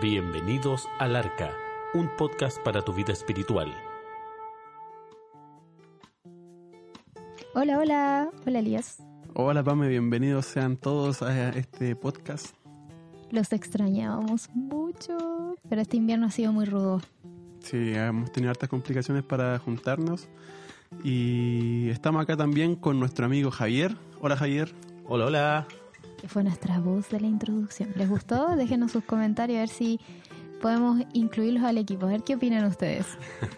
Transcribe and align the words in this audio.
Bienvenidos 0.00 0.88
al 1.00 1.16
Arca, 1.16 1.50
un 1.92 2.08
podcast 2.16 2.62
para 2.62 2.82
tu 2.82 2.92
vida 2.92 3.12
espiritual. 3.12 3.74
Hola, 7.52 7.80
hola, 7.80 8.30
hola 8.46 8.58
Elías. 8.60 9.02
Hola 9.34 9.64
Pame, 9.64 9.88
bienvenidos 9.88 10.46
sean 10.46 10.76
todos 10.76 11.22
a 11.22 11.48
este 11.48 11.96
podcast. 11.96 12.54
Los 13.32 13.52
extrañábamos 13.52 14.48
mucho, 14.54 15.56
pero 15.68 15.80
este 15.80 15.96
invierno 15.96 16.26
ha 16.26 16.30
sido 16.30 16.52
muy 16.52 16.66
rudo. 16.66 17.00
Sí, 17.58 17.92
hemos 17.92 18.30
tenido 18.30 18.52
hartas 18.52 18.68
complicaciones 18.68 19.24
para 19.24 19.58
juntarnos 19.58 20.28
y 21.02 21.88
estamos 21.88 22.22
acá 22.22 22.36
también 22.36 22.76
con 22.76 23.00
nuestro 23.00 23.26
amigo 23.26 23.50
Javier. 23.50 23.96
Hola 24.20 24.36
Javier. 24.36 24.72
Hola, 25.08 25.26
hola. 25.26 25.68
Que 26.20 26.28
fue 26.28 26.42
nuestra 26.42 26.80
voz 26.80 27.08
de 27.10 27.20
la 27.20 27.26
introducción. 27.28 27.92
¿Les 27.96 28.08
gustó? 28.08 28.56
Déjenos 28.56 28.92
sus 28.92 29.04
comentarios 29.04 29.56
a 29.58 29.60
ver 29.60 29.68
si 29.68 30.00
podemos 30.60 31.00
incluirlos 31.12 31.62
al 31.62 31.78
equipo. 31.78 32.06
A 32.06 32.10
ver 32.10 32.22
qué 32.22 32.34
opinan 32.34 32.64
ustedes. 32.64 33.06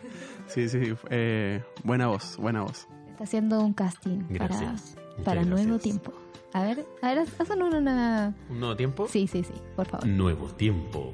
Sí, 0.50 0.68
sí, 0.68 0.80
eh, 1.10 1.62
buena 1.84 2.08
voz, 2.08 2.36
buena 2.36 2.62
voz. 2.62 2.88
Está 3.12 3.22
haciendo 3.22 3.60
un 3.60 3.72
casting 3.72 4.24
Gracias. 4.28 4.96
para, 5.18 5.24
para 5.24 5.40
gracias. 5.44 5.64
nuevo 5.66 5.78
tiempo. 5.78 6.12
A 6.52 6.64
ver, 6.64 6.84
a 7.02 7.14
ver, 7.14 7.28
hacen 7.38 7.62
una... 7.62 8.34
¿Un 8.48 8.58
nuevo 8.58 8.76
tiempo? 8.76 9.06
Sí, 9.08 9.28
sí, 9.28 9.44
sí, 9.44 9.54
por 9.76 9.86
favor. 9.86 10.08
Nuevo 10.08 10.48
tiempo. 10.48 11.12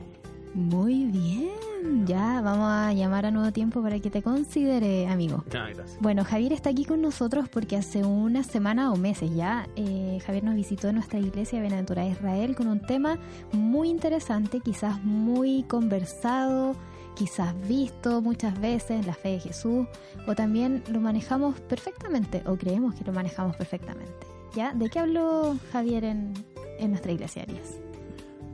Muy 0.57 1.05
bien. 1.05 2.07
Ya, 2.07 2.41
vamos 2.41 2.67
a 2.71 2.95
llamar 2.95 3.27
a 3.27 3.31
Nuevo 3.31 3.53
Tiempo 3.53 3.83
para 3.83 4.01
que 4.01 4.11
te 4.11 4.23
considere, 4.23 5.07
amigo. 5.07 5.45
Ah, 5.49 5.69
gracias. 5.75 5.99
Bueno, 6.01 6.25
Javier 6.25 6.55
está 6.55 6.71
aquí 6.71 6.87
con 6.87 7.03
nosotros 7.03 7.51
porque 7.51 7.77
hace 7.77 8.05
una 8.05 8.43
semana 8.43 8.91
o 8.91 8.97
meses 8.97 9.31
ya 9.37 9.69
eh, 9.77 10.19
Javier 10.25 10.45
nos 10.45 10.55
visitó 10.55 10.89
en 10.89 10.95
nuestra 10.95 11.19
iglesia 11.19 11.61
Benaventurada 11.61 12.09
Israel 12.09 12.57
con 12.57 12.69
un 12.69 12.81
tema 12.81 13.19
muy 13.53 13.91
interesante, 13.91 14.61
quizás 14.61 15.05
muy 15.05 15.63
conversado, 15.65 16.75
quizás 17.15 17.55
visto 17.69 18.23
muchas 18.23 18.59
veces, 18.59 19.07
la 19.07 19.13
fe 19.13 19.33
de 19.33 19.41
Jesús, 19.41 19.87
o 20.27 20.35
también 20.35 20.83
lo 20.91 21.03
manejamos 21.03 21.61
perfectamente, 21.61 22.43
o 22.47 22.57
creemos 22.57 22.95
que 22.95 23.05
lo 23.05 23.13
manejamos 23.13 23.57
perfectamente. 23.57 24.27
¿Ya? 24.55 24.73
¿De 24.73 24.89
qué 24.89 25.01
habló 25.01 25.55
Javier 25.71 26.05
en, 26.05 26.33
en 26.79 26.91
nuestra 26.91 27.13
iglesia, 27.13 27.43
Arias? 27.43 27.75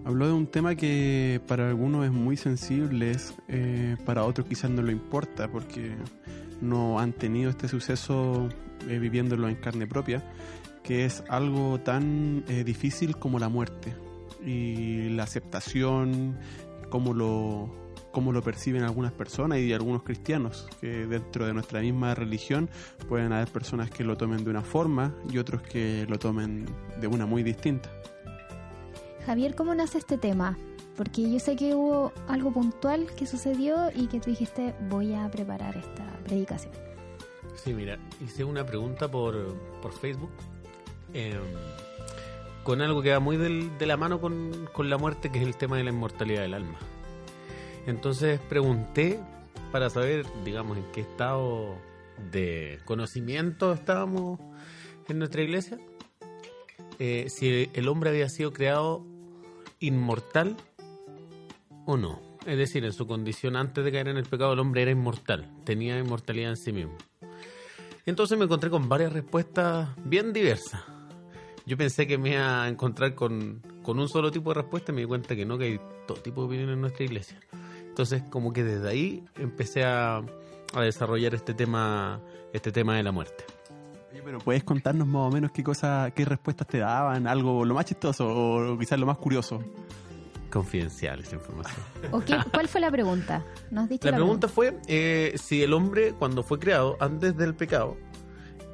Habló 0.04 0.26
de 0.26 0.32
un 0.32 0.48
tema 0.48 0.74
que 0.74 1.40
para 1.46 1.68
algunos 1.68 2.04
es 2.04 2.10
muy 2.10 2.36
sensible, 2.36 3.16
eh, 3.46 3.96
para 4.04 4.24
otros 4.24 4.48
quizás 4.48 4.68
no 4.68 4.82
lo 4.82 4.90
importa 4.90 5.48
porque 5.48 5.94
no 6.60 6.98
han 6.98 7.12
tenido 7.12 7.50
este 7.50 7.68
suceso 7.68 8.48
eh, 8.88 8.98
viviéndolo 8.98 9.48
en 9.48 9.54
carne 9.54 9.86
propia, 9.86 10.24
que 10.82 11.04
es 11.04 11.22
algo 11.28 11.78
tan 11.78 12.44
eh, 12.48 12.64
difícil 12.64 13.16
como 13.16 13.38
la 13.38 13.48
muerte 13.48 13.94
y 14.44 15.08
la 15.10 15.22
aceptación, 15.22 16.36
cómo 16.88 17.14
lo, 17.14 17.72
cómo 18.10 18.32
lo 18.32 18.42
perciben 18.42 18.82
algunas 18.82 19.12
personas 19.12 19.60
y 19.60 19.72
algunos 19.72 20.02
cristianos, 20.02 20.68
que 20.80 21.06
dentro 21.06 21.46
de 21.46 21.54
nuestra 21.54 21.80
misma 21.80 22.16
religión 22.16 22.68
pueden 23.08 23.32
haber 23.32 23.48
personas 23.48 23.88
que 23.88 24.02
lo 24.02 24.16
tomen 24.16 24.42
de 24.42 24.50
una 24.50 24.62
forma 24.62 25.14
y 25.30 25.38
otros 25.38 25.62
que 25.62 26.06
lo 26.08 26.18
tomen 26.18 26.66
de 27.00 27.06
una 27.06 27.24
muy 27.24 27.44
distinta. 27.44 27.88
Javier, 29.26 29.54
¿cómo 29.54 29.74
nace 29.74 29.98
este 29.98 30.18
tema? 30.18 30.58
Porque 30.96 31.30
yo 31.30 31.38
sé 31.38 31.56
que 31.56 31.74
hubo 31.74 32.12
algo 32.28 32.52
puntual 32.52 33.06
que 33.14 33.26
sucedió 33.26 33.90
y 33.94 34.08
que 34.08 34.20
tú 34.20 34.30
dijiste 34.30 34.74
voy 34.88 35.14
a 35.14 35.30
preparar 35.30 35.76
esta 35.76 36.04
predicación. 36.24 36.72
Sí, 37.54 37.72
mira, 37.72 37.98
hice 38.20 38.44
una 38.44 38.66
pregunta 38.66 39.08
por, 39.08 39.54
por 39.80 39.92
Facebook 39.92 40.32
eh, 41.14 41.38
con 42.64 42.80
algo 42.80 43.02
que 43.02 43.12
va 43.12 43.20
muy 43.20 43.36
de 43.36 43.86
la 43.86 43.96
mano 43.96 44.20
con, 44.20 44.68
con 44.72 44.90
la 44.90 44.98
muerte, 44.98 45.30
que 45.30 45.40
es 45.40 45.46
el 45.46 45.56
tema 45.56 45.76
de 45.76 45.84
la 45.84 45.90
inmortalidad 45.90 46.42
del 46.42 46.54
alma. 46.54 46.78
Entonces 47.86 48.40
pregunté 48.48 49.20
para 49.70 49.88
saber, 49.90 50.26
digamos, 50.44 50.76
en 50.76 50.84
qué 50.92 51.00
estado 51.00 51.76
de 52.30 52.80
conocimiento 52.84 53.72
estábamos 53.72 54.38
en 55.08 55.18
nuestra 55.18 55.42
iglesia, 55.42 55.78
eh, 56.98 57.26
si 57.28 57.70
el 57.72 57.88
hombre 57.88 58.10
había 58.10 58.28
sido 58.28 58.52
creado 58.52 59.04
inmortal 59.82 60.56
o 61.86 61.96
no. 61.96 62.20
Es 62.46 62.56
decir, 62.56 62.84
en 62.84 62.92
su 62.92 63.06
condición 63.06 63.56
antes 63.56 63.84
de 63.84 63.92
caer 63.92 64.08
en 64.08 64.16
el 64.16 64.24
pecado, 64.24 64.54
el 64.54 64.58
hombre 64.58 64.82
era 64.82 64.90
inmortal, 64.90 65.48
tenía 65.64 65.98
inmortalidad 65.98 66.50
en 66.50 66.56
sí 66.56 66.72
mismo. 66.72 66.96
Entonces 68.04 68.36
me 68.36 68.44
encontré 68.44 68.68
con 68.70 68.88
varias 68.88 69.12
respuestas 69.12 69.90
bien 70.04 70.32
diversas. 70.32 70.82
Yo 71.66 71.76
pensé 71.76 72.08
que 72.08 72.18
me 72.18 72.30
iba 72.30 72.64
a 72.64 72.68
encontrar 72.68 73.14
con, 73.14 73.62
con 73.82 74.00
un 74.00 74.08
solo 74.08 74.32
tipo 74.32 74.50
de 74.50 74.62
respuesta 74.62 74.90
y 74.90 74.94
me 74.96 75.00
di 75.02 75.06
cuenta 75.06 75.36
que 75.36 75.44
no, 75.44 75.56
que 75.56 75.64
hay 75.66 75.80
todo 76.08 76.18
tipo 76.18 76.40
de 76.40 76.46
opiniones 76.48 76.74
en 76.74 76.80
nuestra 76.80 77.04
iglesia. 77.04 77.38
Entonces, 77.86 78.24
como 78.30 78.52
que 78.52 78.64
desde 78.64 78.88
ahí 78.88 79.24
empecé 79.36 79.84
a, 79.84 80.22
a 80.74 80.82
desarrollar 80.82 81.34
este 81.34 81.54
tema, 81.54 82.20
este 82.52 82.72
tema 82.72 82.96
de 82.96 83.04
la 83.04 83.12
muerte. 83.12 83.44
Pero 84.24 84.38
¿puedes 84.38 84.62
contarnos 84.64 85.06
más 85.06 85.28
o 85.28 85.30
menos 85.30 85.50
qué 85.52 85.62
cosa, 85.64 86.10
qué 86.14 86.24
respuestas 86.24 86.66
te 86.66 86.78
daban? 86.78 87.26
Algo 87.26 87.64
lo 87.64 87.74
más 87.74 87.84
chistoso 87.86 88.26
o 88.28 88.78
quizás 88.78 88.98
lo 88.98 89.06
más 89.06 89.18
curioso. 89.18 89.60
Confidencial 90.50 91.20
esa 91.20 91.36
información. 91.36 91.80
¿O 92.10 92.20
qué- 92.20 92.36
¿Cuál 92.52 92.68
fue 92.68 92.80
la 92.80 92.90
pregunta? 92.90 93.44
¿Nos 93.70 93.88
diste 93.88 94.10
La 94.10 94.16
pregunta 94.16 94.48
fue 94.48 94.78
eh, 94.86 95.34
si 95.36 95.62
el 95.62 95.72
hombre, 95.72 96.12
cuando 96.18 96.42
fue 96.42 96.58
creado, 96.58 96.96
antes 97.00 97.36
del 97.36 97.54
pecado, 97.54 97.96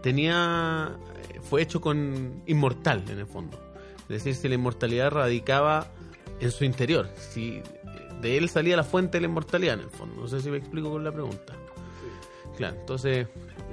tenía 0.02 0.96
eh, 1.34 1.40
fue 1.40 1.62
hecho 1.62 1.80
con 1.80 2.42
inmortal 2.46 3.04
en 3.08 3.18
el 3.18 3.26
fondo. 3.26 3.58
Es 4.02 4.08
decir, 4.24 4.34
si 4.34 4.48
la 4.48 4.54
inmortalidad 4.56 5.10
radicaba 5.10 5.86
en 6.40 6.50
su 6.50 6.64
interior, 6.64 7.08
si 7.16 7.62
de 8.20 8.38
él 8.38 8.48
salía 8.48 8.76
la 8.76 8.84
fuente 8.84 9.18
de 9.18 9.22
la 9.22 9.28
inmortalidad 9.28 9.74
en 9.74 9.80
el 9.80 9.90
fondo. 9.90 10.22
No 10.22 10.28
sé 10.28 10.40
si 10.40 10.50
me 10.50 10.56
explico 10.56 10.90
con 10.90 11.04
la 11.04 11.12
pregunta. 11.12 11.54
Claro, 12.56 12.76
entonces 12.80 13.28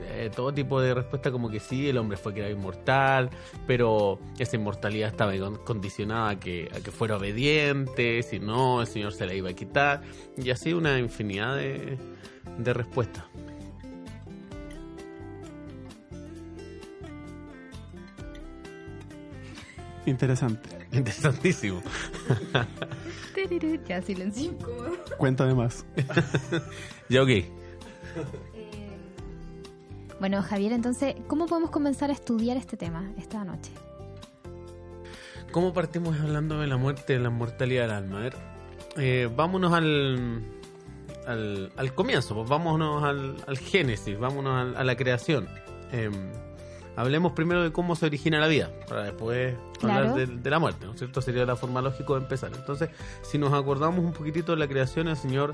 eh, 0.07 0.31
todo 0.35 0.53
tipo 0.53 0.79
de 0.81 0.93
respuesta 0.93 1.31
como 1.31 1.49
que 1.49 1.59
sí, 1.59 1.87
el 1.89 1.97
hombre 1.97 2.17
fue 2.17 2.33
creado 2.33 2.51
inmortal, 2.53 3.29
pero 3.67 4.19
esa 4.39 4.55
inmortalidad 4.55 5.09
estaba 5.09 5.37
con- 5.37 5.57
condicionada 5.57 6.29
a 6.29 6.39
que, 6.39 6.69
a 6.75 6.79
que 6.79 6.91
fuera 6.91 7.17
obediente, 7.17 8.21
si 8.23 8.39
no, 8.39 8.81
el 8.81 8.87
Señor 8.87 9.13
se 9.13 9.25
la 9.25 9.33
iba 9.33 9.49
a 9.49 9.53
quitar, 9.53 10.01
y 10.37 10.49
así 10.49 10.73
una 10.73 10.97
infinidad 10.99 11.55
de, 11.57 11.97
de 12.57 12.73
respuestas. 12.73 13.23
Interesante. 20.05 20.69
Interesantísimo. 20.91 21.81
Ya, 23.87 24.01
silencio. 24.01 24.53
Cuéntame 25.17 25.53
más. 25.55 25.85
Ya, 27.09 27.21
ok. 27.21 27.29
Bueno, 30.25 30.41
Javier, 30.41 30.71
entonces, 30.73 31.13
¿cómo 31.27 31.45
podemos 31.45 31.69
comenzar 31.69 32.09
a 32.09 32.13
estudiar 32.13 32.57
este 32.57 32.77
tema 32.77 33.11
esta 33.15 33.43
noche? 33.43 33.71
¿Cómo 35.51 35.71
partimos 35.71 36.19
hablando 36.19 36.59
de 36.59 36.65
la 36.65 36.77
muerte, 36.77 37.13
de 37.13 37.19
la 37.19 37.29
mortalidad 37.29 37.83
del 37.83 37.91
alma? 37.91 38.17
A 38.17 38.21
ver, 38.21 38.35
eh, 38.97 39.29
vámonos 39.35 39.71
al, 39.71 40.41
al, 41.27 41.71
al 41.77 41.93
comienzo, 41.93 42.33
pues 42.33 42.49
vámonos 42.49 43.03
al, 43.03 43.35
al 43.45 43.57
génesis, 43.59 44.17
vámonos 44.17 44.53
al- 44.59 44.75
a, 44.77 44.83
la 44.83 44.97
creación. 44.97 45.47
Eh, 45.91 46.09
hablemos 46.95 47.33
primero 47.33 47.61
de 47.61 47.71
cómo 47.71 47.95
se 47.95 48.07
origina 48.07 48.39
la 48.39 48.47
vida, 48.47 48.71
para 48.89 49.03
después 49.03 49.53
Claro. 49.79 50.09
hablar 50.09 50.15
de, 50.15 50.25
de 50.37 50.49
la 50.49 50.57
muerte, 50.57 50.87
¿no 50.87 50.93
es 50.93 50.97
cierto? 50.97 51.21
Sería 51.21 51.45
la 51.45 51.55
forma 51.55 51.83
lógica 51.83 52.13
de 52.13 52.19
empezar. 52.21 52.49
Entonces, 52.55 52.89
si 53.21 53.37
nos 53.37 53.53
acordamos 53.53 54.03
un 54.03 54.11
poquitito 54.11 54.53
de 54.53 54.57
la 54.57 54.67
creación, 54.67 55.07
el 55.07 55.17
Señor, 55.17 55.53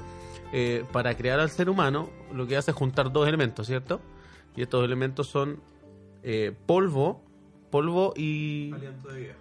eh, 0.53 0.85
para 0.93 1.17
crear 1.17 1.41
al 1.41 1.49
ser 1.49 1.69
humano, 1.69 2.09
lo 2.33 2.47
que 2.47 2.55
hace 2.55 2.71
es 2.71 2.77
juntar 2.77 3.11
dos 3.11 3.27
elementos, 3.27 3.67
¿cierto? 3.67 3.99
Y 4.55 4.61
estos 4.61 4.83
elementos 4.83 5.27
son 5.27 5.61
eh, 6.23 6.53
polvo, 6.65 7.23
polvo 7.69 8.13
y 8.15 8.73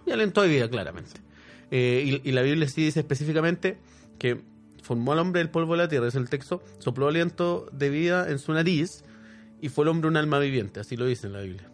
y 0.05 0.11
aliento 0.11 0.41
de 0.41 0.47
vida, 0.47 0.69
claramente. 0.69 1.21
Eh, 1.69 2.21
y, 2.23 2.29
y 2.29 2.31
la 2.31 2.41
Biblia 2.41 2.67
sí 2.67 2.83
dice 2.83 2.99
específicamente 2.99 3.77
que 4.19 4.41
formó 4.81 5.13
al 5.13 5.19
hombre 5.19 5.39
del 5.39 5.49
polvo 5.49 5.73
de 5.73 5.79
la 5.79 5.87
tierra, 5.87 6.07
es 6.07 6.15
el 6.15 6.29
texto, 6.29 6.61
sopló 6.79 7.07
aliento 7.07 7.67
de 7.71 7.89
vida 7.89 8.29
en 8.29 8.39
su 8.39 8.51
nariz 8.53 9.03
y 9.61 9.69
fue 9.69 9.85
el 9.85 9.89
hombre 9.89 10.09
un 10.09 10.17
alma 10.17 10.39
viviente, 10.39 10.79
así 10.79 10.97
lo 10.97 11.05
dice 11.05 11.27
en 11.27 11.33
la 11.33 11.41
Biblia. 11.41 11.69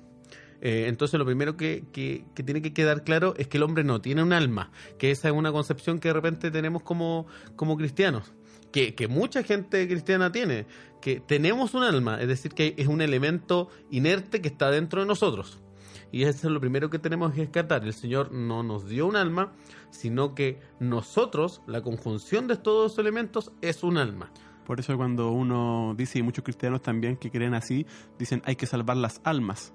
Eh, 0.61 0.85
entonces 0.87 1.19
lo 1.19 1.25
primero 1.25 1.55
que, 1.55 1.83
que, 1.91 2.25
que, 2.33 2.43
tiene 2.43 2.61
que 2.61 2.73
quedar 2.73 3.03
claro 3.03 3.35
es 3.37 3.47
que 3.47 3.57
el 3.57 3.63
hombre 3.63 3.83
no 3.83 4.01
tiene 4.01 4.23
un 4.23 4.33
alma, 4.33 4.71
que 4.97 5.11
esa 5.11 5.29
es 5.29 5.33
una 5.33 5.51
concepción 5.51 5.99
que 5.99 6.09
de 6.09 6.13
repente 6.13 6.51
tenemos 6.51 6.81
como, 6.81 7.27
como 7.55 7.77
cristianos, 7.77 8.33
que, 8.77 8.93
que 8.93 9.07
mucha 9.07 9.41
gente 9.41 9.87
cristiana 9.87 10.31
tiene, 10.31 10.67
que 11.01 11.19
tenemos 11.19 11.73
un 11.73 11.81
alma, 11.81 12.21
es 12.21 12.27
decir, 12.27 12.53
que 12.53 12.75
es 12.77 12.85
un 12.85 13.01
elemento 13.01 13.69
inerte 13.89 14.39
que 14.39 14.49
está 14.49 14.69
dentro 14.69 15.01
de 15.01 15.07
nosotros. 15.07 15.59
Y 16.11 16.23
eso 16.23 16.47
es 16.47 16.53
lo 16.53 16.59
primero 16.59 16.91
que 16.91 16.99
tenemos 16.99 17.33
que 17.33 17.41
descartar. 17.41 17.83
El 17.83 17.93
Señor 17.93 18.31
no 18.31 18.61
nos 18.61 18.87
dio 18.87 19.07
un 19.07 19.15
alma, 19.15 19.51
sino 19.89 20.35
que 20.35 20.59
nosotros, 20.79 21.63
la 21.65 21.81
conjunción 21.81 22.47
de 22.47 22.55
todos 22.55 22.91
esos 22.91 22.99
elementos, 22.99 23.51
es 23.61 23.81
un 23.81 23.97
alma. 23.97 24.31
Por 24.63 24.79
eso 24.79 24.95
cuando 24.95 25.31
uno 25.31 25.95
dice, 25.97 26.19
y 26.19 26.21
muchos 26.21 26.43
cristianos 26.43 26.83
también 26.83 27.17
que 27.17 27.31
creen 27.31 27.55
así, 27.55 27.87
dicen 28.19 28.43
hay 28.45 28.57
que 28.57 28.67
salvar 28.67 28.97
las 28.97 29.21
almas. 29.23 29.73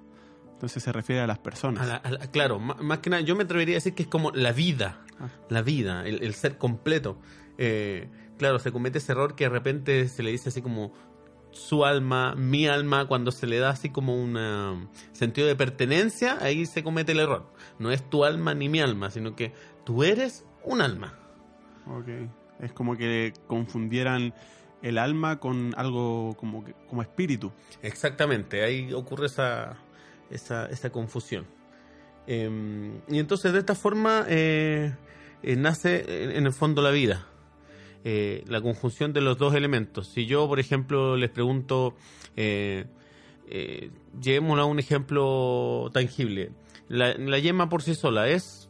Entonces 0.53 0.81
se 0.81 0.93
refiere 0.93 1.21
a 1.21 1.27
las 1.27 1.39
personas. 1.39 1.83
A 1.83 1.87
la, 1.87 1.95
a 1.97 2.11
la, 2.11 2.31
claro, 2.31 2.57
más, 2.57 2.99
que 2.99 3.09
nada, 3.09 3.21
yo 3.21 3.35
me 3.35 3.43
atrevería 3.43 3.75
a 3.75 3.77
decir 3.79 3.95
que 3.95 4.03
es 4.03 4.09
como 4.09 4.31
la 4.31 4.53
vida, 4.53 5.01
ah. 5.19 5.27
la 5.49 5.61
vida, 5.61 6.07
el, 6.07 6.23
el 6.23 6.33
ser 6.35 6.57
completo. 6.57 7.17
Eh, 7.57 8.09
claro, 8.43 8.59
se 8.59 8.73
comete 8.73 8.97
ese 8.97 9.13
error 9.13 9.35
que 9.35 9.45
de 9.45 9.49
repente 9.51 10.09
se 10.09 10.21
le 10.21 10.29
dice 10.29 10.49
así 10.49 10.61
como 10.61 10.91
su 11.51 11.85
alma, 11.85 12.35
mi 12.35 12.67
alma, 12.67 13.07
cuando 13.07 13.31
se 13.31 13.47
le 13.47 13.57
da 13.57 13.69
así 13.69 13.89
como 13.89 14.21
un 14.21 14.89
sentido 15.13 15.47
de 15.47 15.55
pertenencia, 15.55 16.37
ahí 16.41 16.65
se 16.65 16.83
comete 16.83 17.13
el 17.13 17.21
error. 17.21 17.53
No 17.79 17.89
es 17.89 18.09
tu 18.09 18.25
alma 18.25 18.53
ni 18.53 18.67
mi 18.67 18.81
alma, 18.81 19.11
sino 19.11 19.33
que 19.33 19.53
tú 19.85 20.03
eres 20.03 20.45
un 20.61 20.81
alma. 20.81 21.17
Ok. 21.87 22.09
Es 22.59 22.73
como 22.73 22.97
que 22.97 23.31
confundieran 23.47 24.33
el 24.81 24.97
alma 24.97 25.39
con 25.39 25.73
algo 25.77 26.35
como, 26.35 26.65
como 26.89 27.01
espíritu. 27.01 27.53
Exactamente, 27.81 28.61
ahí 28.61 28.91
ocurre 28.91 29.27
esa, 29.27 29.77
esa, 30.29 30.65
esa 30.65 30.89
confusión. 30.89 31.45
Eh, 32.27 32.91
y 33.07 33.19
entonces 33.19 33.53
de 33.53 33.59
esta 33.59 33.75
forma 33.75 34.25
eh, 34.27 34.93
eh, 35.43 35.55
nace 35.55 36.35
en 36.37 36.45
el 36.45 36.51
fondo 36.51 36.81
la 36.81 36.91
vida. 36.91 37.25
Eh, 38.05 38.43
la 38.47 38.59
conjunción 38.59 39.13
de 39.13 39.21
los 39.21 39.37
dos 39.37 39.55
elementos. 39.55 40.07
Si 40.07 40.25
yo, 40.25 40.45
por 40.47 40.59
ejemplo, 40.59 41.15
les 41.15 41.29
pregunto, 41.29 41.95
eh, 42.35 42.85
eh, 43.47 43.91
llevémoslo 44.21 44.63
a 44.63 44.65
un 44.65 44.77
ejemplo 44.77 45.89
tangible. 45.93 46.51
La, 46.89 47.13
la, 47.13 47.39
yema 47.39 47.69
por 47.69 47.81
sí 47.81 47.95
sola 47.95 48.27
es 48.27 48.69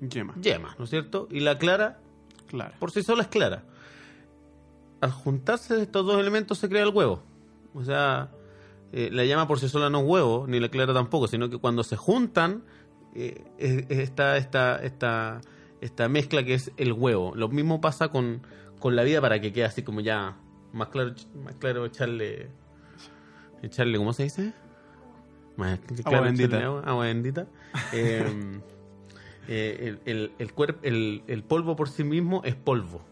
yema. 0.00 0.34
Yema, 0.40 0.74
¿no 0.78 0.84
es 0.84 0.90
cierto? 0.90 1.28
Y 1.30 1.40
la 1.40 1.58
clara, 1.58 2.00
clara. 2.48 2.74
por 2.80 2.90
sí 2.90 3.04
sola 3.04 3.22
es 3.22 3.28
clara. 3.28 3.62
Al 5.00 5.12
juntarse 5.12 5.80
estos 5.80 6.04
dos 6.04 6.20
elementos 6.20 6.58
se 6.58 6.68
crea 6.68 6.82
el 6.82 6.88
huevo. 6.88 7.22
O 7.72 7.84
sea, 7.84 8.32
eh, 8.92 9.10
la 9.12 9.24
llama 9.24 9.46
por 9.46 9.60
sí 9.60 9.68
sola 9.68 9.90
no 9.90 10.00
es 10.00 10.06
huevo, 10.08 10.46
ni 10.48 10.58
la 10.58 10.70
clara 10.70 10.92
tampoco, 10.92 11.28
sino 11.28 11.48
que 11.48 11.58
cuando 11.58 11.84
se 11.84 11.94
juntan 11.94 12.64
está 13.14 14.36
esta, 14.36 14.36
esta, 14.36 14.82
esta 14.82 15.40
mezcla 16.08 16.44
que 16.44 16.54
es 16.54 16.72
el 16.76 16.92
huevo. 16.92 17.32
Lo 17.34 17.48
mismo 17.48 17.80
pasa 17.80 18.08
con, 18.08 18.42
con 18.78 18.96
la 18.96 19.02
vida 19.02 19.20
para 19.20 19.40
que 19.40 19.52
quede 19.52 19.64
así 19.64 19.82
como 19.82 20.00
ya 20.00 20.36
más 20.72 20.88
claro, 20.88 21.14
más 21.44 21.54
claro 21.56 21.86
echarle, 21.86 22.48
echarle, 23.62 23.98
¿cómo 23.98 24.12
se 24.12 24.24
dice? 24.24 24.52
Más 25.56 25.78
claro, 25.80 26.16
agua 26.16 26.20
bendita. 26.20 26.64
Agua, 26.64 26.82
agua 26.84 27.04
bendita. 27.06 27.46
eh, 27.92 28.60
eh, 29.48 29.98
el, 30.04 30.12
el, 30.12 30.32
el, 30.38 30.52
cuerpo, 30.52 30.80
el, 30.82 31.22
el 31.26 31.42
polvo 31.42 31.76
por 31.76 31.88
sí 31.88 32.04
mismo 32.04 32.42
es 32.44 32.54
polvo. 32.54 33.02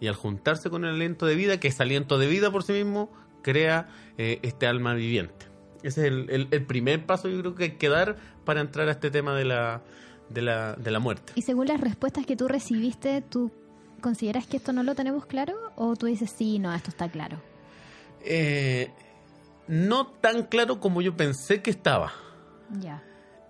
Y 0.00 0.08
al 0.08 0.14
juntarse 0.14 0.68
con 0.68 0.84
el 0.84 0.94
aliento 0.94 1.26
de 1.26 1.36
vida, 1.36 1.60
que 1.60 1.68
es 1.68 1.80
aliento 1.80 2.18
de 2.18 2.26
vida 2.26 2.50
por 2.50 2.64
sí 2.64 2.72
mismo, 2.72 3.10
crea 3.42 3.88
eh, 4.18 4.40
este 4.42 4.66
alma 4.66 4.94
viviente. 4.94 5.46
Ese 5.82 6.02
es 6.02 6.06
el, 6.08 6.30
el, 6.30 6.48
el, 6.50 6.64
primer 6.64 7.06
paso 7.06 7.28
yo 7.28 7.40
creo 7.40 7.54
que 7.54 7.64
hay 7.64 7.70
que 7.72 7.88
dar 7.88 8.16
para 8.44 8.60
entrar 8.60 8.88
a 8.88 8.92
este 8.92 9.10
tema 9.10 9.34
de 9.34 9.44
la, 9.44 9.82
de 10.32 10.42
la, 10.42 10.74
de 10.74 10.90
la 10.90 10.98
muerte. 10.98 11.32
Y 11.36 11.42
según 11.42 11.66
las 11.68 11.80
respuestas 11.80 12.26
que 12.26 12.36
tú 12.36 12.48
recibiste, 12.48 13.22
¿tú 13.22 13.50
consideras 14.00 14.46
que 14.46 14.58
esto 14.58 14.72
no 14.72 14.82
lo 14.82 14.94
tenemos 14.94 15.26
claro? 15.26 15.54
¿O 15.76 15.96
tú 15.96 16.06
dices, 16.06 16.30
sí, 16.36 16.58
no, 16.58 16.74
esto 16.74 16.90
está 16.90 17.08
claro? 17.08 17.38
Eh, 18.24 18.90
no 19.68 20.06
tan 20.06 20.44
claro 20.44 20.80
como 20.80 21.00
yo 21.02 21.16
pensé 21.16 21.62
que 21.62 21.70
estaba. 21.70 22.12
Ya. 22.80 23.02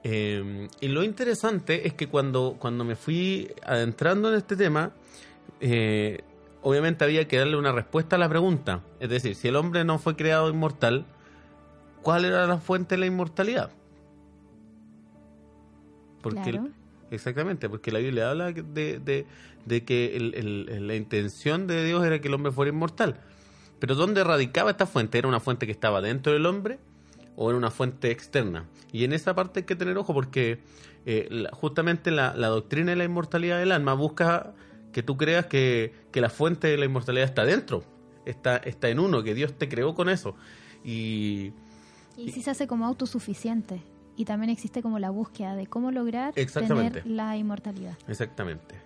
Eh, 0.04 0.68
y 0.80 0.88
lo 0.88 1.02
interesante 1.02 1.86
es 1.86 1.94
que 1.94 2.08
cuando, 2.08 2.56
cuando 2.58 2.84
me 2.84 2.96
fui 2.96 3.52
adentrando 3.64 4.28
en 4.28 4.34
este 4.36 4.56
tema, 4.56 4.92
eh, 5.60 6.22
obviamente 6.62 7.04
había 7.04 7.28
que 7.28 7.38
darle 7.38 7.56
una 7.56 7.72
respuesta 7.72 8.16
a 8.16 8.18
la 8.18 8.28
pregunta. 8.28 8.82
Es 9.00 9.10
decir, 9.10 9.34
si 9.34 9.48
el 9.48 9.56
hombre 9.56 9.84
no 9.84 9.98
fue 9.98 10.16
creado 10.16 10.48
inmortal, 10.48 11.06
¿cuál 12.02 12.24
era 12.24 12.46
la 12.46 12.58
fuente 12.58 12.94
de 12.94 13.00
la 13.00 13.06
inmortalidad? 13.06 13.70
Porque 16.22 16.52
claro. 16.52 16.68
exactamente, 17.10 17.68
porque 17.68 17.90
la 17.92 17.98
Biblia 17.98 18.30
habla 18.30 18.52
de, 18.52 18.98
de, 18.98 19.26
de 19.66 19.84
que 19.84 20.16
el, 20.16 20.34
el, 20.34 20.86
la 20.86 20.94
intención 20.94 21.66
de 21.66 21.84
Dios 21.84 22.04
era 22.04 22.20
que 22.20 22.28
el 22.28 22.34
hombre 22.34 22.52
fuera 22.52 22.70
inmortal. 22.70 23.20
Pero 23.78 23.94
¿dónde 23.94 24.22
radicaba 24.22 24.70
esta 24.70 24.86
fuente? 24.86 25.18
¿Era 25.18 25.28
una 25.28 25.40
fuente 25.40 25.66
que 25.66 25.72
estaba 25.72 26.00
dentro 26.00 26.32
del 26.32 26.46
hombre 26.46 26.78
o 27.34 27.50
era 27.50 27.58
una 27.58 27.70
fuente 27.70 28.10
externa? 28.10 28.66
Y 28.92 29.04
en 29.04 29.12
esa 29.12 29.34
parte 29.34 29.60
hay 29.60 29.66
que 29.66 29.74
tener 29.74 29.98
ojo 29.98 30.14
porque 30.14 30.60
eh, 31.04 31.26
la, 31.30 31.50
justamente 31.50 32.12
la, 32.12 32.34
la, 32.36 32.46
doctrina 32.46 32.90
de 32.92 32.96
la 32.96 33.04
inmortalidad 33.04 33.58
del 33.58 33.72
alma 33.72 33.94
busca 33.94 34.54
que 34.92 35.02
tú 35.02 35.16
creas 35.16 35.46
que, 35.46 35.92
que 36.12 36.20
la 36.20 36.30
fuente 36.30 36.68
de 36.68 36.76
la 36.76 36.84
inmortalidad 36.84 37.24
está 37.24 37.44
dentro, 37.44 37.82
está, 38.24 38.58
está 38.58 38.88
en 38.88 39.00
uno, 39.00 39.24
que 39.24 39.34
Dios 39.34 39.54
te 39.54 39.68
creó 39.68 39.94
con 39.96 40.08
eso. 40.08 40.36
Y, 40.84 41.52
y 42.16 42.30
si 42.30 42.42
se 42.42 42.50
hace 42.50 42.66
como 42.66 42.86
autosuficiente 42.86 43.82
y 44.16 44.24
también 44.24 44.50
existe 44.50 44.82
como 44.82 44.98
la 44.98 45.10
búsqueda 45.10 45.54
de 45.56 45.66
cómo 45.66 45.90
lograr 45.90 46.34
tener 46.34 47.06
la 47.06 47.36
inmortalidad. 47.36 47.96
Exactamente. 48.08 48.76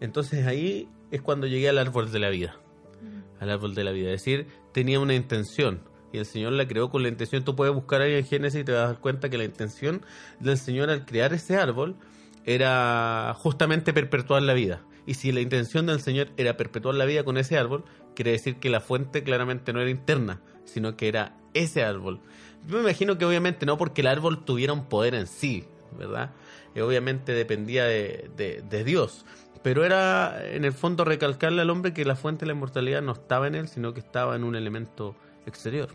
Entonces 0.00 0.46
ahí 0.46 0.88
es 1.10 1.22
cuando 1.22 1.46
llegué 1.46 1.68
al 1.68 1.78
árbol 1.78 2.10
de 2.12 2.18
la 2.18 2.30
vida. 2.30 2.56
Mm. 3.02 3.42
Al 3.42 3.50
árbol 3.50 3.74
de 3.74 3.84
la 3.84 3.92
vida. 3.92 4.10
Es 4.10 4.24
decir, 4.24 4.46
tenía 4.72 5.00
una 5.00 5.14
intención. 5.14 5.80
Y 6.12 6.18
el 6.18 6.26
Señor 6.26 6.52
la 6.52 6.68
creó 6.68 6.90
con 6.90 7.02
la 7.02 7.08
intención. 7.08 7.44
Tú 7.44 7.56
puedes 7.56 7.74
buscar 7.74 8.00
ahí 8.00 8.14
en 8.14 8.24
Génesis 8.24 8.60
y 8.60 8.64
te 8.64 8.72
vas 8.72 8.82
a 8.82 8.86
dar 8.86 9.00
cuenta 9.00 9.28
que 9.28 9.38
la 9.38 9.44
intención 9.44 10.02
del 10.38 10.58
Señor 10.58 10.90
al 10.90 11.04
crear 11.04 11.32
ese 11.32 11.56
árbol 11.56 11.96
era 12.44 13.34
justamente 13.36 13.92
perpetuar 13.92 14.42
la 14.42 14.54
vida. 14.54 14.82
Y 15.06 15.14
si 15.14 15.32
la 15.32 15.40
intención 15.40 15.86
del 15.86 16.00
Señor 16.00 16.28
era 16.36 16.56
perpetuar 16.56 16.94
la 16.94 17.04
vida 17.04 17.24
con 17.24 17.36
ese 17.36 17.58
árbol, 17.58 17.84
quiere 18.14 18.30
decir 18.30 18.56
que 18.56 18.70
la 18.70 18.80
fuente 18.80 19.22
claramente 19.22 19.72
no 19.72 19.80
era 19.80 19.90
interna, 19.90 20.40
sino 20.64 20.96
que 20.96 21.08
era 21.08 21.36
ese 21.52 21.82
árbol. 21.82 22.20
Yo 22.66 22.76
me 22.76 22.82
imagino 22.82 23.18
que 23.18 23.24
obviamente 23.24 23.66
no 23.66 23.76
porque 23.76 24.00
el 24.00 24.06
árbol 24.06 24.44
tuviera 24.44 24.72
un 24.72 24.84
poder 24.86 25.14
en 25.14 25.26
sí, 25.26 25.64
¿verdad? 25.98 26.30
Y 26.74 26.80
obviamente 26.80 27.32
dependía 27.32 27.84
de, 27.84 28.30
de, 28.36 28.62
de, 28.68 28.84
Dios. 28.84 29.24
Pero 29.62 29.84
era 29.84 30.44
en 30.44 30.64
el 30.64 30.72
fondo 30.72 31.04
recalcarle 31.04 31.62
al 31.62 31.70
hombre 31.70 31.92
que 31.92 32.04
la 32.04 32.16
fuente 32.16 32.40
de 32.40 32.46
la 32.48 32.52
inmortalidad 32.54 33.02
no 33.02 33.12
estaba 33.12 33.46
en 33.46 33.54
él, 33.54 33.68
sino 33.68 33.94
que 33.94 34.00
estaba 34.00 34.36
en 34.36 34.44
un 34.44 34.56
elemento 34.56 35.14
exterior. 35.46 35.88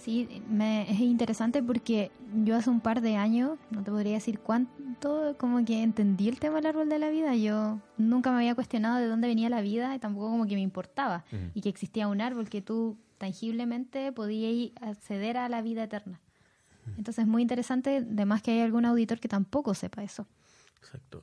Sí, 0.00 0.42
me, 0.48 0.90
es 0.90 0.98
interesante 1.00 1.62
porque 1.62 2.10
yo 2.42 2.56
hace 2.56 2.70
un 2.70 2.80
par 2.80 3.02
de 3.02 3.16
años, 3.16 3.58
no 3.70 3.82
te 3.82 3.90
podría 3.90 4.14
decir 4.14 4.38
cuánto, 4.38 5.36
como 5.38 5.62
que 5.62 5.82
entendí 5.82 6.26
el 6.28 6.40
tema 6.40 6.56
del 6.56 6.66
árbol 6.66 6.88
de 6.88 6.98
la 6.98 7.10
vida. 7.10 7.36
Yo 7.36 7.78
nunca 7.98 8.30
me 8.30 8.38
había 8.38 8.54
cuestionado 8.54 8.98
de 8.98 9.06
dónde 9.06 9.28
venía 9.28 9.50
la 9.50 9.60
vida 9.60 9.94
y 9.94 9.98
tampoco 9.98 10.30
como 10.30 10.46
que 10.46 10.54
me 10.54 10.62
importaba. 10.62 11.24
Uh 11.30 11.36
-huh. 11.36 11.50
Y 11.52 11.60
que 11.60 11.68
existía 11.68 12.08
un 12.08 12.22
árbol 12.22 12.48
que 12.48 12.62
tú 12.62 12.96
tangiblemente 13.20 14.12
podías 14.12 14.72
acceder 14.80 15.36
a 15.36 15.50
la 15.50 15.60
vida 15.60 15.84
eterna. 15.84 16.22
Entonces 16.96 17.24
es 17.24 17.28
muy 17.28 17.42
interesante, 17.42 17.98
además 17.98 18.42
que 18.42 18.52
hay 18.52 18.60
algún 18.60 18.86
auditor 18.86 19.20
que 19.20 19.28
tampoco 19.28 19.74
sepa 19.74 20.02
eso. 20.02 20.26
Exacto. 20.78 21.22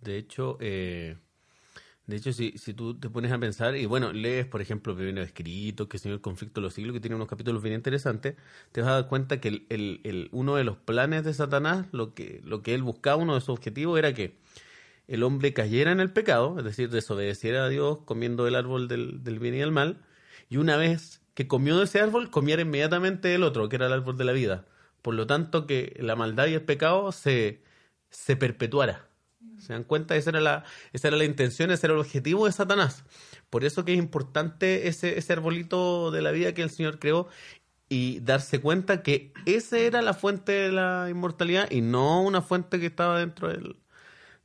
De 0.00 0.16
hecho, 0.16 0.56
eh, 0.60 1.18
de 2.06 2.16
hecho 2.16 2.32
si, 2.32 2.52
si 2.56 2.72
tú 2.72 2.98
te 2.98 3.10
pones 3.10 3.30
a 3.32 3.38
pensar, 3.38 3.76
y 3.76 3.84
bueno, 3.84 4.14
lees, 4.14 4.46
por 4.46 4.62
ejemplo, 4.62 4.94
Viviendo 4.96 5.20
Escrito, 5.20 5.90
que 5.90 5.98
es 5.98 6.06
el 6.06 6.22
conflicto 6.22 6.60
de 6.60 6.64
los 6.64 6.74
siglos, 6.74 6.94
que 6.94 7.00
tiene 7.00 7.16
unos 7.16 7.28
capítulos 7.28 7.62
bien 7.62 7.74
interesantes, 7.74 8.34
te 8.72 8.80
vas 8.80 8.88
a 8.88 8.94
dar 8.94 9.08
cuenta 9.08 9.38
que 9.38 9.48
el, 9.48 9.66
el, 9.68 10.30
uno 10.32 10.56
de 10.56 10.64
los 10.64 10.78
planes 10.78 11.22
de 11.22 11.34
Satanás, 11.34 11.86
lo 11.92 12.14
que, 12.14 12.40
lo 12.44 12.62
que 12.62 12.74
él 12.74 12.82
buscaba, 12.82 13.22
uno 13.22 13.34
de 13.34 13.40
sus 13.40 13.50
objetivos 13.50 13.98
era 13.98 14.14
que 14.14 14.38
el 15.06 15.22
hombre 15.22 15.52
cayera 15.52 15.92
en 15.92 16.00
el 16.00 16.12
pecado, 16.12 16.58
es 16.58 16.64
decir, 16.64 16.88
desobedeciera 16.88 17.66
a 17.66 17.68
Dios 17.68 17.98
comiendo 18.06 18.48
el 18.48 18.54
árbol 18.54 18.88
del, 18.88 19.22
del 19.22 19.38
bien 19.38 19.54
y 19.54 19.58
del 19.58 19.70
mal, 19.70 20.02
y 20.48 20.56
una 20.56 20.78
vez 20.78 21.20
que 21.36 21.46
comió 21.46 21.76
de 21.76 21.84
ese 21.84 22.00
árbol, 22.00 22.30
comiera 22.30 22.62
inmediatamente 22.62 23.34
el 23.34 23.42
otro, 23.42 23.68
que 23.68 23.76
era 23.76 23.86
el 23.88 23.92
árbol 23.92 24.16
de 24.16 24.24
la 24.24 24.32
vida. 24.32 24.64
Por 25.02 25.14
lo 25.14 25.26
tanto, 25.26 25.66
que 25.66 25.94
la 26.00 26.16
maldad 26.16 26.46
y 26.46 26.54
el 26.54 26.62
pecado 26.62 27.12
se, 27.12 27.62
se 28.08 28.36
perpetuara. 28.36 29.10
¿Se 29.58 29.74
dan 29.74 29.84
cuenta? 29.84 30.16
Esa 30.16 30.30
era, 30.30 30.40
la, 30.40 30.64
esa 30.94 31.08
era 31.08 31.18
la 31.18 31.24
intención, 31.24 31.70
ese 31.70 31.86
era 31.86 31.94
el 31.94 32.00
objetivo 32.00 32.46
de 32.46 32.52
Satanás. 32.52 33.04
Por 33.50 33.64
eso 33.64 33.84
que 33.84 33.92
es 33.92 33.98
importante 33.98 34.88
ese, 34.88 35.18
ese 35.18 35.34
arbolito 35.34 36.10
de 36.10 36.22
la 36.22 36.30
vida 36.30 36.54
que 36.54 36.62
el 36.62 36.70
Señor 36.70 36.98
creó 36.98 37.28
y 37.90 38.20
darse 38.20 38.58
cuenta 38.62 39.02
que 39.02 39.34
esa 39.44 39.78
era 39.78 40.00
la 40.00 40.14
fuente 40.14 40.52
de 40.52 40.72
la 40.72 41.08
inmortalidad 41.10 41.70
y 41.70 41.82
no 41.82 42.22
una 42.22 42.40
fuente 42.40 42.80
que 42.80 42.86
estaba 42.86 43.18
dentro 43.20 43.48
del, 43.48 43.76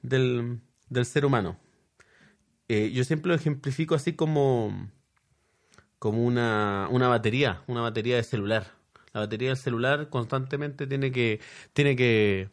del, 0.01 0.59
del 0.89 1.05
ser 1.05 1.25
humano. 1.25 1.57
Eh, 2.67 2.91
yo 2.91 3.05
siempre 3.05 3.29
lo 3.29 3.35
ejemplifico 3.35 3.95
así 3.95 4.13
como 4.13 4.91
como 6.01 6.23
una, 6.25 6.87
una 6.89 7.07
batería, 7.09 7.61
una 7.67 7.81
batería 7.81 8.15
de 8.15 8.23
celular. 8.23 8.65
La 9.13 9.19
batería 9.19 9.49
del 9.49 9.57
celular 9.57 10.09
constantemente 10.09 10.87
tiene 10.87 11.11
que, 11.11 11.39
tiene 11.73 11.95
que 11.95 12.49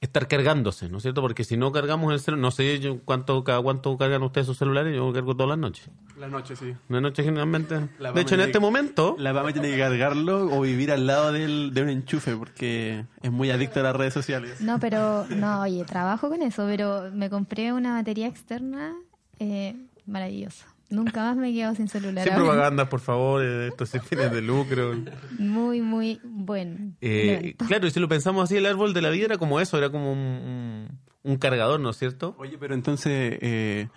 estar 0.00 0.26
cargándose, 0.26 0.88
¿no 0.88 0.96
es 0.96 1.02
cierto? 1.02 1.20
Porque 1.22 1.44
si 1.44 1.56
no 1.56 1.70
cargamos 1.70 2.12
el 2.12 2.18
celular, 2.18 2.40
no 2.42 2.50
sé 2.50 2.80
yo 2.80 2.98
cuánto, 3.04 3.44
cada 3.44 3.62
cuánto 3.62 3.96
cargan 3.96 4.24
ustedes 4.24 4.48
sus 4.48 4.58
celulares, 4.58 4.96
yo 4.96 5.12
cargo 5.12 5.36
todas 5.36 5.50
las 5.50 5.58
noches. 5.58 5.88
La 6.18 6.26
noche, 6.26 6.56
sí. 6.56 6.74
Una 6.88 7.00
noche 7.00 7.22
generalmente. 7.22 7.88
La 8.00 8.10
de 8.10 8.20
hecho, 8.20 8.34
en 8.34 8.40
Pame 8.40 8.50
este 8.50 8.58
tiene- 8.58 8.66
momento, 8.66 9.14
La 9.16 9.32
mamá 9.32 9.52
tiene 9.52 9.70
que 9.70 9.78
cargarlo 9.78 10.46
o 10.52 10.62
vivir 10.62 10.90
al 10.90 11.06
lado 11.06 11.30
del, 11.30 11.70
de 11.72 11.82
un 11.82 11.90
enchufe 11.90 12.34
porque 12.36 13.04
es 13.22 13.30
muy 13.30 13.52
adicta 13.52 13.78
a 13.78 13.84
las 13.84 13.94
redes 13.94 14.12
sociales. 14.14 14.60
No, 14.60 14.80
pero, 14.80 15.24
no, 15.28 15.60
oye, 15.60 15.84
trabajo 15.84 16.28
con 16.28 16.42
eso, 16.42 16.64
pero 16.66 17.12
me 17.12 17.30
compré 17.30 17.72
una 17.72 17.92
batería 17.92 18.26
externa 18.26 18.96
eh, 19.38 19.76
maravillosa. 20.04 20.66
Nunca 20.90 21.20
más 21.22 21.36
me 21.36 21.50
he 21.50 21.52
quedado 21.52 21.74
sin 21.74 21.88
celular. 21.88 22.24
sin 22.24 22.34
propaganda, 22.34 22.88
por 22.88 23.00
favor, 23.00 23.42
eh, 23.44 23.68
esto 23.68 23.84
sin 23.84 24.00
fines 24.00 24.32
de 24.32 24.40
lucro. 24.40 24.94
Muy, 25.38 25.82
muy 25.82 26.20
buen. 26.24 26.96
Eh, 27.00 27.54
claro, 27.66 27.86
y 27.86 27.90
si 27.90 28.00
lo 28.00 28.08
pensamos 28.08 28.44
así, 28.44 28.56
el 28.56 28.66
árbol 28.66 28.94
de 28.94 29.02
la 29.02 29.10
vida 29.10 29.26
era 29.26 29.38
como 29.38 29.60
eso, 29.60 29.76
era 29.76 29.90
como 29.90 30.12
un, 30.12 30.18
un, 30.18 30.98
un 31.22 31.36
cargador, 31.36 31.78
¿no 31.78 31.90
es 31.90 31.98
cierto? 31.98 32.34
Oye, 32.38 32.56
pero 32.58 32.74
entonces 32.74 33.38
eh, 33.42 33.88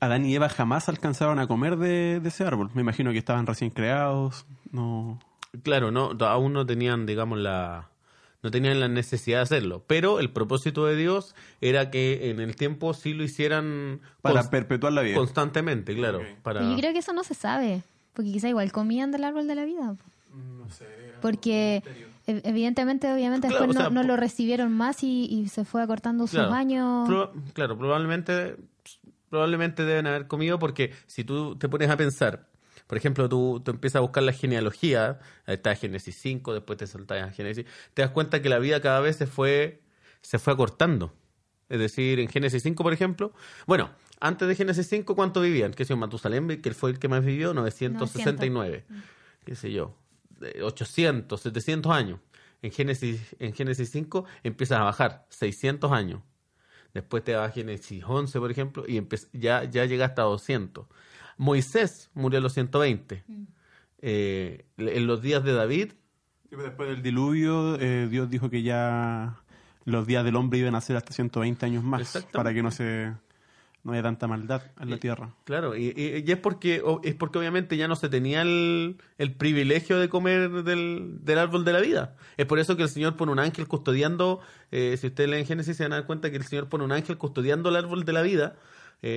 Adán 0.00 0.24
y 0.24 0.34
Eva 0.34 0.48
jamás 0.48 0.88
alcanzaron 0.88 1.38
a 1.38 1.46
comer 1.46 1.76
de, 1.76 2.20
de 2.20 2.28
ese 2.28 2.44
árbol. 2.44 2.70
Me 2.74 2.80
imagino 2.80 3.12
que 3.12 3.18
estaban 3.18 3.46
recién 3.46 3.70
creados. 3.70 4.46
No. 4.72 5.18
Claro, 5.62 5.90
no, 5.90 6.10
aún 6.20 6.52
no 6.52 6.66
tenían, 6.66 7.06
digamos, 7.06 7.38
la 7.38 7.88
no 8.42 8.50
tenían 8.50 8.78
la 8.80 8.88
necesidad 8.88 9.38
de 9.38 9.42
hacerlo, 9.42 9.84
pero 9.86 10.20
el 10.20 10.30
propósito 10.30 10.86
de 10.86 10.96
Dios 10.96 11.34
era 11.60 11.90
que 11.90 12.30
en 12.30 12.40
el 12.40 12.54
tiempo 12.56 12.94
sí 12.94 13.12
lo 13.14 13.24
hicieran 13.24 14.00
Para 14.22 14.48
perpetuar 14.50 14.92
la 14.92 15.02
vida. 15.02 15.16
constantemente, 15.16 15.94
claro, 15.94 16.18
Ok. 16.20 16.26
para 16.42 16.60
Pero 16.60 16.70
yo 16.72 16.76
creo 16.78 16.92
que 16.92 16.98
eso 17.00 17.12
no 17.12 17.24
se 17.24 17.34
sabe, 17.34 17.82
porque 18.12 18.32
quizá 18.32 18.48
igual 18.48 18.70
comían 18.72 19.10
del 19.10 19.24
árbol 19.24 19.46
de 19.48 19.54
la 19.54 19.64
vida. 19.64 19.96
Porque 21.20 21.82
ev- 22.26 22.40
evidentemente, 22.44 23.12
obviamente 23.12 23.48
Claro, 23.48 23.62
después 23.66 23.76
o 23.76 23.80
no, 23.80 23.86
sea, 23.86 23.90
no 23.94 24.02
lo 24.06 24.16
recibieron 24.16 24.72
más 24.72 25.02
y, 25.02 25.26
y 25.30 25.48
se 25.48 25.64
fue 25.64 25.82
acortando 25.82 26.26
sus 26.26 26.34
Claro. 26.38 26.52
años. 26.52 27.08
Proba- 27.08 27.30
claro, 27.54 27.78
probablemente, 27.78 28.56
probablemente 29.30 29.84
deben 29.84 30.06
haber 30.06 30.26
comido 30.26 30.58
porque 30.58 30.92
si 31.06 31.24
tú 31.24 31.56
te 31.56 31.68
pones 31.68 31.88
a 31.90 31.96
pensar, 31.96 32.46
por 32.86 32.98
ejemplo, 32.98 33.28
tú, 33.28 33.60
tú 33.64 33.70
empiezas 33.70 33.96
a 33.96 34.00
buscar 34.00 34.22
la 34.22 34.32
genealogía, 34.32 35.18
ahí 35.46 35.54
está 35.54 35.74
Génesis 35.74 36.16
5, 36.16 36.54
después 36.54 36.78
te 36.78 36.86
saltas 36.86 37.22
a 37.22 37.30
Génesis, 37.30 37.66
te 37.94 38.02
das 38.02 38.10
cuenta 38.10 38.42
que 38.42 38.48
la 38.48 38.58
vida 38.58 38.80
cada 38.80 39.00
vez 39.00 39.16
se 39.16 39.26
fue, 39.26 39.82
se 40.22 40.38
fue 40.38 40.52
acortando. 40.52 41.12
Es 41.68 41.80
decir, 41.80 42.20
en 42.20 42.28
Génesis 42.28 42.62
5, 42.62 42.82
por 42.82 42.92
ejemplo, 42.92 43.32
bueno, 43.66 43.90
antes 44.20 44.46
de 44.46 44.54
Génesis 44.54 44.86
5, 44.88 45.16
¿cuánto 45.16 45.40
vivían? 45.40 45.72
¿Qué 45.72 45.84
sé 45.84 45.90
yo? 45.90 45.96
Matusalén, 45.96 46.62
que 46.62 46.74
fue 46.74 46.90
el 46.90 46.98
que 46.98 47.08
más 47.08 47.24
vivió, 47.24 47.52
969. 47.54 48.84
¿Qué 49.44 49.56
sé 49.56 49.72
yo? 49.72 49.96
de 50.38 50.62
800, 50.62 51.40
700 51.40 51.92
años. 51.92 52.20
En 52.62 52.70
Génesis, 52.72 53.36
en 53.38 53.52
Génesis 53.52 53.90
5 53.90 54.24
empiezas 54.42 54.80
a 54.80 54.84
bajar 54.84 55.26
600 55.30 55.92
años. 55.92 56.22
Después 56.94 57.22
te 57.22 57.34
vas 57.34 57.50
a 57.50 57.52
Génesis 57.52 58.02
11, 58.06 58.38
por 58.38 58.50
ejemplo, 58.50 58.84
y 58.88 59.06
ya, 59.32 59.64
ya 59.64 59.84
llega 59.84 60.06
hasta 60.06 60.22
200. 60.22 60.86
Moisés 61.36 62.10
murió 62.14 62.38
a 62.38 62.42
los 62.42 62.52
120. 62.54 63.24
Eh, 64.02 64.64
en 64.78 65.06
los 65.06 65.22
días 65.22 65.42
de 65.44 65.52
David, 65.52 65.92
Después 66.50 66.88
del 66.88 67.02
diluvio, 67.02 67.76
eh, 67.80 68.06
Dios 68.08 68.30
dijo 68.30 68.48
que 68.48 68.62
ya 68.62 69.36
los 69.84 70.06
días 70.06 70.24
del 70.24 70.36
hombre 70.36 70.58
iban 70.60 70.74
a 70.74 70.80
ser 70.80 70.96
hasta 70.96 71.12
120 71.12 71.66
años 71.66 71.82
más 71.84 72.26
para 72.32 72.54
que 72.54 72.62
no 72.62 72.70
se 72.70 73.12
no 73.84 73.92
haya 73.92 74.02
tanta 74.02 74.26
maldad 74.26 74.62
en 74.80 74.90
la 74.90 74.96
tierra. 74.98 75.34
claro, 75.44 75.76
y, 75.76 75.92
y- 75.96 76.24
y 76.26 76.32
es 76.32 76.38
porque 76.38 76.80
o- 76.84 77.00
es 77.04 77.14
porque 77.14 77.38
obviamente 77.38 77.76
ya 77.76 77.86
no 77.88 77.94
se 77.94 78.08
tenía 78.08 78.42
el, 78.42 78.96
el 79.18 79.32
privilegio 79.34 79.98
de 80.00 80.08
comer 80.08 80.50
del, 80.64 81.18
del 81.22 81.38
árbol 81.38 81.64
de 81.64 81.72
la 81.72 81.80
vida. 81.80 82.16
Es 82.36 82.46
por 82.46 82.58
eso 82.58 82.76
que 82.76 82.82
el 82.84 82.88
Señor 82.88 83.16
pone 83.16 83.30
un 83.32 83.38
ángel 83.38 83.68
custodiando, 83.68 84.40
eh, 84.72 84.96
si 84.98 85.06
ustedes 85.08 85.30
leen 85.30 85.46
Génesis 85.46 85.76
se 85.76 85.82
van 85.84 85.92
a 85.92 85.96
dar 85.96 86.06
cuenta 86.06 86.30
que 86.30 86.36
el 86.36 86.44
Señor 86.44 86.68
pone 86.68 86.82
un 86.84 86.90
ángel 86.92 87.16
custodiando 87.18 87.68
el 87.68 87.76
árbol 87.76 88.04
de 88.04 88.12
la 88.12 88.22
vida, 88.22 88.56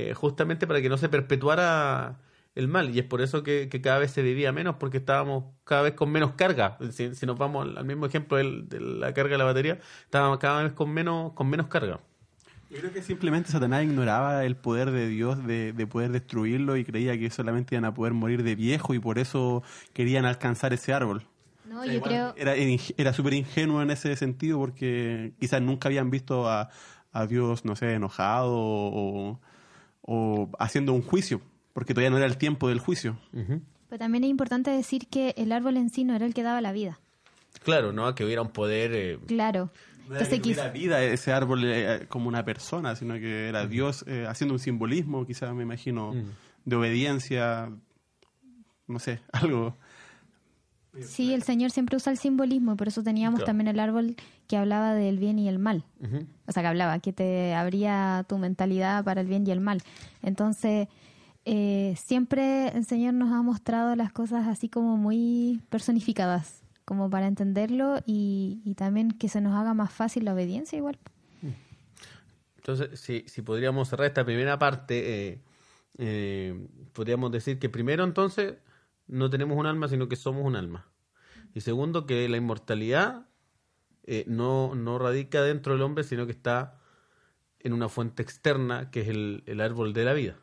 eh, 0.10 0.14
justamente 0.16 0.68
para 0.68 0.82
que 0.82 0.90
no 0.90 0.98
se 0.98 1.10
perpetuara 1.10 2.20
el 2.56 2.68
mal. 2.68 2.90
Y 2.96 3.00
es 3.00 3.06
por 3.06 3.22
eso 3.22 3.44
que, 3.44 3.70
que 3.70 3.82
cada 3.82 4.00
vez 4.00 4.12
se 4.12 4.22
vivía 4.22 4.52
menos, 4.52 4.76
porque 4.80 4.98
estábamos 4.98 5.46
cada 5.64 5.82
vez 5.84 5.94
con 5.94 6.12
menos 6.12 6.34
carga. 6.34 6.78
Si, 6.92 7.16
si 7.16 7.26
nos 7.26 7.38
vamos 7.38 7.66
al, 7.68 7.78
al 7.78 7.86
mismo 7.86 8.06
ejemplo 8.06 8.38
del- 8.38 8.68
de 8.70 8.80
la 8.80 9.14
carga 9.14 9.32
de 9.34 9.38
la 9.40 9.46
batería, 9.46 9.80
estábamos 10.06 10.40
cada 10.40 10.64
vez 10.64 10.74
con 10.74 10.90
menos, 10.92 11.34
con 11.34 11.50
menos 11.50 11.68
carga. 11.68 12.00
Yo 12.70 12.78
creo 12.80 12.94
que 12.94 13.02
simplemente 13.02 13.50
Satanás 13.52 13.84
ignoraba 13.84 14.46
el 14.46 14.56
poder 14.56 14.92
de 14.92 15.08
Dios 15.08 15.44
de, 15.46 15.74
de 15.74 15.88
poder 15.88 16.12
destruirlo 16.12 16.78
y 16.78 16.86
creía 16.86 17.18
que 17.18 17.30
solamente 17.32 17.74
iban 17.76 17.86
a 17.86 17.94
poder 17.96 18.14
morir 18.14 18.44
de 18.44 18.56
viejo 18.56 18.94
y 18.94 19.00
por 19.00 19.18
eso 19.18 19.64
querían 19.94 20.26
alcanzar 20.26 20.72
ese 20.74 20.94
árbol. 20.94 21.24
No, 21.68 21.82
O 21.82 21.84
sea, 21.84 21.94
yo 21.94 22.02
creo. 22.02 22.34
Era, 22.38 22.54
era 22.56 23.14
súper 23.14 23.34
ingenuo 23.34 23.82
en 23.82 23.90
ese 23.90 24.16
sentido 24.16 24.60
porque 24.60 25.34
quizás 25.40 25.62
nunca 25.64 25.88
habían 25.90 26.12
visto 26.12 26.48
a, 26.48 26.70
a 27.12 27.26
Dios, 27.26 27.66
no 27.66 27.76
sé, 27.76 27.94
enojado 27.94 28.54
o, 28.56 29.40
o 30.12 30.50
haciendo 30.58 30.92
un 30.94 31.04
juicio, 31.04 31.40
porque 31.74 31.94
todavía 31.94 32.10
no 32.10 32.18
era 32.18 32.26
el 32.26 32.38
tiempo 32.38 32.68
del 32.68 32.80
juicio. 32.80 33.16
Pero 33.32 34.00
también 34.00 34.24
es 34.24 34.30
importante 34.32 34.72
decir 34.72 35.08
que 35.08 35.36
el 35.38 35.52
árbol 35.52 35.78
en 35.78 35.92
sí 35.92 36.04
no 36.04 36.16
era 36.16 36.26
el 36.26 36.34
que 36.34 36.42
daba 36.42 36.62
la 36.62 36.72
vida. 36.72 37.00
Claro, 37.64 37.94
¿no? 37.94 38.16
Que 38.16 38.26
hubiera 38.26 38.42
un 38.42 38.50
poder... 38.50 38.92
eh, 38.94 39.20
Claro. 39.28 39.70
No 40.08 40.16
era 40.16 40.26
Entonces, 40.26 40.30
que 40.30 40.40
tuviera 40.42 40.64
quizá- 40.64 40.74
vida 40.74 41.04
ese 41.04 41.32
árbol 41.32 41.62
eh, 41.66 42.06
como 42.10 42.28
una 42.28 42.44
persona, 42.44 42.96
sino 42.96 43.14
que 43.16 43.50
era 43.50 43.68
Dios 43.68 44.04
eh, 44.08 44.26
haciendo 44.28 44.56
un 44.56 44.60
simbolismo, 44.60 45.28
quizás 45.28 45.54
me 45.54 45.62
imagino, 45.62 46.16
de 46.66 46.76
obediencia, 46.76 47.70
no 48.88 48.98
sé, 49.00 49.20
algo. 49.32 49.78
Sí, 51.04 51.34
el 51.34 51.44
Señor 51.44 51.72
siempre 51.72 51.96
usa 51.98 52.12
el 52.12 52.18
simbolismo 52.18 52.74
y 52.74 52.76
por 52.76 52.88
eso 52.88 53.04
teníamos 53.04 53.40
Claro. 53.40 53.46
también 53.48 53.68
el 53.68 53.80
árbol 53.80 54.16
que 54.48 54.58
hablaba 54.58 54.94
del 54.94 55.18
bien 55.20 55.38
y 55.40 55.48
el 55.48 55.60
mal. 55.60 55.84
O 56.48 56.52
sea, 56.52 56.64
que 56.64 56.68
hablaba, 56.68 57.00
que 57.00 57.14
te 57.14 57.54
abría 57.54 58.26
tu 58.28 58.38
mentalidad 58.38 59.04
para 59.04 59.22
el 59.22 59.28
bien 59.28 59.46
y 59.48 59.52
el 59.52 59.60
mal. 59.62 59.82
Entonces, 60.24 60.88
eh, 61.46 61.96
siempre 61.98 62.68
el 62.70 62.86
Señor 62.86 63.14
nos 63.14 63.32
ha 63.32 63.42
mostrado 63.42 63.96
las 63.96 64.12
cosas 64.12 64.48
así 64.48 64.70
como 64.70 64.98
muy 64.98 65.62
personificadas, 65.70 66.64
como 66.86 67.10
para 67.10 67.28
entenderlo 67.28 68.00
y, 68.06 68.62
y 68.66 68.74
también 68.76 69.12
que 69.12 69.30
se 69.30 69.42
nos 69.42 69.54
haga 69.56 69.74
más 69.74 69.92
fácil 69.92 70.26
la 70.26 70.34
obediencia 70.34 70.78
igual. 70.78 70.98
Entonces, 72.58 73.00
si, 73.00 73.24
si 73.28 73.42
podríamos 73.42 73.90
cerrar 73.90 74.08
esta 74.08 74.26
primera 74.26 74.60
parte, 74.60 75.28
eh, 75.30 75.42
eh, 75.98 76.68
podríamos 76.94 77.32
decir 77.32 77.58
que 77.58 77.70
primero 77.70 78.04
entonces 78.04 78.56
no 79.10 79.30
tenemos 79.30 79.58
un 79.58 79.66
alma, 79.66 79.88
sino 79.88 80.08
que 80.08 80.16
somos 80.16 80.46
un 80.46 80.56
alma. 80.56 80.88
Y 81.54 81.62
segundo, 81.62 82.06
que 82.06 82.30
la 82.30 82.38
inmortalidad 82.38 83.28
eh, 84.06 84.24
no, 84.28 84.76
no 84.76 84.98
radica 84.98 85.42
dentro 85.42 85.74
del 85.74 85.82
hombre, 85.82 86.04
sino 86.04 86.26
que 86.26 86.32
está 86.32 86.80
en 87.60 87.74
una 87.74 87.90
fuente 87.90 88.24
externa, 88.24 88.90
que 88.92 89.02
es 89.02 89.10
el, 89.10 89.44
el 89.46 89.60
árbol 89.62 89.94
de 89.94 90.06
la 90.06 90.14
vida. 90.14 90.38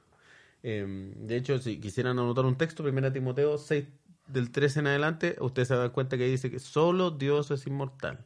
Eh, 0.62 1.12
de 1.16 1.36
hecho, 1.36 1.58
si 1.58 1.80
quisieran 1.80 2.18
anotar 2.18 2.44
un 2.44 2.58
texto, 2.58 2.82
1 2.82 3.12
Timoteo 3.12 3.56
6, 3.56 3.86
del 4.26 4.50
13 4.50 4.80
en 4.80 4.86
adelante, 4.88 5.36
ustedes 5.40 5.68
se 5.68 5.76
dan 5.76 5.90
cuenta 5.90 6.18
que 6.18 6.26
dice 6.26 6.50
que 6.50 6.58
solo 6.58 7.12
Dios 7.12 7.50
es 7.52 7.66
inmortal. 7.66 8.24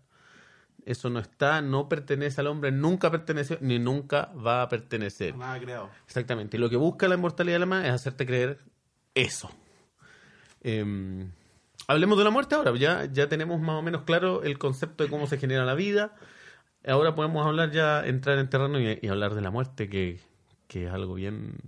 Eso 0.87 1.11
no 1.11 1.19
está, 1.19 1.61
no 1.61 1.89
pertenece 1.89 2.41
al 2.41 2.47
hombre, 2.47 2.73
nunca 2.73 3.11
perteneció, 3.11 3.59
ni 3.61 3.79
nunca 3.79 4.33
va 4.35 4.63
a 4.63 4.69
pertenecer. 4.69 5.37
Nada 5.37 5.61
creado. 5.61 5.91
Exactamente. 6.07 6.57
Y 6.57 6.61
lo 6.61 6.71
que 6.71 6.77
busca 6.77 7.07
la 7.07 7.17
inmortalidad 7.17 7.57
del 7.57 7.63
alma 7.65 7.87
es 7.87 7.93
hacerte 7.93 8.25
creer 8.25 8.61
eso. 9.15 9.51
Eh, 10.63 11.29
hablemos 11.87 12.19
de 12.19 12.25
la 12.25 12.31
muerte 12.31 12.55
ahora. 12.55 12.75
Ya, 12.77 13.05
ya 13.13 13.29
tenemos 13.29 13.61
más 13.61 13.77
o 13.77 13.83
menos 13.83 14.03
claro 14.03 14.43
el 14.43 14.59
concepto 14.59 15.05
de 15.05 15.11
cómo 15.11 15.27
se 15.27 15.39
genera 15.39 15.65
la 15.65 15.75
vida. 15.75 16.15
Ahora 16.87 17.15
podemos 17.15 17.47
hablar 17.47 17.71
ya, 17.73 18.07
entrar 18.07 18.39
en 18.39 18.49
terreno 18.49 18.81
y, 18.81 18.99
y 19.03 19.09
hablar 19.09 19.35
de 19.35 19.43
la 19.43 19.51
muerte, 19.51 19.89
que, 19.89 20.21
que 20.67 20.87
es 20.87 20.93
algo 20.93 21.15
bien, 21.15 21.59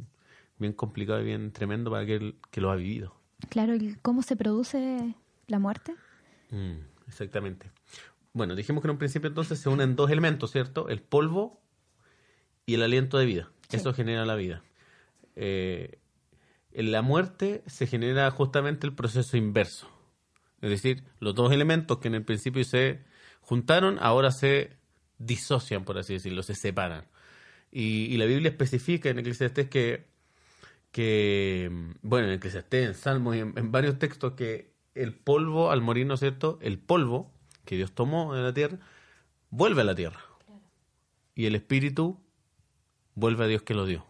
bien 0.58 0.72
complicado 0.72 1.20
y 1.20 1.24
bien 1.24 1.52
tremendo 1.52 1.90
para 1.90 2.04
aquel 2.04 2.36
que 2.50 2.60
lo 2.60 2.70
ha 2.70 2.76
vivido. 2.76 3.14
Claro, 3.50 3.74
¿y 3.74 3.96
¿cómo 4.00 4.22
se 4.22 4.36
produce 4.36 5.14
la 5.48 5.58
muerte? 5.58 5.94
Mm, 6.50 6.78
exactamente. 7.08 7.70
Bueno, 8.32 8.54
dijimos 8.54 8.80
que 8.80 8.86
en 8.86 8.92
un 8.92 8.98
principio 8.98 9.28
entonces 9.28 9.58
se 9.58 9.68
unen 9.68 9.96
dos 9.96 10.10
elementos, 10.10 10.52
¿cierto? 10.52 10.88
El 10.88 11.02
polvo 11.02 11.60
y 12.64 12.74
el 12.74 12.82
aliento 12.82 13.18
de 13.18 13.26
vida. 13.26 13.50
Sí. 13.68 13.76
Eso 13.76 13.92
genera 13.92 14.24
la 14.24 14.36
vida. 14.36 14.62
Eh, 15.36 15.98
en 16.74 16.92
la 16.92 17.02
muerte 17.02 17.62
se 17.66 17.86
genera 17.86 18.30
justamente 18.30 18.86
el 18.86 18.94
proceso 18.94 19.36
inverso. 19.36 19.88
Es 20.60 20.70
decir, 20.70 21.04
los 21.18 21.34
dos 21.34 21.52
elementos 21.52 21.98
que 21.98 22.08
en 22.08 22.14
el 22.14 22.24
principio 22.24 22.64
se 22.64 23.00
juntaron, 23.40 23.98
ahora 24.00 24.30
se 24.30 24.76
disocian, 25.18 25.84
por 25.84 25.98
así 25.98 26.14
decirlo, 26.14 26.42
se 26.42 26.54
separan. 26.54 27.06
Y, 27.70 28.06
y 28.06 28.16
la 28.16 28.26
Biblia 28.26 28.50
especifica 28.50 29.10
en 29.10 29.18
Eclesiastés 29.18 29.68
que, 29.68 30.06
que, 30.90 31.70
bueno, 32.02 32.28
en 32.28 32.34
Eclesiastés, 32.34 32.86
en 32.86 32.94
Salmos 32.94 33.36
y 33.36 33.40
en, 33.40 33.54
en 33.56 33.72
varios 33.72 33.98
textos, 33.98 34.34
que 34.34 34.72
el 34.94 35.14
polvo, 35.14 35.70
al 35.70 35.80
morir, 35.80 36.06
¿no 36.06 36.14
es 36.14 36.20
cierto? 36.20 36.58
El 36.62 36.78
polvo 36.78 37.32
que 37.64 37.76
Dios 37.76 37.92
tomó 37.92 38.34
de 38.34 38.42
la 38.42 38.52
tierra, 38.52 38.78
vuelve 39.50 39.82
a 39.82 39.84
la 39.84 39.94
tierra. 39.94 40.20
Y 41.34 41.46
el 41.46 41.54
espíritu 41.54 42.20
vuelve 43.14 43.44
a 43.44 43.46
Dios 43.48 43.62
que 43.62 43.74
lo 43.74 43.86
dio. 43.86 44.06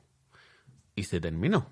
Y 0.95 1.04
se 1.04 1.21
terminó. 1.21 1.66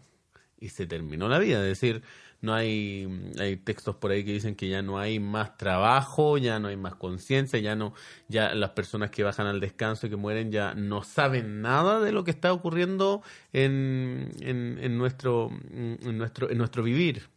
Y 0.60 0.68
se 0.68 0.86
terminó 0.86 1.28
la 1.28 1.38
vida. 1.38 1.58
Es 1.58 1.80
decir, 1.80 2.02
no 2.42 2.54
hay, 2.54 3.32
hay 3.38 3.56
textos 3.56 3.96
por 3.96 4.10
ahí 4.10 4.24
que 4.24 4.32
dicen 4.32 4.54
que 4.54 4.68
ya 4.68 4.82
no 4.82 4.98
hay 4.98 5.18
más 5.18 5.56
trabajo, 5.56 6.38
ya 6.38 6.58
no 6.58 6.68
hay 6.68 6.76
más 6.76 6.94
conciencia, 6.94 7.58
ya 7.58 7.74
no, 7.74 7.92
ya 8.28 8.54
las 8.54 8.70
personas 8.70 9.10
que 9.10 9.22
bajan 9.22 9.46
al 9.46 9.60
descanso 9.60 10.06
y 10.06 10.10
que 10.10 10.16
mueren 10.16 10.52
ya 10.52 10.74
no 10.74 11.02
saben 11.02 11.60
nada 11.60 12.00
de 12.00 12.12
lo 12.12 12.24
que 12.24 12.30
está 12.30 12.52
ocurriendo 12.52 13.22
en, 13.52 14.30
en, 14.40 14.78
en 14.80 14.98
nuestro, 14.98 15.50
en 15.72 16.18
nuestro, 16.18 16.50
en 16.50 16.58
nuestro 16.58 16.82
vivir. 16.82 17.28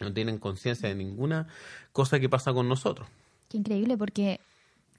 No 0.00 0.12
tienen 0.12 0.38
conciencia 0.38 0.88
de 0.88 0.94
ninguna 0.94 1.46
cosa 1.92 2.18
que 2.18 2.28
pasa 2.28 2.52
con 2.52 2.68
nosotros. 2.68 3.06
Qué 3.48 3.58
increíble, 3.58 3.96
porque 3.96 4.40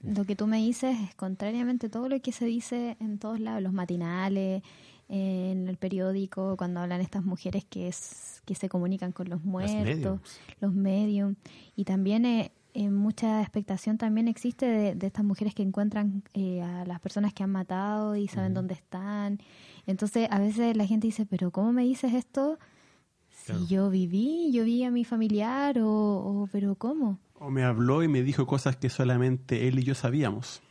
lo 0.01 0.24
que 0.24 0.36
tú 0.36 0.48
me 0.48 0.58
dices 0.58 0.98
es 1.00 1.15
contrariamente 1.15 1.89
todo 1.89 2.08
lo 2.08 2.22
que 2.22 2.32
se 2.32 2.46
dice 2.46 2.96
en 3.00 3.20
todos 3.20 3.39
lados, 3.39 3.62
los 3.62 3.74
matinales, 3.74 4.62
en 5.10 5.67
el 5.67 5.77
periódico, 5.77 6.55
cuando 6.57 6.79
hablan 6.79 7.01
estas 7.01 7.24
mujeres 7.24 7.65
que, 7.65 7.88
es, 7.88 8.41
que 8.45 8.55
se 8.55 8.69
comunican 8.69 9.12
con 9.12 9.29
los 9.29 9.43
muertos, 9.43 10.19
los 10.60 10.74
medios, 10.74 11.36
y 11.75 11.83
también 11.86 12.25
eh, 12.25 12.51
mucha 12.89 13.41
expectación 13.41 13.98
también 13.98 14.27
existe 14.27 14.65
de, 14.95 15.07
estas 15.07 15.24
mujeres 15.24 15.53
que 15.53 15.62
encuentran 15.62 16.24
eh, 16.33 16.62
a 16.62 16.86
las 16.86 17.00
personas 17.00 17.33
que 17.33 17.43
han 17.43 17.51
matado 17.51 18.15
y 18.15 18.27
saben 18.27 18.53
dónde 18.53 18.74
están. 18.74 19.39
Entonces, 19.86 20.27
a 20.31 20.39
veces 20.39 20.75
la 20.75 20.88
gente 20.88 21.07
dice, 21.07 21.25
pero 21.25 21.51
¿cómo 21.51 21.72
me 21.74 21.83
dices 21.83 22.13
esto? 22.13 22.57
Si 23.29 23.67
yo 23.67 23.89
viví, 23.89 24.51
yo 24.53 24.63
vi 24.63 24.83
a 24.83 24.91
mi 24.91 25.03
familiar, 25.03 25.79
o, 25.79 25.89
o, 25.89 26.50
pero 26.51 26.75
¿cómo? 26.75 27.19
O 27.36 27.50
me 27.50 27.63
habló 27.63 28.03
y 28.03 28.07
me 28.07 28.24
dijo 28.24 28.48
cosas 28.48 28.77
que 28.77 28.89
solamente 28.89 29.67
él 29.67 29.79
y 29.79 29.83
yo 29.83 29.95
sabíamos. 29.95 30.62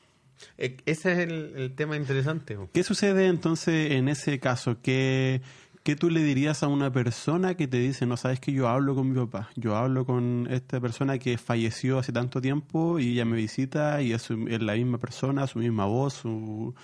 E, 0.58 0.76
ese 0.87 1.12
es 1.12 1.18
el, 1.18 1.72
tema 1.75 1.96
interesante. 1.96 2.58
¿Qué 2.72 2.82
sucede 2.82 3.26
entonces 3.26 3.92
en 3.92 4.08
ese 4.08 4.38
caso? 4.40 4.78
¿Qué, 4.82 5.42
¿Qué 5.82 5.96
tú 5.96 6.11
le 6.11 6.22
dirías 6.22 6.62
a 6.62 6.68
una 6.68 6.92
persona 6.92 7.56
que 7.56 7.66
te 7.66 7.78
dice, 7.78 8.06
no 8.06 8.16
sabes 8.16 8.38
que 8.38 8.52
yo 8.52 8.68
hablo 8.68 8.94
con 8.94 9.11
mi 9.11 9.16
papá, 9.18 9.50
yo 9.56 9.76
hablo 9.76 10.06
con 10.06 10.46
esta 10.50 10.80
persona 10.80 11.18
que 11.18 11.38
falleció 11.38 11.99
hace 11.99 12.12
tanto 12.12 12.40
tiempo 12.40 12.99
y 13.00 13.12
ella 13.12 13.25
me 13.25 13.37
visita 13.37 14.00
y 14.00 14.12
es, 14.12 14.30
la 14.30 14.75
misma 14.75 14.99
persona, 14.99 15.46
su 15.46 15.58
misma 15.58 15.87
voz, 15.87 16.14
su, 16.14 16.75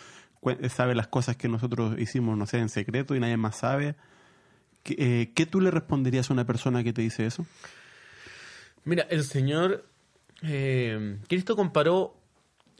sabe 0.68 0.96
las 0.96 1.06
cosas 1.06 1.36
que 1.36 1.48
nosotros 1.48 1.96
hicimos, 1.98 2.36
no 2.36 2.46
sé, 2.46 2.58
en 2.58 2.68
secreto 2.68 3.14
y 3.14 3.20
nadie 3.20 3.36
más 3.36 3.58
sabe? 3.58 3.94
¿Qué, 4.82 4.96
eh, 4.98 5.32
¿qué 5.34 5.46
tú 5.46 5.60
le 5.60 5.70
responderías 5.70 6.30
a 6.30 6.32
una 6.32 6.44
persona 6.44 6.82
que 6.82 6.92
te 6.92 7.02
dice 7.02 7.24
eso? 7.24 7.46
Mira, 8.84 9.06
el 9.10 9.22
Señor 9.22 9.84
eh, 10.42 11.18
Cristo 11.28 11.56
comparó 11.56 12.17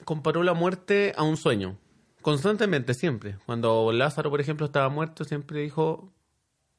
comparó 0.04 0.42
la 0.42 0.54
muerte 0.54 1.12
a 1.16 1.22
un 1.22 1.36
sueño. 1.36 1.76
Constantemente, 2.22 2.94
siempre. 2.94 3.36
Cuando 3.46 3.92
Lázaro, 3.92 4.30
por 4.30 4.40
ejemplo, 4.40 4.66
estaba 4.66 4.88
muerto, 4.88 5.24
siempre 5.24 5.60
dijo, 5.60 6.12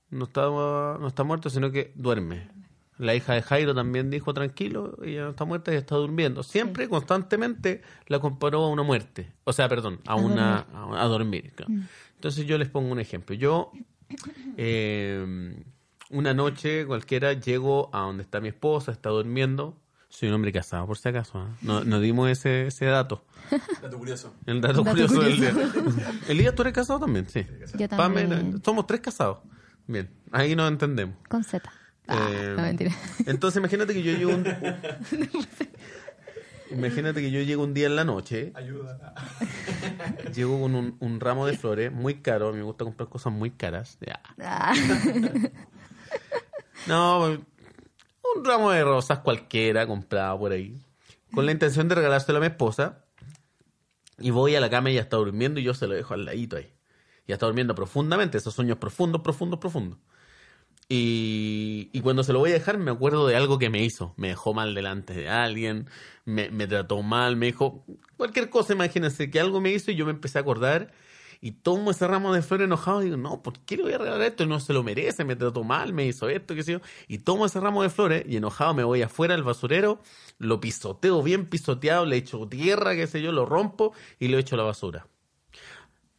no, 0.10 0.26
estaba, 0.26 0.98
no 1.00 1.08
está 1.08 1.24
muerto, 1.24 1.50
sino 1.50 1.72
que 1.72 1.92
duerme. 1.96 2.50
La 2.98 3.16
hija 3.16 3.34
de 3.34 3.42
Jairo 3.42 3.74
también 3.74 4.10
dijo, 4.10 4.34
tranquilo, 4.34 4.98
ella 5.04 5.24
no 5.24 5.30
está 5.30 5.46
muerta, 5.46 5.72
ella 5.72 5.80
está 5.80 5.96
durmiendo. 5.96 6.44
Siempre, 6.44 6.90
constantemente, 6.90 7.82
la 8.08 8.20
comparó 8.20 8.66
a 8.66 8.70
una 8.70 8.84
muerte. 8.84 9.32
O 9.46 9.54
sea, 9.54 9.70
perdón, 9.70 10.02
a, 10.06 10.16
una 10.16 10.66
dormir. 10.72 10.98
A, 11.00 11.06
dormir 11.06 11.54
mm. 11.66 11.82
Entonces 12.16 12.46
yo 12.46 12.58
les 12.58 12.68
pongo 12.68 12.92
un 12.92 13.00
ejemplo. 13.00 13.36
Yo, 13.36 13.72
eh, 14.58 15.56
una 16.10 16.34
noche 16.34 16.86
cualquiera, 16.86 17.34
llego 17.34 17.90
a 17.94 18.02
donde 18.02 18.24
está 18.24 18.42
mi 18.42 18.50
esposa, 18.50 18.92
está 18.92 19.10
durmiendo, 19.10 19.78
soy 20.10 20.30
un 20.30 20.36
hombre 20.36 20.52
casado, 20.52 20.86
por 20.88 20.98
si 20.98 21.08
acaso. 21.08 21.40
¿eh? 21.40 21.56
No, 21.62 21.84
no, 21.84 22.00
dimos 22.00 22.30
ese, 22.30 22.68
ese 22.68 22.86
dato. 22.86 23.24
Dato 23.82 23.98
curioso. 23.98 24.34
El 24.46 24.60
dato, 24.62 24.84
curioso, 24.84 25.22
del 25.22 25.40
día. 25.40 25.54
Elías, 26.28 26.54
¿tú 26.54 26.64
eres 26.64 26.74
casado 26.74 27.00
también? 27.00 27.28
Sí. 27.30 27.46
Yo 27.76 27.88
también. 27.88 28.62
somos 28.64 28.86
tres 28.86 29.02
casados. 29.02 29.40
Bien, 29.88 30.10
ahí 30.32 30.56
nos 30.56 30.70
entendemos. 30.70 31.16
Con 31.28 31.44
Z. 31.44 31.72
Ah, 32.08 32.30
eh, 32.32 32.54
no, 32.56 32.62
mentira. 32.64 32.92
Entonces, 33.26 33.60
imagínate 33.60 33.94
que 33.94 34.04
yo 34.04 34.12
llego 34.12 34.34
un... 34.34 34.46
Imagínate 36.72 37.22
que 37.22 37.32
yo 37.32 37.42
llego 37.42 37.64
un 37.64 37.74
día 37.74 37.88
en 37.88 37.96
la 37.96 38.04
noche. 38.04 38.52
Ayuda. 38.54 39.16
Llego 40.36 40.62
con 40.62 40.76
un, 40.76 40.98
un, 41.00 41.20
ramo 41.20 41.48
de 41.48 41.58
flores 41.58 41.92
muy 41.92 42.22
caro. 42.22 42.54
Me 42.54 42.62
gusta 42.62 42.86
comprar 42.86 43.10
cosas 43.10 43.34
muy 43.34 43.50
caras. 43.50 43.98
Ya. 44.06 44.22
Ah. 44.40 44.74
No, 46.88 47.40
un 48.36 48.46
ramo 48.46 48.72
de 48.72 48.84
rosas 48.84 49.20
cualquiera 49.20 49.86
comprado 49.88 50.40
por 50.40 50.52
ahí, 50.52 50.78
con 51.34 51.46
la 51.46 51.52
intención 51.52 51.88
de 51.88 51.96
regalárselo 51.96 52.38
a 52.38 52.42
mi 52.42 52.48
esposa. 52.48 53.06
Y 54.22 54.32
voy 54.32 54.56
a 54.56 54.60
la 54.60 54.70
cama 54.70 54.90
y 54.90 54.94
ella 54.94 55.04
está 55.04 55.18
durmiendo 55.18 55.60
y 55.60 55.64
yo 55.64 55.74
se 55.74 55.88
lo 55.88 55.96
dejo 55.96 56.14
al 56.14 56.26
ladito 56.26 56.58
ahí. 56.58 56.74
Ya 57.26 57.36
está 57.36 57.46
durmiendo 57.46 57.74
profundamente, 57.74 58.38
esos 58.38 58.54
sueños 58.54 58.78
profundos, 58.78 59.22
profundos, 59.22 59.60
profundos. 59.60 60.00
Y, 60.90 61.90
y, 61.94 62.02
cuando 62.02 62.24
se 62.24 62.34
lo 62.34 62.40
voy 62.40 62.50
a 62.50 62.54
dejar 62.54 62.80
me 62.80 62.90
acuerdo 62.90 63.28
de 63.28 63.36
algo 63.36 63.60
que 63.60 63.70
me 63.70 63.84
hizo. 63.84 64.14
Me 64.18 64.30
dejó 64.30 64.54
mal 64.56 64.74
delante 64.74 65.14
de 65.14 65.30
alguien, 65.30 65.88
me, 66.26 66.50
me 66.50 66.66
trató 66.68 67.04
mal, 67.04 67.36
me 67.36 67.46
dijo 67.46 67.86
cualquier 68.18 68.50
cosa, 68.50 68.74
imagínense, 68.74 69.30
que 69.30 69.40
algo 69.40 69.62
me 69.62 69.72
hizo 69.72 69.92
y 69.92 69.96
yo 69.96 70.06
me 70.06 70.12
empecé 70.12 70.40
a 70.40 70.42
acordar 70.42 70.92
y 71.42 71.52
tomo 71.52 71.92
ese 71.92 72.06
ramo 72.06 72.34
de 72.34 72.42
flores 72.42 72.66
enojado 72.66 73.02
y 73.02 73.06
digo, 73.06 73.18
no, 73.18 73.42
¿por 73.42 73.60
qué 73.60 73.78
le 73.78 73.84
voy 73.84 73.94
a 73.94 73.98
regalar 73.98 74.22
esto? 74.24 74.46
No 74.46 74.60
se 74.60 74.74
lo 74.74 74.84
merece, 74.84 75.24
me 75.24 75.36
trató 75.38 75.64
mal, 75.64 75.94
me 75.94 76.06
hizo 76.06 76.28
esto, 76.28 76.54
qué 76.54 76.64
sé 76.64 76.74
yo. 76.74 76.80
Y 77.08 77.20
tomo 77.20 77.46
ese 77.46 77.60
ramo 77.62 77.82
de 77.82 77.90
flores 77.90 78.26
y 78.28 78.36
enojado 78.36 78.74
me 78.74 78.84
voy 78.84 79.02
afuera 79.02 79.36
al 79.36 79.44
basurero, 79.44 80.02
lo 80.38 80.60
pisoteo 80.60 81.24
bien 81.24 81.46
pisoteado, 81.46 82.06
le 82.06 82.18
echo 82.18 82.48
tierra, 82.48 82.94
qué 82.96 83.08
sé 83.08 83.22
yo, 83.22 83.32
lo 83.32 83.46
rompo 83.46 83.94
y 84.20 84.28
lo 84.28 84.38
echo 84.38 84.56
a 84.56 84.58
la 84.58 84.66
basura. 84.66 85.08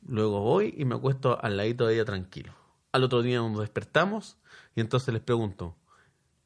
Luego 0.06 0.40
voy 0.40 0.74
y 0.76 0.86
me 0.86 0.94
acuesto 0.94 1.38
al 1.42 1.58
ladito 1.58 1.86
de 1.86 1.94
ella 1.94 2.06
tranquilo. 2.06 2.54
Al 2.92 3.04
otro 3.04 3.20
día 3.22 3.38
nos 3.38 3.60
despertamos 3.60 4.38
y 4.74 4.80
entonces 4.80 5.12
les 5.12 5.22
pregunto, 5.22 5.76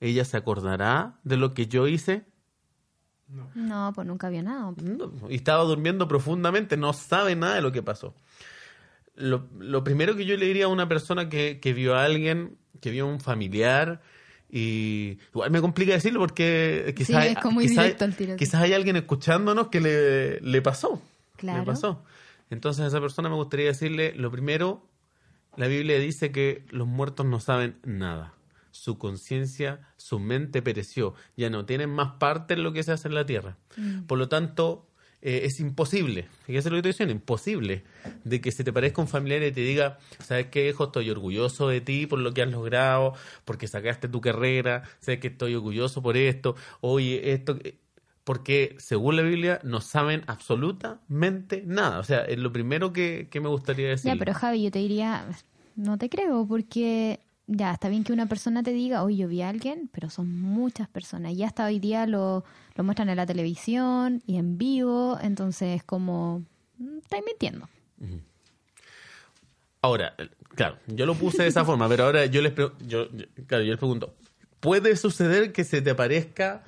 ¿ella 0.00 0.24
se 0.24 0.36
acordará 0.36 1.20
de 1.22 1.36
lo 1.36 1.54
que 1.54 1.68
yo 1.68 1.86
hice? 1.86 2.26
No. 3.28 3.50
no, 3.54 3.92
pues 3.94 4.06
nunca 4.06 4.26
había 4.26 4.42
nada. 4.42 4.74
y 5.30 5.36
estaba 5.36 5.62
durmiendo 5.64 6.06
profundamente, 6.08 6.76
no 6.76 6.92
sabe 6.92 7.34
nada 7.36 7.54
de 7.54 7.62
lo 7.62 7.72
que 7.72 7.82
pasó 7.82 8.14
lo, 9.16 9.48
lo, 9.58 9.84
primero 9.84 10.16
que 10.16 10.24
yo 10.24 10.36
le 10.36 10.46
diría 10.46 10.66
a 10.66 10.68
una 10.68 10.88
persona 10.88 11.28
que, 11.28 11.60
que 11.60 11.72
vio 11.72 11.94
a 11.94 12.04
alguien, 12.04 12.56
que 12.80 12.90
vio 12.90 13.04
a 13.04 13.08
un 13.08 13.20
familiar, 13.20 14.00
y 14.50 15.18
igual 15.30 15.50
me 15.50 15.60
complica 15.60 15.92
decirlo 15.94 16.20
porque 16.20 16.94
quizás, 16.96 17.16
hay, 17.16 17.34
quizás, 18.38 18.62
hay 18.62 18.72
alguien 18.72 18.96
escuchándonos 18.96 19.68
que 19.68 19.80
le, 19.80 20.40
le 20.40 20.62
pasó. 20.62 21.02
Claro. 21.36 21.60
Le 21.60 21.66
pasó. 21.66 22.04
Entonces 22.50 22.84
a 22.84 22.86
esa 22.86 23.00
persona 23.00 23.28
me 23.28 23.34
gustaría 23.34 23.66
decirle, 23.66 24.14
lo 24.14 24.30
primero, 24.30 24.86
la 25.56 25.66
Biblia 25.66 25.98
dice 25.98 26.30
que 26.30 26.64
los 26.70 26.86
muertos 26.86 27.26
no 27.26 27.40
saben 27.40 27.78
nada. 27.84 28.34
Su 28.70 28.98
conciencia, 28.98 29.88
su 29.96 30.18
mente 30.18 30.62
pereció. 30.62 31.14
Ya 31.36 31.50
no 31.50 31.64
tienen 31.64 31.90
más 31.90 32.16
parte 32.18 32.54
en 32.54 32.62
lo 32.62 32.72
que 32.72 32.82
se 32.82 32.92
hace 32.92 33.08
en 33.08 33.14
la 33.14 33.26
tierra. 33.26 33.56
Mm. 33.76 34.02
Por 34.02 34.18
lo 34.18 34.28
tanto, 34.28 34.86
eh, 35.26 35.46
es 35.46 35.58
imposible, 35.58 36.28
fíjese 36.44 36.68
lo 36.68 36.74
que 36.74 36.78
estoy 36.80 36.90
diciendo, 36.90 37.14
imposible, 37.14 37.82
de 38.24 38.42
que 38.42 38.52
se 38.52 38.62
te 38.62 38.74
parezca 38.74 39.00
un 39.00 39.08
familiar 39.08 39.42
y 39.42 39.52
te 39.52 39.62
diga, 39.62 39.98
¿sabes 40.22 40.48
qué, 40.48 40.68
hijo? 40.68 40.84
Estoy 40.84 41.08
orgulloso 41.08 41.66
de 41.66 41.80
ti 41.80 42.06
por 42.06 42.18
lo 42.18 42.34
que 42.34 42.42
has 42.42 42.50
logrado, 42.50 43.14
porque 43.46 43.66
sacaste 43.66 44.06
tu 44.06 44.20
carrera, 44.20 44.82
sabes 45.00 45.20
que 45.20 45.28
estoy 45.28 45.54
orgulloso 45.54 46.02
por 46.02 46.18
esto, 46.18 46.56
oye, 46.82 47.32
esto, 47.32 47.58
porque 48.24 48.76
según 48.78 49.16
la 49.16 49.22
Biblia 49.22 49.60
no 49.62 49.80
saben 49.80 50.24
absolutamente 50.26 51.62
nada. 51.64 52.00
O 52.00 52.04
sea, 52.04 52.20
es 52.26 52.38
lo 52.38 52.52
primero 52.52 52.92
que, 52.92 53.28
que 53.30 53.40
me 53.40 53.48
gustaría 53.48 53.88
decir. 53.88 54.12
Ya, 54.12 54.18
pero 54.18 54.34
Javi, 54.34 54.64
yo 54.64 54.70
te 54.70 54.80
diría, 54.80 55.26
no 55.74 55.96
te 55.96 56.10
creo, 56.10 56.46
porque 56.46 57.20
ya, 57.46 57.72
está 57.72 57.88
bien 57.88 58.04
que 58.04 58.12
una 58.12 58.26
persona 58.26 58.62
te 58.62 58.72
diga, 58.72 59.02
hoy 59.02 59.16
yo 59.18 59.28
vi 59.28 59.42
a 59.42 59.48
alguien, 59.48 59.90
pero 59.92 60.08
son 60.08 60.40
muchas 60.40 60.88
personas. 60.88 61.32
Y 61.32 61.42
hasta 61.42 61.66
hoy 61.66 61.78
día 61.78 62.06
lo, 62.06 62.44
lo 62.74 62.84
muestran 62.84 63.08
en 63.10 63.16
la 63.16 63.26
televisión 63.26 64.22
y 64.26 64.36
en 64.38 64.56
vivo, 64.56 65.18
entonces 65.20 65.82
como, 65.84 66.44
mm, 66.78 66.98
estáis 66.98 67.22
mintiendo. 67.26 67.68
Ahora, 69.82 70.14
claro, 70.54 70.78
yo 70.86 71.04
lo 71.04 71.14
puse 71.14 71.42
de 71.42 71.48
esa 71.48 71.64
forma, 71.66 71.88
pero 71.88 72.04
ahora 72.04 72.24
yo 72.26 72.40
les, 72.40 72.54
yo, 72.54 72.72
yo, 72.86 73.08
claro, 73.46 73.64
yo 73.64 73.70
les 73.70 73.78
pregunto, 73.78 74.14
¿puede 74.60 74.96
suceder 74.96 75.52
que 75.52 75.64
se 75.64 75.82
te 75.82 75.90
aparezca 75.90 76.64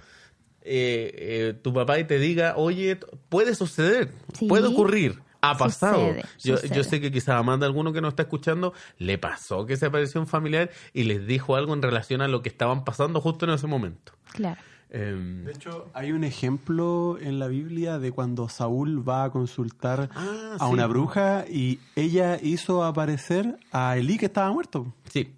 eh, 0.60 1.14
eh, 1.14 1.54
tu 1.62 1.72
papá 1.72 1.98
y 1.98 2.04
te 2.04 2.18
diga, 2.18 2.54
oye, 2.56 2.98
puede 3.30 3.54
suceder, 3.54 4.10
puede 4.46 4.66
ocurrir? 4.66 5.25
Ha 5.50 5.59
pasado. 5.59 6.14
yo, 6.42 6.61
yo, 6.62 6.85
sé 6.85 7.00
que 7.00 7.11
quizás 7.11 7.37
a 7.37 7.42
más 7.42 7.61
de 7.61 7.66
alguno 7.66 7.92
que 7.92 8.00
nos 8.00 8.11
está 8.11 8.22
escuchando 8.22 8.72
le 8.98 9.18
pasó 9.18 9.66
que 9.66 9.76
se 9.76 9.87
apareció 9.87 10.20
un 10.20 10.26
familiar 10.26 10.70
y 10.92 11.04
les 11.04 11.26
dijo 11.26 11.56
algo 11.56 11.74
en 11.74 11.82
relación 11.82 12.22
a 12.22 12.28
lo 12.28 12.42
que 12.42 12.48
estaban 12.48 12.85
pasando 12.85 13.20
justo 13.20 13.44
en 13.44 13.52
ese 13.52 13.66
momento. 13.66 14.12
Claro. 14.32 14.61
Em, 14.90 15.44
de 15.44 15.52
hecho, 15.52 15.90
hay 15.94 16.12
un 16.12 16.22
ejemplo 16.22 17.18
en 17.20 17.38
la 17.38 17.48
Biblia 17.48 17.98
de 17.98 18.12
cuando 18.12 18.48
Saúl 18.48 19.06
va 19.06 19.24
a 19.24 19.30
consultar 19.30 20.09
ah, 20.14 20.56
a 20.59 20.68
una 20.68 20.87
bruja 20.87 21.44
y 21.48 21.80
ella 21.96 22.38
hizo 22.40 22.85
aparecer 22.85 23.59
a 23.72 23.96
Elí 23.96 24.16
que 24.16 24.26
estaba 24.26 24.52
muerto. 24.52 24.92
Sí. 25.11 25.35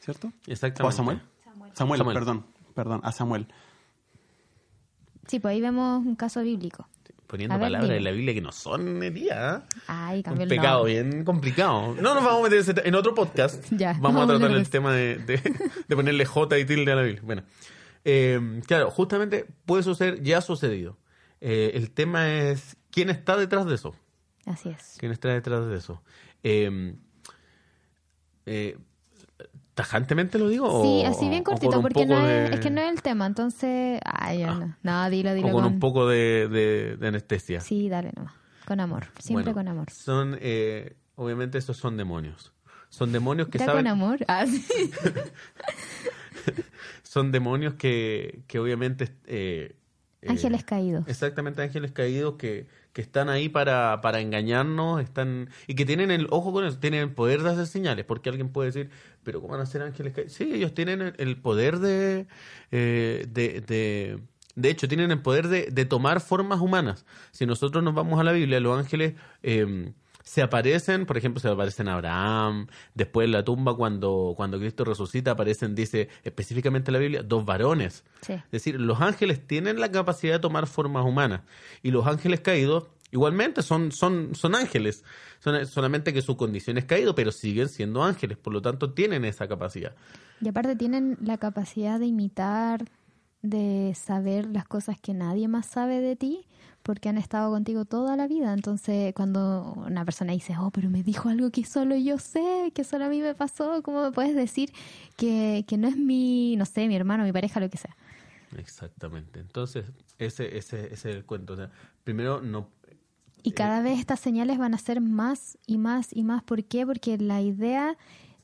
¿Cierto? 0.00 0.32
Exactamente. 0.46 0.82
¿O 0.84 0.88
a 0.88 0.92
Samuel? 0.92 1.22
Samuel, 1.74 1.98
Samuel, 1.98 2.14
perdón, 2.14 2.46
perdón, 2.74 3.00
a 3.04 3.12
Samuel. 3.12 3.46
Sí, 5.26 5.40
pues 5.40 5.52
ahí 5.52 5.60
vemos 5.60 6.04
un 6.06 6.14
caso 6.14 6.40
bíblico. 6.42 6.88
Poniendo 7.26 7.54
ver, 7.56 7.66
palabras 7.66 7.90
en 7.90 8.04
la 8.04 8.10
Biblia 8.10 8.34
que 8.34 8.40
no 8.40 8.52
son 8.52 9.02
heridas. 9.02 9.62
¿eh? 9.62 9.66
Ay, 9.86 10.16
Un 10.18 10.22
cambió 10.22 10.42
el 10.44 10.48
pecado 10.48 10.76
nombre. 10.86 11.02
bien 11.02 11.24
complicado. 11.24 11.94
No 11.94 12.14
nos 12.14 12.24
vamos 12.24 12.46
a 12.46 12.50
meter 12.50 12.82
en 12.86 12.94
otro 12.94 13.14
podcast. 13.14 13.64
Ya, 13.70 13.96
vamos 14.00 14.22
a 14.22 14.26
tratar 14.26 14.50
el 14.50 14.64
de 14.64 14.70
tema 14.70 14.92
de, 14.92 15.16
de, 15.18 15.36
de 15.88 15.96
ponerle 15.96 16.24
J 16.24 16.58
y 16.58 16.64
tilde 16.64 16.92
a 16.92 16.96
la 16.96 17.02
Biblia. 17.02 17.22
Bueno, 17.24 17.42
eh, 18.04 18.60
claro, 18.66 18.90
justamente 18.90 19.46
puede 19.64 19.82
suceder, 19.82 20.22
ya 20.22 20.38
ha 20.38 20.40
sucedido. 20.42 20.96
Eh, 21.40 21.72
el 21.74 21.90
tema 21.90 22.28
es 22.32 22.76
quién 22.90 23.10
está 23.10 23.36
detrás 23.36 23.66
de 23.66 23.74
eso. 23.74 23.94
Así 24.46 24.68
es. 24.70 24.96
¿Quién 24.98 25.12
está 25.12 25.28
detrás 25.28 25.66
de 25.68 25.76
eso? 25.76 26.02
Eh, 26.42 26.94
eh, 28.46 28.78
¿Tajantemente 29.76 30.38
lo 30.38 30.48
digo? 30.48 30.82
Sí, 30.82 31.02
o- 31.04 31.08
así 31.10 31.28
bien 31.28 31.44
cortito, 31.44 31.80
porque 31.82 32.06
no 32.06 32.26
es, 32.26 32.50
de- 32.50 32.54
es 32.56 32.60
que 32.60 32.70
no 32.70 32.80
es 32.80 32.90
el 32.92 33.02
tema, 33.02 33.26
entonces... 33.26 34.00
Ay, 34.04 34.38
ya 34.38 34.54
no. 34.54 34.74
No, 34.82 35.10
dilo, 35.10 35.34
dilo 35.34 35.48
o 35.48 35.52
con 35.52 35.62
con... 35.64 35.72
un 35.74 35.78
poco 35.80 36.08
de, 36.08 36.48
de- 36.48 36.96
de 36.96 37.06
anestesia. 37.08 37.60
Sí, 37.60 37.88
dale 37.90 38.10
nomás. 38.16 38.32
Con 38.66 38.80
amor, 38.80 39.06
siempre 39.18 39.52
Bueno, 39.52 39.54
con 39.54 39.68
amor. 39.68 39.90
Son, 39.92 40.38
eh, 40.40 40.96
obviamente, 41.14 41.58
estos 41.58 41.76
son 41.76 41.96
demonios. 41.98 42.52
Son 42.88 43.12
demonios 43.12 43.48
que 43.48 43.58
¿Ya 43.58 43.66
saben. 43.66 43.84
con 43.84 43.92
amor? 43.92 44.18
Ah, 44.28 44.46
sí. 44.46 44.64
Son 47.02 47.32
demonios 47.32 47.74
que, 47.74 48.40
que 48.46 48.58
obviamente. 48.58 49.14
eh, 49.26 49.76
eh, 50.22 50.28
Ángeles 50.30 50.64
caídos. 50.64 51.04
Exactamente, 51.06 51.62
ángeles 51.62 51.92
caídos 51.92 52.34
que, 52.36 52.66
que 52.92 53.02
están 53.02 53.28
ahí 53.28 53.48
para, 53.48 54.00
para 54.00 54.20
engañarnos 54.20 55.00
están 55.02 55.50
y 55.66 55.74
que 55.74 55.84
tienen 55.84 56.10
el 56.10 56.26
ojo 56.30 56.52
con 56.52 56.64
eso, 56.64 56.78
tienen 56.78 57.00
el 57.00 57.12
poder 57.12 57.42
de 57.42 57.50
hacer 57.50 57.66
señales, 57.66 58.04
porque 58.04 58.28
alguien 58.28 58.48
puede 58.48 58.70
decir, 58.70 58.90
pero 59.22 59.40
¿cómo 59.40 59.52
van 59.52 59.62
a 59.62 59.66
ser 59.66 59.82
ángeles 59.82 60.14
caídos? 60.14 60.32
Sí, 60.32 60.52
ellos 60.52 60.74
tienen 60.74 61.00
el, 61.02 61.14
el 61.18 61.36
poder 61.40 61.78
de, 61.78 62.26
eh, 62.70 63.26
de, 63.28 63.60
de, 63.60 64.20
de 64.54 64.70
hecho, 64.70 64.88
tienen 64.88 65.10
el 65.10 65.20
poder 65.20 65.48
de, 65.48 65.68
de 65.70 65.84
tomar 65.84 66.20
formas 66.20 66.60
humanas. 66.60 67.04
Si 67.30 67.44
nosotros 67.46 67.84
nos 67.84 67.94
vamos 67.94 68.18
a 68.18 68.24
la 68.24 68.32
Biblia, 68.32 68.58
los 68.60 68.78
ángeles 68.78 69.14
eh, 69.42 69.92
se 70.26 70.42
aparecen, 70.42 71.06
por 71.06 71.16
ejemplo, 71.16 71.40
se 71.40 71.48
aparecen 71.48 71.86
a 71.86 71.94
Abraham, 71.94 72.66
después 72.94 73.26
en 73.26 73.32
la 73.32 73.44
tumba 73.44 73.76
cuando, 73.76 74.34
cuando 74.36 74.58
Cristo 74.58 74.84
resucita 74.84 75.30
aparecen, 75.30 75.76
dice 75.76 76.08
específicamente 76.24 76.90
la 76.90 76.98
Biblia, 76.98 77.22
dos 77.22 77.44
varones. 77.44 78.02
Sí. 78.22 78.32
Es 78.32 78.50
decir, 78.50 78.80
los 78.80 79.00
ángeles 79.00 79.46
tienen 79.46 79.78
la 79.78 79.92
capacidad 79.92 80.34
de 80.34 80.38
tomar 80.40 80.66
formas 80.66 81.04
humanas 81.04 81.42
y 81.80 81.92
los 81.92 82.08
ángeles 82.08 82.40
caídos 82.40 82.88
igualmente 83.12 83.62
son, 83.62 83.92
son, 83.92 84.34
son 84.34 84.56
ángeles, 84.56 85.04
son, 85.38 85.64
solamente 85.64 86.12
que 86.12 86.22
su 86.22 86.36
condición 86.36 86.76
es 86.76 86.86
caído, 86.86 87.14
pero 87.14 87.30
siguen 87.30 87.68
siendo 87.68 88.02
ángeles, 88.02 88.36
por 88.36 88.52
lo 88.52 88.60
tanto 88.60 88.92
tienen 88.92 89.24
esa 89.24 89.46
capacidad. 89.46 89.94
Y 90.40 90.48
aparte 90.48 90.74
tienen 90.74 91.18
la 91.22 91.38
capacidad 91.38 92.00
de 92.00 92.06
imitar, 92.06 92.84
de 93.42 93.94
saber 93.94 94.46
las 94.46 94.66
cosas 94.66 95.00
que 95.00 95.14
nadie 95.14 95.46
más 95.46 95.66
sabe 95.66 96.00
de 96.00 96.16
ti, 96.16 96.48
porque 96.86 97.08
han 97.08 97.18
estado 97.18 97.50
contigo 97.50 97.84
toda 97.84 98.14
la 98.14 98.28
vida. 98.28 98.52
Entonces, 98.52 99.12
cuando 99.12 99.74
una 99.88 100.04
persona 100.04 100.32
dice, 100.32 100.54
oh, 100.56 100.70
pero 100.70 100.88
me 100.88 101.02
dijo 101.02 101.28
algo 101.28 101.50
que 101.50 101.64
solo 101.64 101.96
yo 101.96 102.16
sé, 102.18 102.70
que 102.72 102.84
solo 102.84 103.06
a 103.06 103.08
mí 103.08 103.20
me 103.20 103.34
pasó, 103.34 103.82
¿cómo 103.82 104.04
me 104.04 104.12
puedes 104.12 104.36
decir 104.36 104.72
que, 105.16 105.64
que 105.66 105.76
no 105.78 105.88
es 105.88 105.96
mi, 105.96 106.54
no 106.54 106.64
sé, 106.64 106.86
mi 106.86 106.94
hermano, 106.94 107.24
mi 107.24 107.32
pareja, 107.32 107.58
lo 107.58 107.68
que 107.68 107.76
sea? 107.76 107.96
Exactamente. 108.56 109.40
Entonces, 109.40 109.86
ese, 110.18 110.56
ese, 110.56 110.86
ese 110.94 111.10
es 111.10 111.16
el 111.16 111.24
cuento. 111.24 111.54
O 111.54 111.56
sea, 111.56 111.72
primero, 112.04 112.40
no. 112.40 112.70
Y 113.42 113.50
cada 113.50 113.82
vez 113.82 113.98
estas 113.98 114.20
señales 114.20 114.56
van 114.56 114.72
a 114.72 114.78
ser 114.78 115.00
más 115.00 115.58
y 115.66 115.78
más 115.78 116.14
y 116.14 116.22
más. 116.22 116.44
¿Por 116.44 116.62
qué? 116.62 116.86
Porque 116.86 117.18
la 117.18 117.40
idea 117.40 117.96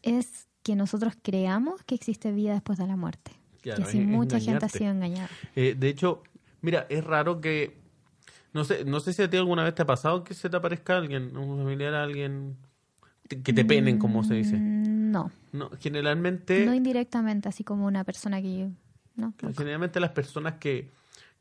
es 0.03 0.49
que 0.65 0.75
nosotros 0.75 1.15
creamos 1.23 1.85
que 1.85 1.95
existe 1.95 2.33
vida 2.33 2.55
después 2.55 2.77
de 2.77 2.89
la 2.89 2.97
muerte. 2.97 3.31
Claro, 3.61 3.77
que 3.77 3.89
así 3.89 4.01
mucha 4.01 4.41
gente 4.41 4.67
ha 4.67 4.69
sido 4.69 4.91
engañada. 4.91 5.31
Eh, 5.55 5.77
de 5.79 5.89
hecho, 5.89 6.25
mira, 6.61 6.87
es 6.89 7.05
raro 7.05 7.41
que. 7.41 7.81
No 8.53 8.65
sé, 8.65 8.85
no 8.85 9.01
sé 9.01 9.13
si 9.13 9.23
a 9.23 9.31
ti 9.31 9.37
alguna 9.37 9.65
vez 9.65 9.75
te 9.75 9.83
ha 9.83 9.87
pasado 9.87 10.25
que 10.25 10.35
se 10.35 10.51
te 10.51 10.57
aparezca 10.57 10.97
alguien, 10.97 11.37
un 11.37 11.59
familiar, 11.59 11.95
alguien. 11.95 12.57
Que 13.29 13.53
te 13.53 13.65
penen, 13.65 13.99
como 13.99 14.25
se 14.25 14.35
dice. 14.35 14.57
Mm, 14.57 15.11
No, 15.11 15.31
No, 15.53 15.71
generalmente. 15.81 16.67
no 16.67 16.75
indirectamente, 16.75 17.49
así 17.49 17.65
como 17.65 17.87
una 17.87 18.05
persona 18.05 18.43
que 18.43 18.59
yo... 18.59 18.67
No. 19.17 19.33
Generalmente 19.57 20.01
las 20.01 20.11
personas 20.11 20.55
que, 20.55 20.91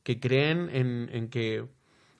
que 0.04 0.20
creen 0.20 0.70
en, 0.74 1.10
en 1.14 1.30
que, 1.30 1.66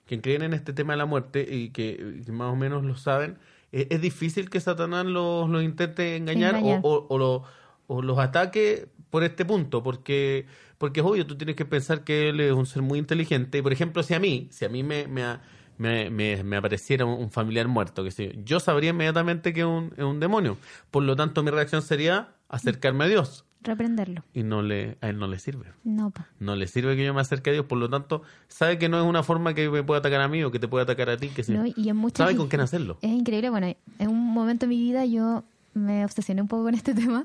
que 0.06 0.20
creen 0.20 0.42
en 0.42 0.54
este 0.54 0.72
tema 0.72 0.94
de 0.94 0.96
la 0.98 1.06
muerte 1.06 1.46
y 1.54 1.70
que, 1.70 2.22
que 2.24 2.32
más 2.32 2.52
o 2.52 2.56
menos 2.56 2.84
lo 2.84 2.96
saben, 2.96 3.36
eh, 3.70 3.86
es 3.90 4.00
difícil 4.00 4.48
que 4.50 4.60
Satanás 4.60 5.04
los, 5.06 5.48
los 5.48 5.62
intente 5.62 6.16
engañar, 6.16 6.56
Engañar. 6.56 6.80
O, 6.84 6.88
o, 6.90 7.06
o 7.08 7.18
lo- 7.18 7.44
o 7.86 8.00
los 8.00 8.18
ataque 8.18 8.88
por 9.12 9.22
este 9.24 9.44
punto, 9.44 9.82
porque, 9.82 10.46
porque 10.78 11.00
es 11.00 11.06
obvio, 11.06 11.26
tú 11.26 11.36
tienes 11.36 11.54
que 11.54 11.66
pensar 11.66 12.02
que 12.02 12.30
él 12.30 12.40
es 12.40 12.52
un 12.52 12.64
ser 12.64 12.80
muy 12.80 12.98
inteligente. 12.98 13.62
Por 13.62 13.70
ejemplo, 13.72 14.02
si 14.02 14.14
a 14.14 14.18
mí, 14.18 14.48
si 14.50 14.64
a 14.64 14.70
mí 14.70 14.82
me, 14.82 15.06
me, 15.06 15.36
me, 15.76 16.08
me- 16.10 16.42
me 16.42 16.56
apareciera 16.56 17.04
un, 17.04 17.20
un 17.22 17.30
familiar 17.30 17.68
muerto, 17.68 18.02
que 18.04 18.10
sé 18.10 18.38
yo, 18.44 18.58
sabría 18.58 18.90
inmediatamente 18.90 19.52
que 19.52 19.60
es 19.60 19.66
un, 19.66 19.92
es 19.98 20.02
un 20.04 20.18
demonio. 20.18 20.56
Por 20.90 21.02
lo 21.02 21.14
tanto, 21.14 21.42
mi 21.42 21.50
reacción 21.50 21.82
sería 21.82 22.30
acercarme 22.48 23.04
a 23.04 23.08
Dios. 23.08 23.44
Reprenderlo. 23.60 24.24
Y 24.32 24.44
no 24.44 24.62
le, 24.62 24.96
a 25.02 25.08
él 25.10 25.18
no 25.18 25.28
le 25.28 25.38
sirve 25.38 25.66
No, 25.84 26.10
pa. 26.10 26.26
no 26.40 26.56
le 26.56 26.66
sirve 26.66 26.96
que 26.96 27.04
yo 27.04 27.12
me 27.14 27.20
acerque 27.20 27.50
a 27.50 27.52
Dios, 27.52 27.66
por 27.66 27.76
lo 27.78 27.88
tanto, 27.90 28.22
sabe 28.48 28.76
que 28.78 28.88
no 28.88 28.98
es 28.98 29.06
una 29.06 29.22
forma 29.22 29.52
que 29.54 29.68
me 29.70 29.82
pueda 29.84 30.00
atacar 30.00 30.20
a 30.22 30.26
mí 30.28 30.42
o 30.42 30.50
que 30.50 30.58
te 30.58 30.66
pueda 30.68 30.82
atacar 30.84 31.10
a 31.10 31.16
ti, 31.18 31.28
que 31.28 31.44
sí. 31.44 31.52
No, 31.52 31.64
y 31.66 31.88
en 31.90 31.96
muchas... 31.96 32.16
sabe 32.26 32.34
con 32.34 32.48
quién 32.48 32.60
hacerlo. 32.62 32.96
Es 33.02 33.10
increíble, 33.12 33.50
bueno, 33.50 33.66
en 33.98 34.08
un 34.08 34.18
momento 34.32 34.64
de 34.66 34.70
mi 34.70 34.78
vida 34.80 35.04
yo 35.04 35.44
me 35.74 36.04
obsesioné 36.04 36.42
un 36.42 36.48
poco 36.48 36.64
con 36.64 36.74
este 36.74 36.92
tema 37.02 37.24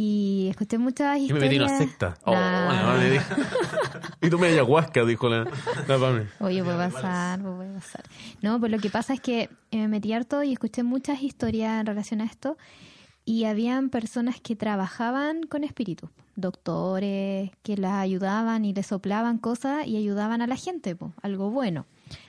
y 0.00 0.46
escuché 0.50 0.78
muchas 0.78 1.16
Y 1.18 1.22
me 1.22 1.24
historias... 1.26 1.42
metí 1.42 1.56
en 1.56 1.62
una 1.62 1.76
secta. 1.78 2.18
Oh, 2.24 2.32
Nah. 2.32 3.18
y 4.22 4.30
tú 4.30 4.38
me 4.38 4.46
ayahuasca, 4.46 5.04
dijo 5.04 5.28
la, 5.28 5.44
la 5.88 5.98
Pame. 5.98 6.26
Oye, 6.38 6.62
puede 6.62 6.76
pasar, 6.90 7.40
puede 7.42 7.72
pasar. 7.74 8.04
No, 8.40 8.60
pues 8.60 8.70
lo 8.70 8.78
que 8.78 8.90
pasa 8.90 9.12
es 9.14 9.20
que 9.20 9.42
eh, 9.72 9.76
me 9.76 9.88
metí 9.88 10.12
harto 10.12 10.44
y 10.44 10.52
escuché 10.52 10.84
muchas 10.84 11.20
historias 11.22 11.80
en 11.80 11.86
relación 11.86 12.20
a 12.20 12.26
esto 12.26 12.56
y 13.24 13.44
habían 13.44 13.90
personas 13.90 14.40
que 14.40 14.54
trabajaban 14.54 15.42
con 15.42 15.64
espíritus, 15.64 16.10
doctores 16.36 17.50
que 17.64 17.76
las 17.76 17.94
ayudaban 17.94 18.64
y 18.64 18.72
les 18.72 18.86
soplaban 18.86 19.38
cosas 19.38 19.84
y 19.84 19.96
ayudaban 19.96 20.42
a 20.42 20.46
la 20.46 20.54
gente, 20.56 20.94
pues, 20.94 21.10
algo 21.22 21.50
bueno. 21.50 21.86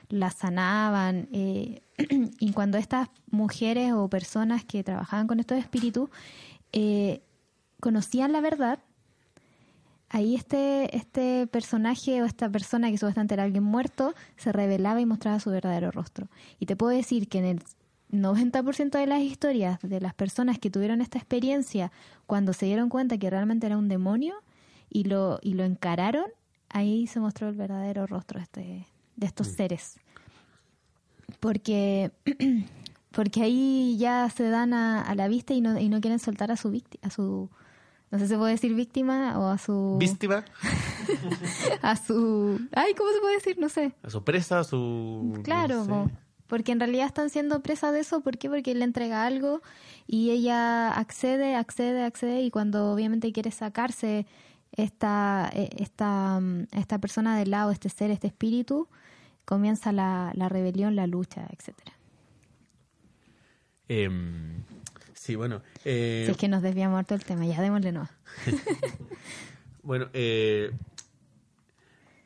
Las 0.09 0.33
sanaban. 0.33 1.29
eh, 1.33 1.81
y 2.39 2.51
cuando 2.53 2.79
estas 2.79 3.09
mujeres 3.29 3.93
o 3.93 4.07
personas 4.09 4.65
que 4.65 4.83
trabajaban 4.83 5.27
con 5.27 5.39
estos 5.39 5.59
espíritus 5.59 6.09
eh, 6.73 7.21
conocían 7.79 8.31
la 8.31 8.41
verdad, 8.41 8.79
ahí 10.09 10.35
este, 10.35 10.95
este 10.95 11.47
personaje 11.47 12.21
o 12.21 12.25
esta 12.25 12.49
persona 12.49 12.89
que 12.89 12.97
supuestamente 12.97 13.35
era 13.35 13.43
alguien 13.43 13.63
muerto 13.63 14.13
se 14.37 14.51
revelaba 14.51 14.99
y 14.99 15.05
mostraba 15.05 15.39
su 15.39 15.51
verdadero 15.51 15.91
rostro. 15.91 16.27
Y 16.59 16.65
te 16.65 16.75
puedo 16.75 16.95
decir 16.95 17.29
que 17.29 17.39
en 17.39 17.45
el 17.45 17.63
90% 18.11 18.97
de 18.97 19.07
las 19.07 19.21
historias 19.21 19.79
de 19.81 20.01
las 20.01 20.13
personas 20.13 20.57
que 20.57 20.71
tuvieron 20.71 21.01
esta 21.01 21.19
experiencia, 21.19 21.91
cuando 22.25 22.53
se 22.53 22.65
dieron 22.65 22.89
cuenta 22.89 23.17
que 23.17 23.29
realmente 23.29 23.67
era 23.67 23.77
un 23.77 23.87
demonio 23.87 24.35
y 24.89 25.03
lo, 25.03 25.39
y 25.43 25.53
lo 25.53 25.63
encararon, 25.63 26.25
ahí 26.69 27.07
se 27.07 27.19
mostró 27.19 27.49
el 27.49 27.55
verdadero 27.55 28.07
rostro 28.07 28.39
de, 28.39 28.43
este, 28.43 28.87
de 29.15 29.27
estos 29.27 29.47
seres. 29.47 29.99
Porque, 31.39 32.11
porque 33.11 33.43
ahí 33.43 33.95
ya 33.99 34.27
se 34.31 34.49
dan 34.49 34.73
a, 34.73 35.03
a 35.03 35.13
la 35.13 35.27
vista 35.27 35.53
y 35.53 35.61
no, 35.61 35.79
y 35.79 35.89
no 35.89 36.01
quieren 36.01 36.19
soltar 36.19 36.51
a 36.51 36.57
su 36.57 36.71
víctima, 36.71 37.07
a 37.07 37.11
su, 37.11 37.51
no 38.11 38.17
sé 38.19 38.25
si 38.25 38.29
se 38.29 38.37
puede 38.37 38.53
decir 38.53 38.73
víctima 38.73 39.37
o 39.39 39.47
a 39.47 39.57
su 39.57 39.97
Víctima, 39.99 40.43
a 41.81 41.95
su 41.95 42.59
ay 42.73 42.93
cómo 42.95 43.11
se 43.11 43.19
puede 43.19 43.35
decir 43.35 43.57
no 43.59 43.69
sé 43.69 43.93
a 44.03 44.09
su 44.09 44.23
presa, 44.23 44.59
a 44.59 44.63
su. 44.63 45.39
claro 45.43 45.77
no 45.79 45.83
sé. 45.83 45.89
po. 45.89 46.11
porque 46.47 46.71
en 46.71 46.79
realidad 46.79 47.05
están 47.05 47.29
siendo 47.29 47.61
presa 47.61 47.91
de 47.91 48.01
eso 48.01 48.21
¿por 48.21 48.37
qué? 48.37 48.49
porque 48.49 48.71
él 48.71 48.79
le 48.79 48.85
entrega 48.85 49.25
algo 49.25 49.61
y 50.07 50.31
ella 50.31 50.91
accede 50.91 51.55
accede 51.55 52.03
accede 52.03 52.41
y 52.41 52.51
cuando 52.51 52.91
obviamente 52.91 53.31
quiere 53.31 53.51
sacarse 53.51 54.25
esta 54.71 55.49
eh, 55.53 55.69
esta 55.77 56.39
mm, 56.39 56.67
esta 56.71 56.99
persona 56.99 57.37
del 57.37 57.51
lado 57.51 57.71
este 57.71 57.89
ser 57.89 58.11
este 58.11 58.27
espíritu 58.27 58.87
comienza 59.45 59.91
la, 59.91 60.31
la 60.35 60.49
rebelión 60.49 60.95
la 60.95 61.07
lucha 61.07 61.47
etcétera 61.51 61.99
Em, 63.89 64.63
sí, 65.19 65.35
bueno. 65.35 65.61
eh, 65.83 66.23
si 66.25 66.31
es 66.31 66.37
que 66.37 66.47
nos 66.47 66.61
desviamos 66.61 66.97
harto 66.97 67.13
del 67.13 67.25
tema 67.25 67.45
ya 67.45 67.61
démosle 67.61 67.91
no 67.91 68.07
Bueno, 69.83 70.09
eh, 70.13 70.71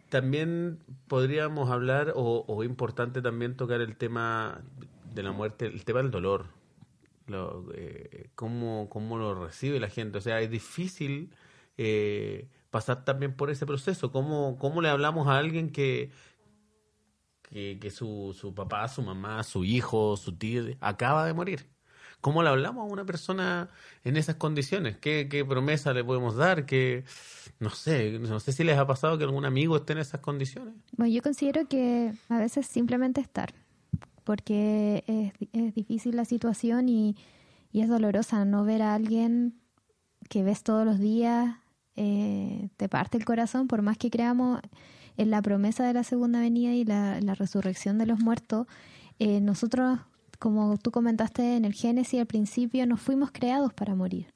también 0.10 0.80
podríamos 1.08 1.70
hablar, 1.72 2.14
o, 2.16 2.46
o 2.48 2.64
importante 2.64 3.22
también 3.22 3.56
tocar 3.56 3.82
el 3.82 3.96
tema 3.96 4.62
de 5.14 5.24
la 5.24 5.32
muerte, 5.32 5.66
el 5.66 5.84
tema 5.86 6.02
del 6.02 6.12
dolor. 6.12 6.48
Lo, 7.28 7.66
eh, 7.74 8.30
cómo, 8.36 8.90
cómo 8.90 9.18
lo 9.18 9.46
recibe 9.46 9.80
la 9.80 9.90
gente. 9.90 10.18
O 10.18 10.22
sea, 10.22 10.42
es 10.42 10.50
difícil 10.52 11.34
eh, 11.78 12.50
pasar 12.70 13.06
también 13.06 13.34
por 13.36 13.50
ese 13.50 13.66
proceso. 13.66 14.12
¿Cómo, 14.12 14.58
cómo 14.58 14.82
le 14.82 14.90
hablamos 14.90 15.28
a 15.28 15.38
alguien 15.38 15.72
que, 15.72 16.12
que, 17.44 17.78
que 17.80 17.92
su, 17.92 18.36
su 18.38 18.54
papá, 18.54 18.88
su 18.90 19.02
mamá, 19.02 19.42
su 19.44 19.64
hijo, 19.64 20.18
su 20.18 20.36
tío 20.36 20.64
acaba 20.82 21.26
de 21.26 21.34
morir? 21.34 21.73
¿Cómo 22.24 22.42
le 22.42 22.48
hablamos 22.48 22.90
a 22.90 22.94
una 22.94 23.04
persona 23.04 23.68
en 24.06 24.16
esas 24.16 24.38
condiciones? 24.38 24.96
¿Qué, 24.96 25.46
promesa 25.46 25.92
le 25.92 26.06
podemos 26.06 26.38
dar? 26.38 26.66
¿Qué, 26.66 27.04
no 27.60 27.70
sé, 27.70 28.18
no 28.18 28.40
sé 28.40 28.54
si 28.54 28.64
les 28.64 28.78
ha 28.78 28.88
pasado 28.88 29.18
que 29.18 29.26
algún 29.26 29.44
amigo 29.44 29.76
esté 29.76 29.92
en 29.92 30.00
esas 30.00 30.22
condiciones. 30.22 30.74
Bueno, 30.96 31.14
yo 31.14 31.22
considero 31.22 31.68
que 31.68 32.14
a 32.30 32.40
veces 32.40 32.66
simplemente 32.66 33.20
estar, 33.20 33.54
porque 34.24 35.04
es, 35.52 35.76
difícil 35.76 36.16
la 36.16 36.24
situación 36.24 36.88
y, 36.88 37.18
y, 37.74 37.82
es 37.82 37.90
dolorosa 37.90 38.46
no 38.46 38.64
ver 38.64 38.84
a 38.84 38.96
alguien 38.96 39.60
que 40.30 40.44
ves 40.44 40.64
todos 40.64 40.86
los 40.86 41.00
días, 41.00 41.58
eh, 41.98 42.70
te 42.78 42.88
parte 42.88 43.18
el 43.18 43.26
corazón, 43.26 43.68
por 43.68 43.82
más 43.82 43.98
que 43.98 44.10
creamos 44.10 44.62
en 45.18 45.30
la 45.30 45.42
promesa 45.42 45.86
de 45.86 45.92
la 45.92 46.06
segunda 46.06 46.40
venida 46.40 46.72
y 46.72 46.86
la, 46.86 47.20
la 47.20 47.36
resurrección 47.36 47.98
de 47.98 48.06
los 48.06 48.20
muertos, 48.20 48.66
eh, 49.20 49.42
nosotros 49.42 50.00
como 50.44 50.76
tú 50.78 50.92
comentaste 50.92 51.56
en 51.56 51.64
el 51.64 51.72
Génesis 51.72 52.20
al 52.20 52.26
principio, 52.26 52.86
nos 52.86 53.00
fuimos 53.00 53.32
creados 53.32 53.74
para 53.74 53.96
morir. 53.96 54.28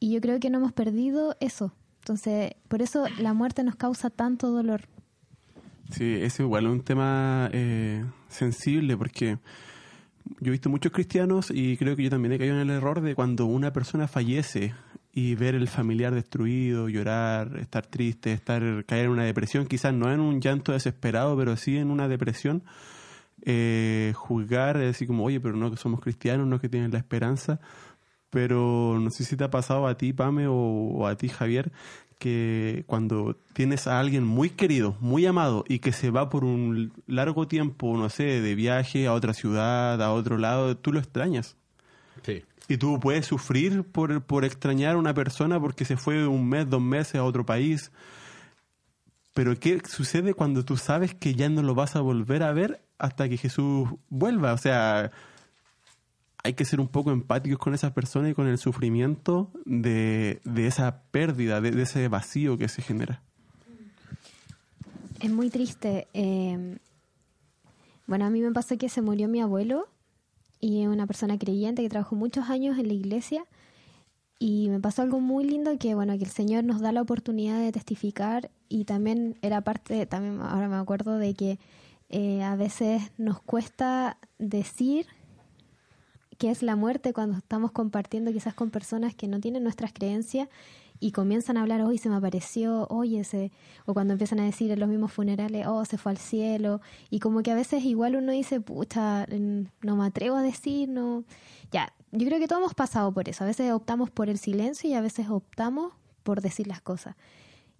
Y 0.00 0.12
yo 0.12 0.20
creo 0.20 0.40
que 0.40 0.50
no 0.50 0.58
hemos 0.58 0.72
perdido 0.72 1.36
eso. 1.38 1.72
Entonces, 2.00 2.54
por 2.66 2.82
eso 2.82 3.04
la 3.20 3.32
muerte 3.32 3.62
nos 3.62 3.76
causa 3.76 4.10
tanto 4.10 4.50
dolor. 4.50 4.88
Sí, 5.92 6.16
es 6.20 6.40
igual 6.40 6.66
un 6.66 6.82
tema 6.82 7.48
eh, 7.52 8.04
sensible 8.28 8.96
porque 8.96 9.38
yo 10.40 10.48
he 10.48 10.50
visto 10.50 10.70
muchos 10.70 10.90
cristianos 10.90 11.52
y 11.54 11.76
creo 11.76 11.94
que 11.94 12.02
yo 12.02 12.10
también 12.10 12.32
he 12.32 12.38
caído 12.38 12.56
en 12.56 12.62
el 12.62 12.70
error 12.70 13.00
de 13.00 13.14
cuando 13.14 13.46
una 13.46 13.72
persona 13.72 14.08
fallece 14.08 14.74
y 15.12 15.36
ver 15.36 15.54
el 15.54 15.68
familiar 15.68 16.16
destruido, 16.16 16.88
llorar, 16.88 17.58
estar 17.58 17.86
triste, 17.86 18.32
estar 18.32 18.84
caer 18.86 19.04
en 19.04 19.12
una 19.12 19.22
depresión, 19.22 19.66
quizás 19.66 19.94
no 19.94 20.12
en 20.12 20.18
un 20.18 20.40
llanto 20.40 20.72
desesperado, 20.72 21.36
pero 21.36 21.56
sí 21.56 21.76
en 21.76 21.92
una 21.92 22.08
depresión 22.08 22.64
eh, 23.48 24.12
juzgar, 24.16 24.76
decir 24.76 25.06
como, 25.06 25.24
oye, 25.24 25.40
pero 25.40 25.56
no 25.56 25.70
que 25.70 25.76
somos 25.76 26.00
cristianos, 26.00 26.48
no 26.48 26.60
que 26.60 26.68
tienen 26.68 26.90
la 26.90 26.98
esperanza. 26.98 27.60
Pero 28.28 28.98
no 29.00 29.08
sé 29.10 29.24
si 29.24 29.36
te 29.36 29.44
ha 29.44 29.50
pasado 29.50 29.86
a 29.86 29.96
ti, 29.96 30.12
Pame, 30.12 30.46
o, 30.48 31.06
a 31.06 31.16
ti, 31.16 31.28
Javier, 31.28 31.70
que 32.18 32.82
cuando 32.88 33.36
tienes 33.52 33.86
a 33.86 34.00
alguien 34.00 34.24
muy 34.24 34.50
querido, 34.50 34.96
muy 35.00 35.26
amado 35.26 35.64
y 35.68 35.78
que 35.78 35.92
se 35.92 36.10
va 36.10 36.28
por 36.28 36.44
un 36.44 36.92
largo 37.06 37.46
tiempo, 37.46 37.96
no 37.96 38.08
sé, 38.10 38.40
de 38.40 38.54
viaje 38.56 39.06
a 39.06 39.12
otra 39.12 39.32
ciudad, 39.32 40.02
a 40.02 40.12
otro 40.12 40.38
lado, 40.38 40.76
tú 40.76 40.92
lo 40.92 40.98
extrañas. 40.98 41.56
Sí. 42.24 42.42
Y 42.68 42.78
tú 42.78 42.98
puedes 42.98 43.26
sufrir 43.26 43.84
por, 43.84 44.22
por 44.22 44.44
extrañar 44.44 44.96
a 44.96 44.98
una 44.98 45.14
persona 45.14 45.60
porque 45.60 45.84
se 45.84 45.96
fue 45.96 46.26
un 46.26 46.48
mes, 46.48 46.68
dos 46.68 46.82
meses 46.82 47.14
a 47.14 47.22
otro 47.22 47.46
país. 47.46 47.92
Pero 49.36 49.54
¿qué 49.60 49.82
sucede 49.86 50.32
cuando 50.32 50.64
tú 50.64 50.78
sabes 50.78 51.14
que 51.14 51.34
ya 51.34 51.50
no 51.50 51.62
lo 51.62 51.74
vas 51.74 51.94
a 51.94 52.00
volver 52.00 52.42
a 52.42 52.54
ver 52.54 52.80
hasta 52.98 53.28
que 53.28 53.36
Jesús 53.36 53.86
vuelva. 54.08 54.54
O 54.54 54.56
sea, 54.56 55.10
hay 56.42 56.54
que 56.54 56.64
ser 56.64 56.80
un 56.80 56.88
poco 56.88 57.10
empáticos 57.10 57.58
con 57.58 57.74
esas 57.74 57.92
personas 57.92 58.30
y 58.30 58.34
con 58.34 58.46
el 58.46 58.56
sufrimiento 58.56 59.50
de, 59.66 60.40
esa 60.56 61.02
pérdida, 61.10 61.60
de, 61.60 61.82
ese 61.82 62.08
vacío 62.08 62.56
que 62.56 62.68
se 62.68 62.80
genera. 62.80 63.22
Es 65.20 65.30
muy 65.30 65.50
triste. 65.50 66.08
Em, 66.14 66.78
bueno, 68.06 68.24
a 68.24 68.30
mí 68.30 68.40
me 68.40 68.52
pasó 68.52 68.78
que 68.78 68.88
se 68.88 69.02
murió 69.02 69.28
mi 69.28 69.42
abuelo 69.42 69.86
y 70.60 70.80
es 70.80 70.88
una 70.88 71.06
persona 71.06 71.38
creyente 71.38 71.82
que 71.82 71.90
trabajó 71.90 72.16
muchos 72.16 72.48
años 72.48 72.78
en 72.78 72.88
la 72.88 72.94
iglesia 72.94 73.44
y 74.38 74.68
me 74.70 74.80
pasó 74.80 75.02
algo 75.02 75.20
muy 75.20 75.44
lindo 75.44 75.76
que 75.78 75.94
bueno 75.94 76.16
que 76.16 76.24
el 76.24 76.30
Señor 76.30 76.64
nos 76.64 76.80
da 76.80 76.92
la 76.92 77.02
oportunidad 77.02 77.58
de 77.58 77.72
testificar 77.72 78.50
y 78.68 78.84
también 78.84 79.36
era 79.42 79.60
parte 79.60 80.06
también 80.06 80.40
ahora 80.40 80.68
me 80.68 80.76
acuerdo 80.76 81.18
de 81.18 81.34
que 81.34 81.58
eh, 82.08 82.42
a 82.42 82.56
veces 82.56 83.02
nos 83.18 83.40
cuesta 83.40 84.18
decir 84.38 85.06
qué 86.38 86.50
es 86.50 86.62
la 86.62 86.76
muerte 86.76 87.12
cuando 87.12 87.38
estamos 87.38 87.72
compartiendo 87.72 88.32
quizás 88.32 88.54
con 88.54 88.70
personas 88.70 89.14
que 89.14 89.28
no 89.28 89.40
tienen 89.40 89.62
nuestras 89.62 89.92
creencias 89.92 90.48
y 91.00 91.12
comienzan 91.12 91.56
a 91.56 91.62
hablar, 91.62 91.82
hoy 91.82 91.98
se 91.98 92.08
me 92.08 92.16
apareció, 92.16 92.86
oye, 92.88 93.20
ese, 93.20 93.52
o 93.84 93.94
cuando 93.94 94.14
empiezan 94.14 94.40
a 94.40 94.44
decir 94.44 94.70
en 94.70 94.80
los 94.80 94.88
mismos 94.88 95.12
funerales, 95.12 95.66
oh, 95.66 95.84
se 95.84 95.98
fue 95.98 96.12
al 96.12 96.18
cielo, 96.18 96.80
y 97.10 97.20
como 97.20 97.42
que 97.42 97.50
a 97.50 97.54
veces 97.54 97.84
igual 97.84 98.16
uno 98.16 98.32
dice, 98.32 98.60
pucha, 98.60 99.26
no 99.26 99.96
me 99.96 100.06
atrevo 100.06 100.36
a 100.36 100.42
decir, 100.42 100.88
no, 100.88 101.24
ya, 101.70 101.92
yo 102.12 102.26
creo 102.26 102.38
que 102.38 102.48
todos 102.48 102.60
hemos 102.60 102.74
pasado 102.74 103.12
por 103.12 103.28
eso, 103.28 103.44
a 103.44 103.46
veces 103.46 103.72
optamos 103.72 104.10
por 104.10 104.28
el 104.28 104.38
silencio 104.38 104.88
y 104.88 104.94
a 104.94 105.00
veces 105.00 105.28
optamos 105.28 105.92
por 106.22 106.40
decir 106.40 106.66
las 106.66 106.80
cosas. 106.80 107.14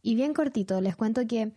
Y 0.06 0.14
bien 0.14 0.34
cortito, 0.34 0.80
les 0.80 0.94
cuento 0.94 1.26
que 1.26 1.50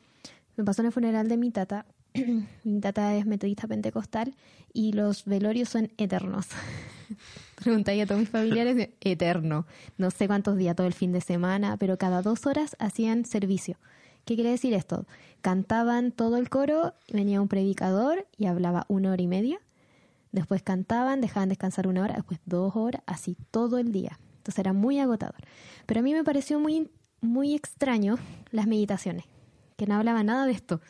me 0.55 0.63
pasó 0.63 0.81
en 0.81 0.87
el 0.87 0.91
funeral 0.91 1.29
de 1.29 1.37
mi 1.37 1.51
tata, 1.51 1.85
mi 2.63 2.79
tata 2.79 3.15
es 3.15 3.27
metodista 3.27 3.67
pentecostal 3.67 4.33
y 4.73 4.93
los 4.93 5.25
velorios 5.25 5.69
son 5.69 5.91
eternos. 5.99 6.47
Preguntáis 7.63 8.01
a 8.01 8.05
todos 8.07 8.21
mis 8.21 8.29
familiares, 8.29 8.89
eterno. 9.01 9.67
No 9.99 10.09
sé 10.09 10.25
cuántos 10.25 10.57
días, 10.57 10.75
todo 10.75 10.87
el 10.87 10.95
fin 10.95 11.11
de 11.11 11.21
semana, 11.21 11.77
pero 11.77 11.99
cada 11.99 12.23
dos 12.23 12.47
horas 12.47 12.75
hacían 12.79 13.23
servicio. 13.23 13.77
¿Qué 14.25 14.33
quiere 14.33 14.49
decir 14.49 14.73
esto? 14.73 15.05
Cantaban 15.41 16.11
todo 16.11 16.37
el 16.37 16.49
coro, 16.49 16.95
venía 17.13 17.41
un 17.41 17.49
predicador 17.49 18.25
y 18.35 18.47
hablaba 18.47 18.85
una 18.87 19.11
hora 19.11 19.21
y 19.21 19.27
media. 19.27 19.59
Después 20.31 20.63
cantaban, 20.63 21.21
dejaban 21.21 21.49
descansar 21.49 21.85
una 21.85 22.01
hora, 22.01 22.15
después 22.15 22.39
dos 22.47 22.75
horas, 22.75 23.03
así 23.05 23.37
todo 23.51 23.77
el 23.77 23.91
día. 23.91 24.17
Entonces 24.37 24.57
era 24.57 24.73
muy 24.73 24.97
agotador. 24.97 25.43
Pero 25.85 25.99
a 25.99 26.03
mí 26.03 26.13
me 26.13 26.23
pareció 26.23 26.59
muy, 26.59 26.89
muy 27.21 27.55
extraño 27.55 28.17
las 28.51 28.67
meditaciones, 28.67 29.25
que 29.77 29.85
no 29.87 29.95
hablaba 29.95 30.23
nada 30.23 30.45
de 30.45 30.51
esto. 30.51 30.81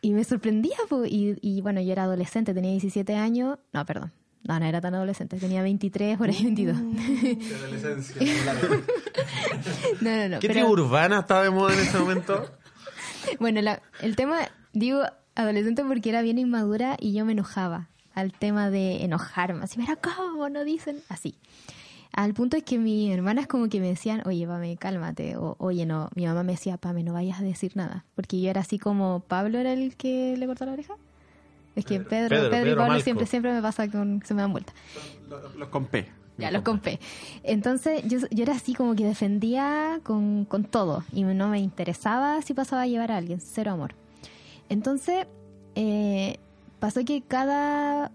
Y 0.00 0.12
me 0.12 0.24
sorprendía, 0.24 0.76
y, 1.06 1.60
bueno, 1.62 1.80
yo 1.80 1.92
era 1.92 2.04
adolescente, 2.04 2.54
tenía 2.54 2.70
17 2.70 3.14
años, 3.16 3.58
no, 3.72 3.84
perdón, 3.86 4.12
no, 4.44 4.58
no 4.60 4.64
era 4.64 4.80
tan 4.80 4.94
adolescente, 4.94 5.38
tenía 5.38 5.62
23, 5.62 6.18
por 6.18 6.28
ahí 6.28 6.42
22. 6.42 6.76
Uh. 6.76 6.96
adolescencia. 7.56 8.22
no, 10.00 10.16
no, 10.16 10.28
no. 10.28 10.38
¿Qué 10.38 10.48
pero... 10.48 10.68
urbana 10.70 11.20
estaba 11.20 11.42
de 11.42 11.50
moda 11.50 11.74
en 11.74 11.80
ese 11.80 11.98
momento? 11.98 12.50
bueno, 13.40 13.60
el 14.00 14.16
tema, 14.16 14.48
digo 14.72 15.02
adolescente 15.34 15.82
porque 15.84 16.10
era 16.10 16.22
bien 16.22 16.38
inmadura 16.38 16.96
y 17.00 17.12
yo 17.12 17.24
me 17.24 17.32
enojaba 17.32 17.88
al 18.14 18.32
tema 18.32 18.70
de 18.70 19.04
enojarme, 19.04 19.64
así, 19.64 19.78
pero 19.78 19.98
¿cómo 20.00 20.48
no 20.48 20.64
dicen? 20.64 21.02
Así. 21.08 21.36
Al 22.16 22.32
punto 22.32 22.56
es 22.56 22.62
que 22.62 22.78
mis 22.78 23.12
hermanas 23.12 23.46
como 23.46 23.68
que 23.68 23.78
me 23.78 23.88
decían, 23.88 24.22
oye, 24.24 24.46
Pame, 24.46 24.78
cálmate. 24.78 25.36
O, 25.36 25.54
oye, 25.58 25.84
no, 25.84 26.08
mi 26.14 26.26
mamá 26.26 26.42
me 26.42 26.52
decía, 26.52 26.78
Pame, 26.78 27.04
no 27.04 27.12
vayas 27.12 27.40
a 27.40 27.42
decir 27.42 27.72
nada. 27.76 28.06
Porque 28.14 28.40
yo 28.40 28.48
era 28.48 28.62
así 28.62 28.78
como, 28.78 29.20
¿Pablo 29.20 29.58
era 29.58 29.74
el 29.74 29.96
que 29.96 30.34
le 30.38 30.46
cortó 30.46 30.64
la 30.64 30.72
oreja? 30.72 30.94
Es 31.74 31.84
que 31.84 32.00
Pedro, 32.00 32.48
Pedro, 32.48 32.72
y 32.72 32.74
Pablo 32.74 33.00
siempre, 33.00 33.26
siempre 33.26 33.52
me 33.52 33.60
pasa 33.60 33.90
con, 33.90 34.22
se 34.24 34.32
me 34.32 34.40
dan 34.40 34.50
vuelta. 34.50 34.72
Los, 35.58 35.68
compé. 35.68 36.08
Ya, 36.38 36.50
los 36.50 36.62
compé. 36.62 37.00
Entonces 37.42 38.02
yo, 38.08 38.20
yo 38.30 38.44
era 38.44 38.54
así 38.54 38.72
como 38.72 38.96
que 38.96 39.04
defendía 39.04 40.00
con, 40.02 40.46
con 40.46 40.64
todo 40.64 41.04
y 41.12 41.22
no 41.22 41.48
me 41.48 41.60
interesaba 41.60 42.40
si 42.40 42.54
pasaba 42.54 42.82
a 42.82 42.86
llevar 42.86 43.12
a 43.12 43.18
alguien, 43.18 43.42
cero 43.42 43.72
amor. 43.72 43.94
Entonces 44.70 45.26
eh, 45.74 46.38
pasó 46.78 47.04
que 47.04 47.20
cada 47.20 48.10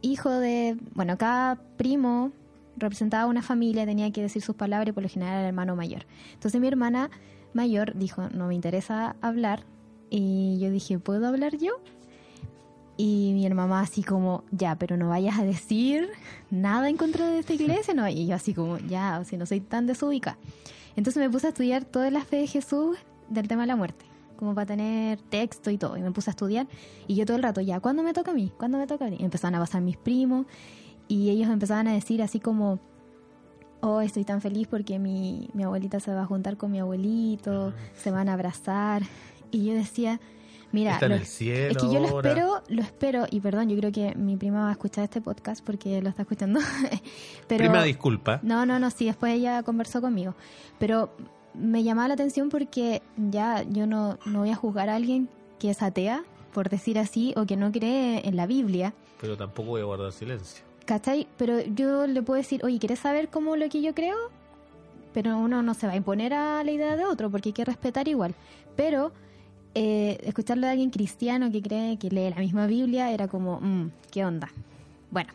hijo 0.00 0.30
de, 0.30 0.78
bueno, 0.94 1.18
cada 1.18 1.56
primo 1.76 2.32
representaba 2.76 3.26
una 3.26 3.42
familia, 3.42 3.86
tenía 3.86 4.10
que 4.10 4.22
decir 4.22 4.42
sus 4.42 4.56
palabras 4.56 4.88
y 4.88 4.92
por 4.92 5.02
lo 5.02 5.08
general 5.08 5.34
era 5.34 5.42
el 5.42 5.48
hermano 5.48 5.76
mayor. 5.76 6.06
Entonces 6.32 6.60
mi 6.60 6.68
hermana 6.68 7.10
mayor 7.52 7.96
dijo, 7.96 8.28
no 8.30 8.48
me 8.48 8.54
interesa 8.54 9.16
hablar. 9.20 9.64
Y 10.10 10.58
yo 10.60 10.70
dije, 10.70 10.98
¿puedo 10.98 11.26
hablar 11.26 11.56
yo? 11.56 11.72
Y 12.96 13.32
mi 13.34 13.48
mamá 13.50 13.80
así 13.80 14.02
como, 14.02 14.44
ya, 14.52 14.76
pero 14.76 14.96
no 14.96 15.08
vayas 15.08 15.38
a 15.38 15.44
decir 15.44 16.10
nada 16.50 16.88
en 16.88 16.96
contra 16.96 17.28
de 17.28 17.40
esta 17.40 17.52
iglesia, 17.54 17.94
¿no? 17.94 18.08
Y 18.08 18.26
yo 18.26 18.36
así 18.36 18.54
como, 18.54 18.78
ya, 18.78 19.18
o 19.20 19.24
sea, 19.24 19.38
no 19.38 19.46
soy 19.46 19.60
tan 19.60 19.86
desubicada. 19.86 20.38
Entonces 20.94 21.20
me 21.20 21.28
puse 21.28 21.48
a 21.48 21.50
estudiar 21.50 21.84
toda 21.84 22.10
la 22.10 22.24
fe 22.24 22.36
de 22.36 22.46
Jesús 22.46 22.96
del 23.28 23.48
tema 23.48 23.62
de 23.62 23.66
la 23.68 23.76
muerte, 23.76 24.04
como 24.36 24.54
para 24.54 24.66
tener 24.66 25.20
texto 25.22 25.70
y 25.70 25.78
todo. 25.78 25.96
Y 25.96 26.02
me 26.02 26.12
puse 26.12 26.30
a 26.30 26.32
estudiar 26.32 26.68
y 27.08 27.16
yo 27.16 27.26
todo 27.26 27.36
el 27.36 27.42
rato, 27.42 27.60
ya, 27.60 27.80
¿cuándo 27.80 28.04
me 28.04 28.12
toca 28.12 28.30
a 28.30 28.34
mí? 28.34 28.52
¿Cuándo 28.56 28.78
me 28.78 28.86
toca 28.86 29.06
a 29.06 29.10
mí? 29.10 29.16
Y 29.18 29.24
empezaron 29.24 29.56
a 29.56 29.58
pasar 29.58 29.82
mis 29.82 29.96
primos 29.96 30.46
y 31.08 31.30
ellos 31.30 31.48
empezaban 31.50 31.88
a 31.88 31.92
decir 31.92 32.22
así 32.22 32.40
como, 32.40 32.80
oh, 33.80 34.00
estoy 34.00 34.24
tan 34.24 34.40
feliz 34.40 34.66
porque 34.68 34.98
mi, 34.98 35.48
mi 35.52 35.62
abuelita 35.64 36.00
se 36.00 36.12
va 36.12 36.22
a 36.22 36.26
juntar 36.26 36.56
con 36.56 36.70
mi 36.70 36.80
abuelito, 36.80 37.72
se 37.94 38.10
van 38.10 38.28
a 38.28 38.34
abrazar. 38.34 39.02
Y 39.50 39.66
yo 39.66 39.74
decía, 39.74 40.20
mira, 40.72 40.98
es 40.98 41.38
que 41.38 41.92
yo 41.92 42.00
lo 42.00 42.06
espero, 42.06 42.62
lo 42.68 42.82
espero, 42.82 43.26
y 43.30 43.40
perdón, 43.40 43.68
yo 43.68 43.76
creo 43.76 43.92
que 43.92 44.14
mi 44.16 44.36
prima 44.36 44.62
va 44.62 44.68
a 44.70 44.72
escuchar 44.72 45.04
este 45.04 45.20
podcast 45.20 45.64
porque 45.64 46.00
lo 46.00 46.08
está 46.08 46.22
escuchando. 46.22 46.60
pero, 47.48 47.64
prima, 47.64 47.82
disculpa. 47.84 48.40
No, 48.42 48.64
no, 48.66 48.78
no, 48.78 48.90
sí, 48.90 49.04
después 49.06 49.34
ella 49.34 49.62
conversó 49.62 50.00
conmigo. 50.00 50.34
Pero 50.78 51.10
me 51.54 51.84
llamaba 51.84 52.08
la 52.08 52.14
atención 52.14 52.48
porque 52.48 53.02
ya 53.16 53.62
yo 53.62 53.86
no, 53.86 54.18
no 54.24 54.40
voy 54.40 54.50
a 54.50 54.56
juzgar 54.56 54.88
a 54.88 54.96
alguien 54.96 55.28
que 55.58 55.70
es 55.70 55.82
atea, 55.82 56.24
por 56.52 56.68
decir 56.68 56.98
así, 56.98 57.34
o 57.36 57.46
que 57.46 57.56
no 57.56 57.70
cree 57.70 58.26
en 58.26 58.36
la 58.36 58.46
Biblia. 58.46 58.94
Pero 59.20 59.36
tampoco 59.36 59.70
voy 59.70 59.82
a 59.82 59.84
guardar 59.84 60.12
silencio. 60.12 60.64
¿Cachai? 60.84 61.26
Pero 61.38 61.60
yo 61.60 62.06
le 62.06 62.22
puedo 62.22 62.36
decir, 62.36 62.64
oye, 62.64 62.78
¿quieres 62.78 62.98
saber 62.98 63.28
cómo 63.28 63.56
lo 63.56 63.68
que 63.68 63.80
yo 63.80 63.94
creo? 63.94 64.16
Pero 65.12 65.38
uno 65.38 65.62
no 65.62 65.74
se 65.74 65.86
va 65.86 65.94
a 65.94 65.96
imponer 65.96 66.34
a 66.34 66.62
la 66.62 66.70
idea 66.70 66.96
de 66.96 67.04
otro, 67.04 67.30
porque 67.30 67.50
hay 67.50 67.52
que 67.52 67.64
respetar 67.64 68.08
igual. 68.08 68.34
Pero 68.76 69.12
eh, 69.74 70.18
escucharlo 70.22 70.66
de 70.66 70.72
alguien 70.72 70.90
cristiano 70.90 71.50
que 71.50 71.62
cree 71.62 71.98
que 71.98 72.10
lee 72.10 72.30
la 72.30 72.36
misma 72.36 72.66
Biblia 72.66 73.10
era 73.12 73.28
como, 73.28 73.60
mmm, 73.60 73.90
¿qué 74.10 74.24
onda? 74.24 74.50
Bueno. 75.10 75.32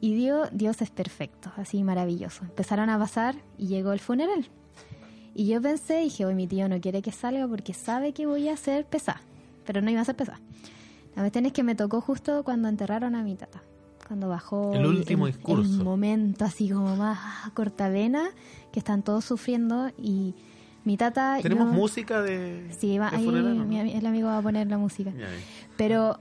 Y 0.00 0.14
Dios, 0.14 0.48
Dios 0.52 0.82
es 0.82 0.90
perfecto, 0.90 1.52
así 1.56 1.82
maravilloso. 1.84 2.44
Empezaron 2.44 2.90
a 2.90 2.98
pasar 2.98 3.36
y 3.56 3.68
llegó 3.68 3.92
el 3.92 4.00
funeral. 4.00 4.46
Y 5.34 5.46
yo 5.46 5.62
pensé, 5.62 6.00
dije, 6.00 6.26
hoy 6.26 6.34
mi 6.34 6.46
tío 6.46 6.68
no 6.68 6.80
quiere 6.80 7.02
que 7.02 7.12
salga 7.12 7.46
porque 7.46 7.72
sabe 7.72 8.12
que 8.12 8.26
voy 8.26 8.48
a 8.48 8.56
ser 8.56 8.84
pesada. 8.84 9.22
Pero 9.64 9.80
no 9.80 9.90
iba 9.90 10.00
a 10.00 10.04
ser 10.04 10.16
pesada. 10.16 10.40
La 11.14 11.22
cuestión 11.22 11.46
es 11.46 11.52
que 11.52 11.62
me 11.62 11.74
tocó 11.74 12.00
justo 12.00 12.42
cuando 12.42 12.68
enterraron 12.68 13.14
a 13.14 13.22
mi 13.22 13.36
tata. 13.36 13.62
Cuando 14.12 14.28
bajó 14.28 14.74
El 14.74 14.84
último 14.84 15.26
discurso. 15.26 15.78
el 15.78 15.84
momento 15.84 16.44
así 16.44 16.68
como 16.68 16.96
más 16.96 17.18
cortavena, 17.54 18.24
que 18.70 18.78
están 18.78 19.02
todos 19.02 19.24
sufriendo 19.24 19.88
y 19.96 20.34
mi 20.84 20.98
tata... 20.98 21.38
¿Tenemos 21.40 21.68
yo- 21.68 21.72
música 21.72 22.20
de, 22.20 22.68
Sí, 22.78 22.98
va, 22.98 23.08
de 23.10 23.16
ahí 23.16 23.24
funeral, 23.24 23.54
mi 23.66 23.80
el 23.80 24.04
amigo 24.04 24.28
va 24.28 24.36
a 24.36 24.42
poner 24.42 24.66
la 24.66 24.76
música. 24.76 25.14
Pero 25.78 26.18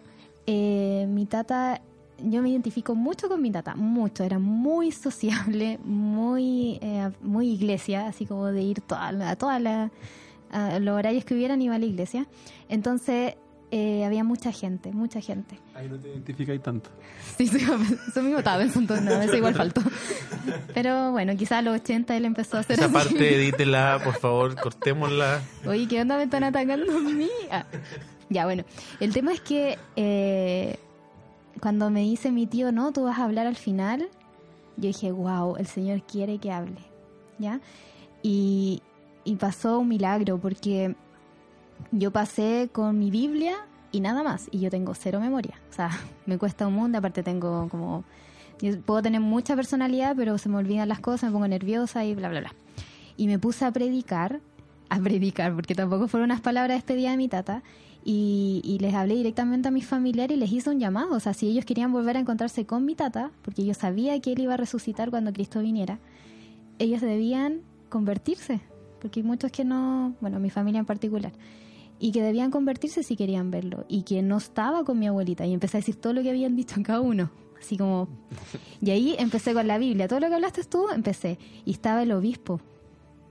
eh, 0.48 1.06
mi 1.10 1.26
tata, 1.26 1.82
yo 2.24 2.42
me 2.42 2.50
identifico 2.52 2.96
mucho 2.96 3.28
con 3.28 3.42
mi 3.42 3.52
tata, 3.52 3.76
mucho. 3.76 4.24
Era 4.24 4.40
muy 4.40 4.94
sociable, 4.94 5.78
muy, 5.84 6.80
eh, 6.82 7.12
muy 7.22 7.50
iglesia, 7.50 8.08
así 8.08 8.26
como 8.26 8.46
de 8.46 8.62
ir 8.62 8.80
toda, 8.80 9.12
la- 9.12 9.32
a 9.32 9.36
todas 9.36 9.62
las 9.62 9.92
a 10.54 10.80
los 10.80 10.98
horarios 10.98 11.26
que 11.26 11.34
hubieran 11.34 11.62
iba 11.62 11.76
a 11.76 11.80
la 11.80 11.86
iglesia. 11.86 12.26
Entonces 12.70 13.36
eh, 13.72 14.04
había 14.06 14.24
mucha 14.24 14.52
gente, 14.52 14.92
mucha 14.92 15.22
gente. 15.22 15.58
Ahí 15.74 15.88
no 15.90 15.98
te 15.98 16.10
identificáis 16.10 16.62
tanto. 16.62 16.90
Sí, 17.38 17.48
sí, 17.48 17.58
eso 17.58 18.22
mismo 18.22 18.40
estaba 18.40 18.60
pensando, 18.60 19.00
no, 19.02 19.12
eso 19.22 19.36
igual 19.38 19.56
faltó. 19.56 19.82
Pero 20.74 21.12
bueno, 21.12 21.36
quizás 21.38 21.60
a 21.60 21.62
los 21.62 21.76
80 21.82 22.16
él 22.18 22.26
empezó 22.26 22.58
a 22.58 22.60
hacer 22.60 22.78
Esa 22.78 22.86
así. 22.86 22.94
parte 22.94 23.36
edítela, 23.36 24.00
por 24.04 24.16
favor, 24.16 24.56
cortémosla. 24.60 25.42
Oye, 25.66 25.88
¿qué 25.88 26.02
onda 26.02 26.18
me 26.18 26.24
están 26.24 26.44
atacando 26.44 26.96
a 26.96 27.00
mí? 27.00 27.30
Ah, 27.50 27.66
Ya, 28.30 28.46
bueno. 28.46 28.64
El 29.00 29.14
tema 29.14 29.32
es 29.34 29.42
que 29.42 29.78
eh, 29.96 30.78
cuando 31.62 31.90
me 31.90 32.02
dice 32.02 32.32
mi 32.32 32.46
tío, 32.48 32.72
no, 32.72 32.92
tú 32.92 33.04
vas 33.06 33.18
a 33.18 33.24
hablar 33.24 33.48
al 33.48 33.56
final, 33.56 34.02
yo 34.78 34.88
dije, 34.88 35.12
wow, 35.12 35.56
el 35.58 35.66
Señor 35.68 36.04
quiere 36.04 36.38
que 36.38 36.52
hable. 36.52 36.82
¿Ya? 37.40 37.60
Y, 38.22 38.82
y 39.24 39.36
pasó 39.38 39.80
un 39.80 39.88
milagro 39.88 40.38
porque 40.38 40.96
yo 41.92 42.12
pasé 42.12 42.70
con 42.72 42.98
mi 43.00 43.12
Biblia 43.12 43.56
y 43.92 44.00
nada 44.00 44.24
más. 44.24 44.48
Y 44.52 44.60
yo 44.60 44.70
tengo 44.70 44.94
cero 44.94 45.20
memoria. 45.20 45.60
O 45.70 45.74
sea, 45.74 45.90
me 46.26 46.38
cuesta 46.38 46.68
un 46.68 46.74
mundo. 46.74 46.98
Aparte 46.98 47.24
tengo 47.24 47.68
como... 47.70 48.04
Yo 48.62 48.80
puedo 48.80 49.02
tener 49.02 49.22
mucha 49.22 49.56
personalidad, 49.56 50.16
pero 50.16 50.38
se 50.38 50.48
me 50.48 50.58
olvidan 50.58 50.88
las 50.88 51.00
cosas, 51.00 51.30
me 51.30 51.34
pongo 51.34 51.48
nerviosa 51.48 52.06
y 52.06 52.14
bla, 52.14 52.30
bla, 52.30 52.42
bla. 52.42 52.54
Y 53.18 53.26
me 53.26 53.40
puse 53.40 53.66
a 53.66 53.72
predicar, 53.72 54.40
a 54.90 55.00
predicar, 55.00 55.56
porque 55.56 55.74
tampoco 55.74 56.08
fueron 56.08 56.26
unas 56.26 56.42
palabras 56.42 56.78
despedidas 56.78 57.14
de 57.14 57.18
mi 57.18 57.28
tata. 57.28 57.64
Y, 58.04 58.78
les 58.80 58.94
hablé 58.94 59.16
directamente 59.16 59.68
a 59.68 59.72
mis 59.72 59.86
familiares 59.86 60.36
y 60.36 60.40
les 60.40 60.52
hice 60.52 60.70
un 60.70 60.80
llamado. 60.80 61.16
O 61.16 61.20
sea, 61.20 61.34
si 61.34 61.48
ellos 61.48 61.66
querían 61.66 61.92
volver 61.92 62.18
a 62.18 62.20
encontrarse 62.20 62.66
con 62.66 62.86
mi 62.86 62.96
tata, 62.96 63.32
porque 63.42 63.66
yo 63.66 63.74
sabía 63.74 64.20
que 64.22 64.34
él 64.34 64.40
iba 64.40 64.54
a 64.56 64.58
resucitar 64.58 65.10
cuando 65.10 65.34
Cristo 65.34 65.60
viniera, 65.62 66.00
ellos 66.80 67.02
debían 67.02 67.62
convertirse. 67.90 68.62
Porque 69.02 69.22
hay 69.22 69.24
muchos 69.24 69.52
que 69.52 69.66
no, 69.66 70.14
bueno, 70.22 70.40
mi 70.40 70.50
familia 70.50 70.80
en 70.80 70.86
particular, 70.86 71.32
y 72.02 72.12
que 72.12 72.22
debían 72.22 72.52
convertirse 72.52 73.04
si 73.04 73.16
querían 73.16 73.52
verlo. 73.52 73.86
Y 73.88 74.02
que 74.02 74.22
no 74.24 74.38
estaba 74.38 74.84
con 74.84 75.00
mi 75.00 75.08
abuelita. 75.08 75.46
Y 75.46 75.54
empecé 75.54 75.78
a 75.78 75.80
decir 75.80 75.96
todo 75.96 76.12
lo 76.14 76.22
que 76.24 76.32
habían 76.32 76.56
dicho 76.58 76.76
cada 76.84 77.00
uno. 77.00 77.30
Así 77.60 77.78
como. 77.78 78.08
Y 78.82 78.90
ahí 78.90 79.16
empecé 79.20 79.54
con 79.54 79.68
la 79.68 79.78
Biblia. 79.78 80.08
Todo 80.08 80.20
lo 80.20 80.28
que 80.28 80.34
hablaste 80.36 80.64
tú, 80.64 80.90
empecé. 80.90 81.38
Y 81.64 81.72
estaba 81.72 82.02
el 82.02 82.12
obispo. 82.12 82.60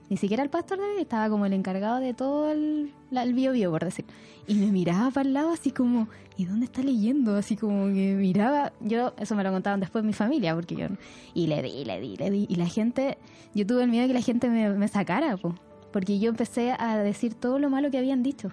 Ni 0.08 0.16
siquiera 0.16 0.42
el 0.42 0.50
pastor 0.50 0.78
de 0.78 0.84
ahí, 0.84 1.02
estaba 1.02 1.28
como 1.28 1.46
el 1.46 1.52
encargado 1.52 1.98
de 2.00 2.14
todo 2.14 2.50
el, 2.50 2.92
la- 3.12 3.22
el 3.22 3.32
bio 3.34 3.52
bio, 3.52 3.70
por 3.70 3.84
decir. 3.84 4.04
Y 4.48 4.54
me 4.54 4.66
miraba 4.72 5.10
para 5.12 5.28
el 5.28 5.34
lado 5.34 5.50
así 5.50 5.70
como, 5.70 6.08
¿y 6.36 6.46
dónde 6.46 6.64
está 6.66 6.82
leyendo? 6.82 7.36
Así 7.36 7.56
como 7.56 7.86
que 7.94 8.14
miraba, 8.18 8.72
yo, 8.80 9.14
eso 9.20 9.36
me 9.36 9.44
lo 9.44 9.52
contaban 9.52 9.78
después 9.78 10.02
mi 10.04 10.12
familia, 10.12 10.52
porque 10.56 10.74
yo, 10.74 10.86
y 11.32 11.46
le 11.46 11.62
di, 11.62 11.84
le 11.84 12.00
di, 12.00 12.16
le 12.16 12.28
di. 12.30 12.46
Y 12.48 12.56
la 12.56 12.66
gente, 12.66 13.18
yo 13.54 13.64
tuve 13.64 13.84
el 13.84 13.90
miedo 13.90 14.02
de 14.02 14.08
que 14.08 14.14
la 14.14 14.22
gente 14.22 14.48
me, 14.48 14.88
sacara, 14.88 15.36
po, 15.36 15.54
porque 15.92 16.18
yo 16.18 16.30
empecé 16.30 16.74
a 16.78 16.98
decir 16.98 17.34
todo 17.34 17.58
lo 17.58 17.70
malo 17.70 17.90
que 17.90 17.98
habían 17.98 18.22
dicho. 18.22 18.50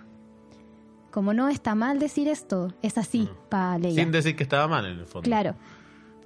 Como 1.11 1.33
no 1.33 1.49
está 1.49 1.75
mal 1.75 1.99
decir 1.99 2.27
esto, 2.27 2.73
es 2.81 2.97
así, 2.97 3.29
para 3.49 3.77
leer. 3.77 3.95
Sin 3.95 4.11
decir 4.11 4.35
que 4.35 4.43
estaba 4.43 4.67
mal 4.67 4.85
en 4.85 4.99
el 4.99 5.05
fondo. 5.05 5.25
Claro. 5.25 5.55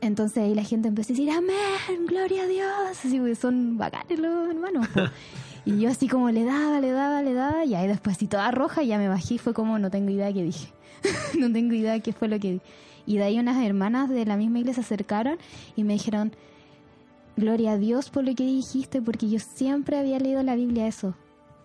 Entonces 0.02 0.44
ahí 0.44 0.56
la 0.56 0.64
gente 0.64 0.88
empezó 0.88 1.14
a 1.14 1.16
decir, 1.16 1.30
amén, 1.30 2.08
gloria 2.08 2.44
a 2.44 2.48
Dios. 2.48 2.72
Así, 2.90 3.36
son 3.36 3.78
bacanes 3.78 4.20
los 4.20 4.50
hermanos. 4.50 4.88
y 5.66 5.80
yo 5.80 5.90
así 5.90 6.08
como 6.08 6.32
le 6.32 6.44
daba, 6.44 6.82
le 6.82 6.92
daba, 6.92 7.22
le 7.22 7.34
daba. 7.34 7.66
Y 7.66 7.76
ahí 7.76 7.88
después 7.88 8.18
así 8.18 8.28
toda 8.28 8.50
roja 8.52 8.82
ya 8.84 8.98
me 8.98 9.08
bajé 9.08 9.36
y 9.36 9.38
fue 9.38 9.54
como, 9.54 9.78
no 9.78 9.92
tengo 9.92 10.10
idea 10.10 10.34
qué 10.34 10.44
dije. 10.44 10.74
no 11.40 11.52
tengo 11.52 11.74
idea 11.74 12.00
qué 12.00 12.14
fue 12.14 12.28
lo 12.28 12.40
que 12.40 12.54
dije. 12.54 12.66
Y 13.06 13.18
de 13.18 13.24
ahí 13.24 13.40
unas 13.40 13.64
hermanas 13.64 14.10
de 14.10 14.26
la 14.26 14.38
misma 14.38 14.60
iglesia 14.60 14.84
se 14.84 14.94
acercaron 14.94 15.38
y 15.76 15.84
me 15.84 15.94
dijeron, 15.94 16.34
gloria 17.42 17.74
a 17.74 17.78
Dios 17.78 18.10
por 18.10 18.24
lo 18.24 18.34
que 18.34 18.46
dijiste, 18.46 19.02
porque 19.02 19.30
yo 19.30 19.40
siempre 19.40 19.98
había 19.98 20.20
leído 20.20 20.42
la 20.44 20.56
Biblia 20.56 20.88
eso. 20.88 21.16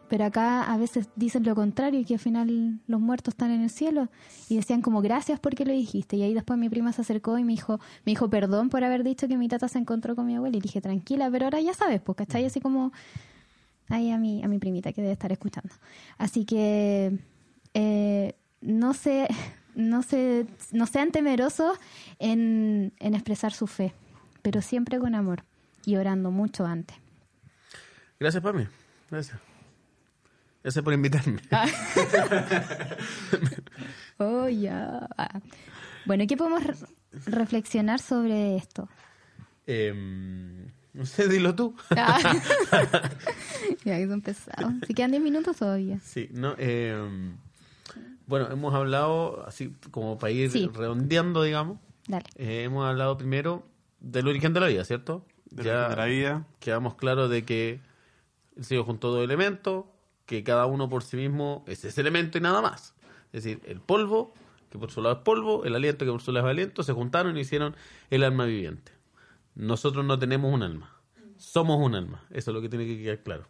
Pero 0.08 0.24
acá 0.24 0.62
a 0.62 0.76
veces 0.76 1.08
dicen 1.16 1.44
lo 1.44 1.54
contrario, 1.54 2.04
que 2.06 2.14
al 2.14 2.20
final 2.20 2.80
los 2.86 3.00
muertos 3.00 3.34
están 3.34 3.50
en 3.50 3.62
el 3.62 3.70
cielo. 3.70 4.08
Y 4.48 4.56
decían 4.56 4.80
como 4.80 5.02
gracias 5.02 5.40
porque 5.40 5.64
lo 5.64 5.72
dijiste. 5.72 6.16
Y 6.16 6.22
ahí 6.22 6.34
después 6.34 6.58
mi 6.58 6.68
prima 6.68 6.92
se 6.92 7.02
acercó 7.02 7.38
y 7.38 7.44
me 7.44 7.52
dijo, 7.52 7.78
me 8.04 8.12
dijo 8.12 8.30
perdón 8.30 8.68
por 8.68 8.84
haber 8.84 9.02
dicho 9.02 9.26
que 9.26 9.36
mi 9.36 9.48
tata 9.48 9.68
se 9.68 9.78
encontró 9.78 10.14
con 10.14 10.26
mi 10.26 10.36
abuela. 10.36 10.56
Y 10.56 10.60
dije, 10.60 10.80
tranquila, 10.80 11.28
pero 11.30 11.46
ahora 11.46 11.60
ya 11.60 11.74
sabes, 11.74 12.00
pues, 12.00 12.16
¿cachai? 12.16 12.44
Así 12.44 12.60
como 12.60 12.92
ahí 13.88 14.10
a 14.10 14.18
mi, 14.18 14.44
a 14.44 14.48
mi 14.48 14.58
primita 14.58 14.92
que 14.92 15.00
debe 15.00 15.12
estar 15.12 15.32
escuchando. 15.32 15.74
Así 16.18 16.44
que 16.44 17.18
eh, 17.74 18.34
no 18.60 18.94
se, 18.94 19.26
no 19.74 20.02
se, 20.02 20.46
no 20.70 20.86
sean 20.86 21.10
temerosos 21.10 21.78
en, 22.20 22.92
en 23.00 23.14
expresar 23.14 23.52
su 23.52 23.66
fe, 23.66 23.92
pero 24.42 24.62
siempre 24.62 25.00
con 25.00 25.16
amor 25.16 25.42
y 25.86 25.96
orando 25.96 26.30
mucho 26.30 26.66
antes. 26.66 26.96
Gracias, 28.20 28.42
Pami. 28.42 28.66
Gracias. 29.10 29.38
Gracias 30.62 30.84
por 30.84 30.92
invitarme. 30.92 31.40
Oh, 34.18 34.48
ya. 34.48 35.08
Ah. 35.18 35.40
Bueno, 36.06 36.24
¿qué 36.26 36.36
podemos 36.36 36.64
re- 36.64 36.74
reflexionar 37.26 38.00
sobre 38.00 38.56
esto? 38.56 38.88
Em, 39.66 40.66
no 40.94 41.04
sé, 41.04 41.28
dilo 41.28 41.54
tú. 41.54 41.74
Ah. 41.90 42.18
ya 43.84 43.96
que 43.98 44.06
son 44.08 44.22
pesados. 44.22 44.72
Si 44.86 44.94
quedan 44.94 45.10
10 45.10 45.22
minutos 45.22 45.56
todavía. 45.58 45.98
Sí, 46.02 46.28
no, 46.32 46.54
em, 46.58 47.36
bueno, 48.26 48.48
hemos 48.50 48.74
hablado, 48.74 49.44
así 49.46 49.74
como 49.90 50.18
para 50.18 50.30
ir 50.30 50.50
Sí. 50.50 50.70
redondeando, 50.72 51.42
digamos, 51.42 51.78
Dale. 52.08 52.24
eh, 52.36 52.62
hemos 52.64 52.86
hablado 52.88 53.18
primero 53.18 53.66
del 54.00 54.28
origen 54.28 54.54
de 54.54 54.60
la 54.60 54.66
vida, 54.68 54.84
¿cierto? 54.84 55.26
De 55.50 55.62
de 55.62 55.96
la 55.96 56.04
vida. 56.06 56.46
quedamos 56.60 56.94
claros 56.94 57.30
de 57.30 57.44
que 57.44 57.80
el 58.56 58.64
Señor 58.64 58.84
juntó 58.84 59.10
dos 59.10 59.22
elementos, 59.22 59.84
que 60.26 60.42
cada 60.42 60.66
uno 60.66 60.88
por 60.88 61.02
sí 61.02 61.16
mismo 61.16 61.64
es 61.66 61.84
ese 61.84 62.00
elemento 62.00 62.38
y 62.38 62.40
nada 62.40 62.60
más. 62.60 62.94
Es 63.32 63.44
decir, 63.44 63.60
el 63.66 63.80
polvo, 63.80 64.34
que 64.70 64.78
por 64.78 64.90
su 64.90 65.02
lado 65.02 65.16
es 65.16 65.22
polvo, 65.22 65.64
el 65.64 65.74
aliento, 65.74 66.04
que 66.04 66.10
por 66.10 66.22
su 66.22 66.32
lado 66.32 66.46
es 66.48 66.50
aliento, 66.50 66.82
se 66.82 66.92
juntaron 66.92 67.36
y 67.36 67.40
hicieron 67.40 67.76
el 68.10 68.24
alma 68.24 68.44
viviente. 68.44 68.92
Nosotros 69.54 70.04
no 70.04 70.18
tenemos 70.18 70.52
un 70.52 70.62
alma, 70.62 71.00
somos 71.36 71.78
un 71.80 71.94
alma. 71.94 72.24
Eso 72.30 72.50
es 72.50 72.54
lo 72.54 72.60
que 72.60 72.68
tiene 72.68 72.86
que 72.86 73.02
quedar 73.02 73.22
claro. 73.22 73.46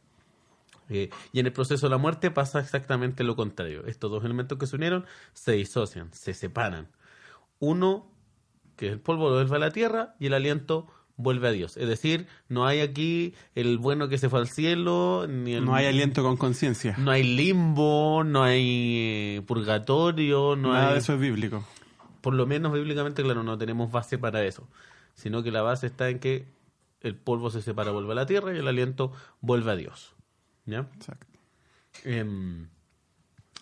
Eh, 0.89 1.11
y 1.33 1.41
en 1.41 1.47
el 1.47 1.53
proceso 1.53 1.87
de 1.87 1.91
la 1.91 1.99
muerte 1.99 2.31
pasa 2.31 2.61
exactamente 2.61 3.25
lo 3.25 3.35
contrario. 3.37 3.85
Estos 3.87 4.11
dos 4.11 4.25
elementos 4.25 4.59
que 4.59 4.67
se 4.67 4.77
unieron 4.77 5.05
se 5.33 5.53
disocian, 5.53 6.13
se 6.13 6.35
separan. 6.35 6.89
Uno, 7.59 8.11
que 8.77 8.87
es 8.87 8.93
el 8.93 9.01
polvo, 9.01 9.29
lo 9.29 9.37
vuelve 9.37 9.57
a 9.57 9.59
la 9.59 9.71
tierra 9.71 10.15
y 10.21 10.27
el 10.27 10.35
aliento 10.35 10.87
vuelve 11.17 11.49
a 11.49 11.53
Dios. 11.53 11.77
Es 11.77 11.89
decir, 11.89 12.27
no 12.49 12.67
hay 12.67 12.81
aquí 12.81 13.35
el 13.55 13.79
bueno 13.79 14.09
que 14.09 14.19
se 14.19 14.29
fue 14.29 14.41
al 14.41 14.49
cielo, 14.49 15.27
ni 15.29 15.55
el... 15.55 15.65
No 15.65 15.75
hay 15.75 15.87
aliento 15.87 16.23
con 16.23 16.37
conciencia. 16.37 16.95
No 16.99 17.11
hay 17.11 17.23
limbo, 17.23 18.23
no 18.25 18.43
hay 18.43 19.37
eh, 19.39 19.43
purgatorio, 19.47 20.57
no 20.57 20.73
Nada 20.73 20.89
hay... 20.89 20.93
de 20.95 20.99
eso 21.01 21.15
es 21.15 21.21
bíblico. 21.21 21.65
Por 22.21 22.35
lo 22.35 22.47
menos 22.47 22.73
bíblicamente, 22.73 23.23
claro, 23.23 23.43
no 23.43 23.57
tenemos 23.57 23.91
base 23.91 24.19
para 24.19 24.45
eso. 24.45 24.69
Sino 25.15 25.43
que 25.43 25.51
la 25.51 25.63
base 25.63 25.87
está 25.87 26.09
en 26.09 26.19
que 26.19 26.47
el 27.01 27.15
polvo 27.15 27.51
se 27.51 27.63
separa, 27.63 27.93
vuelve 27.93 28.13
a 28.13 28.17
la 28.17 28.27
tierra 28.27 28.55
y 28.55 28.59
el 28.59 28.69
aliento 28.69 29.13
vuelve 29.41 29.73
a 29.73 29.77
Dios. 29.77 30.15
¿Ya? 30.67 30.89
Exacto. 30.97 31.27
Em, 32.05 32.69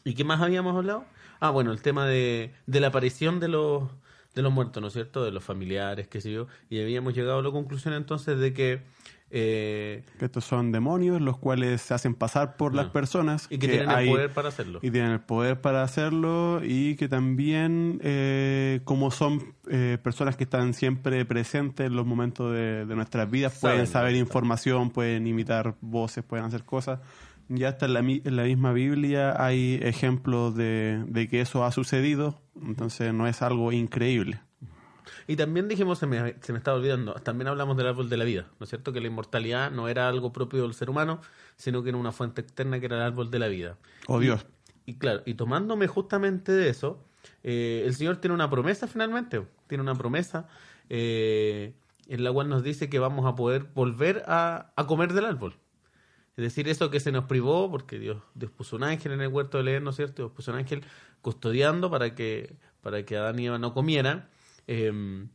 ¿Y 0.05 0.15
qué 0.15 0.25
más 0.25 0.41
habíamos 0.41 0.77
hablado? 0.77 1.05
Ah, 1.41 1.51
bueno, 1.51 1.73
el 1.73 1.83
tema 1.83 2.07
de, 2.07 2.55
de 2.67 2.81
la 2.81 2.89
aparición 2.89 3.39
de 3.39 3.49
los, 3.49 3.91
de 4.35 4.43
los 4.43 4.53
muertos, 4.53 4.81
¿no 4.81 4.89
es 4.89 4.95
cierto? 4.95 5.25
De 5.25 5.31
los 5.31 5.45
familiares, 5.45 6.09
qué 6.09 6.21
sé 6.21 6.33
yo. 6.33 6.47
Y 6.71 6.81
habíamos 6.81 7.15
llegado 7.15 7.39
a 7.39 7.43
la 7.43 7.51
conclusión 7.51 7.95
entonces 7.95 8.39
de 8.39 8.53
que... 8.53 8.83
eh, 9.31 10.05
Que 10.19 10.25
estos 10.27 10.45
son 10.45 10.71
demonios 10.73 11.21
los 11.21 11.39
cuales 11.39 11.81
se 11.83 11.95
hacen 11.95 12.15
pasar 12.15 12.57
por 12.57 12.75
las 12.75 12.87
Ah. 12.87 12.93
personas. 12.93 13.47
y 13.51 13.59
que, 13.59 13.69
tienen 13.69 13.89
hay- 13.89 14.07
el 14.09 14.13
poder 14.15 14.31
para 14.33 14.49
hacerlo. 14.49 14.79
Y 14.83 14.91
tienen 14.91 15.11
el 15.13 15.21
poder 15.21 15.61
para 15.61 15.83
hacerlo 15.83 16.61
y 16.65 16.95
que 16.97 17.09
también, 17.09 18.01
eh, 18.03 18.81
como 18.85 19.11
son 19.11 19.55
eh, 19.71 19.99
personas 20.03 20.37
que 20.37 20.45
están 20.45 20.75
siempre 20.75 21.25
presentes 21.25 21.87
en 21.87 21.97
los 21.97 22.05
momentos 22.07 22.53
de, 22.53 22.85
de 22.87 22.95
nuestras 22.97 23.31
vidas, 23.31 23.59
pueden 23.61 23.87
saber 23.87 24.15
información, 24.15 24.91
pueden 24.91 25.27
imitar 25.27 25.75
voces, 25.81 26.23
pueden 26.25 26.45
hacer 26.45 26.65
cosas. 26.65 27.01
Ya 27.49 27.69
hasta 27.69 27.87
en 27.87 27.95
la, 27.95 28.03
mi- 28.03 28.23
en 28.25 28.37
la 28.37 28.45
misma 28.45 28.73
Biblia 28.73 29.35
hay 29.45 29.79
ejemplos 29.83 30.55
de, 30.55 31.05
de 31.07 31.29
que 31.29 31.41
eso 31.41 31.65
ha 31.65 31.73
sucedido, 31.73 32.41
entonces 32.63 33.13
no 33.13 33.27
es 33.27 33.43
algo 33.43 33.71
increíble. 33.73 34.41
Y 35.27 35.37
también 35.37 35.69
dijimos, 35.69 35.99
se 35.99 36.07
me, 36.07 36.35
se 36.41 36.53
me 36.53 36.59
estaba 36.59 36.77
olvidando, 36.79 37.15
también 37.15 37.49
hablamos 37.49 37.77
del 37.77 37.87
árbol 37.87 38.09
de 38.09 38.17
la 38.17 38.25
vida, 38.25 38.47
¿no 38.59 38.65
es 38.65 38.71
cierto? 38.71 38.93
Que 38.93 39.01
la 39.01 39.07
inmortalidad 39.09 39.71
no 39.71 39.89
era 39.89 40.09
algo 40.09 40.33
propio 40.33 40.63
del 40.63 40.75
ser 40.75 40.91
humano, 40.91 41.21
sino 41.57 41.83
que 41.83 41.91
era 41.91 41.99
una 41.99 42.13
fuente 42.13 42.41
externa 42.41 42.81
que 42.81 42.87
era 42.87 42.97
el 42.97 43.03
árbol 43.03 43.31
de 43.31 43.39
la 43.39 43.49
vida. 43.49 43.77
Oh 44.07 44.19
Dios. 44.21 44.47
Y 44.87 44.95
claro, 44.95 45.23
y 45.25 45.35
tomándome 45.35 45.87
justamente 45.87 46.53
de 46.53 46.69
eso, 46.69 47.03
eh, 47.43 47.85
el 47.87 47.95
Señor 47.95 48.17
tiene 48.19 48.35
una 48.35 48.51
promesa 48.51 48.87
finalmente, 48.87 49.43
tiene 49.67 49.83
una 49.83 49.95
promesa 49.95 50.47
eh, 50.91 51.75
en 52.09 52.23
la 52.25 52.33
cual 52.33 52.49
nos 52.49 52.63
dice 52.63 52.89
que 52.91 52.99
vamos 52.99 53.25
a 53.27 53.35
poder 53.35 53.65
volver 53.75 54.25
a, 54.27 54.73
a 54.77 54.87
comer 54.87 55.13
del 55.15 55.25
árbol. 55.25 55.55
Es 56.37 56.43
decir, 56.43 56.69
eso 56.69 56.91
que 56.91 56.99
se 56.99 57.13
nos 57.13 57.25
privó, 57.25 57.71
porque 57.71 57.99
Dios, 57.99 58.21
Dios 58.35 58.51
puso 58.51 58.75
un 58.77 58.83
ángel 58.83 59.13
en 59.13 59.21
el 59.21 59.29
huerto 59.29 59.59
de 59.59 59.65
leer, 59.65 59.83
¿no 59.83 59.91
es 59.91 59.97
cierto? 59.97 60.23
Dios 60.23 60.33
puso 60.33 60.51
un 60.51 60.59
ángel 60.59 60.85
custodiando 61.21 61.91
para 61.91 62.15
que, 62.17 62.57
para 62.81 63.05
que 63.05 63.17
Adán 63.17 63.39
y 63.39 63.47
Eva 63.47 63.59
no 63.59 63.73
comieran. 63.73 64.29
Em, 64.67 65.29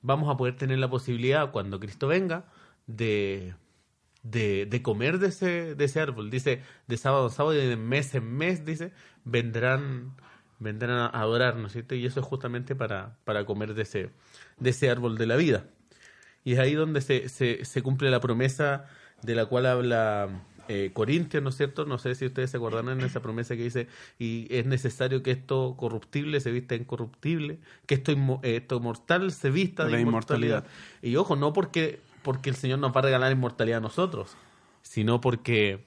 vamos 0.00 0.32
a 0.32 0.36
poder 0.36 0.56
tener 0.56 0.78
la 0.78 0.88
posibilidad, 0.88 1.50
cuando 1.50 1.80
Cristo 1.80 2.06
venga, 2.06 2.44
de, 2.86 3.54
de, 4.22 4.80
comer 4.82 5.18
de 5.18 5.28
ese, 5.28 5.74
de 5.74 5.84
ese 5.84 6.00
árbol. 6.00 6.30
Dice, 6.30 6.62
de 6.86 6.96
sábado 6.98 7.26
a 7.26 7.30
sábado 7.30 7.54
y 7.60 7.66
de 7.66 7.76
mes 7.76 8.14
en 8.14 8.36
mes, 8.36 8.64
dice, 8.64 8.92
vendrán, 9.24 10.14
vendrán 10.60 10.98
a 10.98 11.06
adorar, 11.06 11.56
¿no 11.56 11.66
es 11.66 11.72
cierto? 11.72 11.96
Y 11.96 12.06
eso 12.06 12.20
es 12.20 12.26
justamente 12.26 12.76
para, 12.76 13.18
para 13.24 13.44
comer 13.44 13.74
de 13.74 13.82
ese, 13.82 14.10
de 14.58 14.70
ese 14.70 14.88
árbol 14.88 15.18
de 15.18 15.26
la 15.26 15.34
vida. 15.34 15.66
Y 16.44 16.52
es 16.52 16.58
ahí 16.60 16.74
donde 16.74 17.00
se, 17.00 17.28
se 17.28 17.82
cumple 17.82 18.10
la 18.10 18.20
promesa 18.20 18.86
de 19.24 19.34
la 19.34 19.46
cual 19.46 19.66
habla 19.66 20.28
eh, 20.68 20.90
Corintios, 20.94 21.42
¿no 21.42 21.50
es 21.50 21.56
cierto? 21.56 21.84
No 21.84 21.98
sé 21.98 22.14
si 22.14 22.24
ustedes 22.26 22.50
se 22.50 22.56
acuerdan 22.56 22.88
en 22.88 23.00
esa 23.02 23.20
promesa 23.20 23.54
que 23.56 23.64
dice, 23.64 23.86
y 24.18 24.46
es 24.50 24.64
necesario 24.66 25.22
que 25.22 25.30
esto 25.30 25.74
corruptible 25.76 26.40
se 26.40 26.50
vista 26.50 26.74
incorruptible, 26.74 27.58
que 27.86 27.94
esto, 27.96 28.12
inmo- 28.12 28.40
eh, 28.42 28.56
esto 28.56 28.80
mortal 28.80 29.30
se 29.32 29.50
vista 29.50 29.84
de 29.84 29.92
La 29.92 30.00
inmortalidad. 30.00 30.64
Y 31.02 31.16
ojo, 31.16 31.36
no 31.36 31.52
porque, 31.52 32.00
porque 32.22 32.48
el 32.50 32.56
Señor 32.56 32.78
nos 32.78 32.94
va 32.94 33.00
a 33.00 33.02
regalar 33.04 33.30
inmortalidad 33.32 33.78
a 33.78 33.82
nosotros, 33.82 34.36
sino 34.82 35.20
porque 35.20 35.84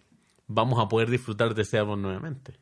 vamos 0.47 0.79
a 0.79 0.87
poder 0.87 1.09
disfrutar 1.09 1.55
de 1.55 1.63
ese 1.63 1.79
árbol 1.79 2.01
nuevamente. 2.01 2.53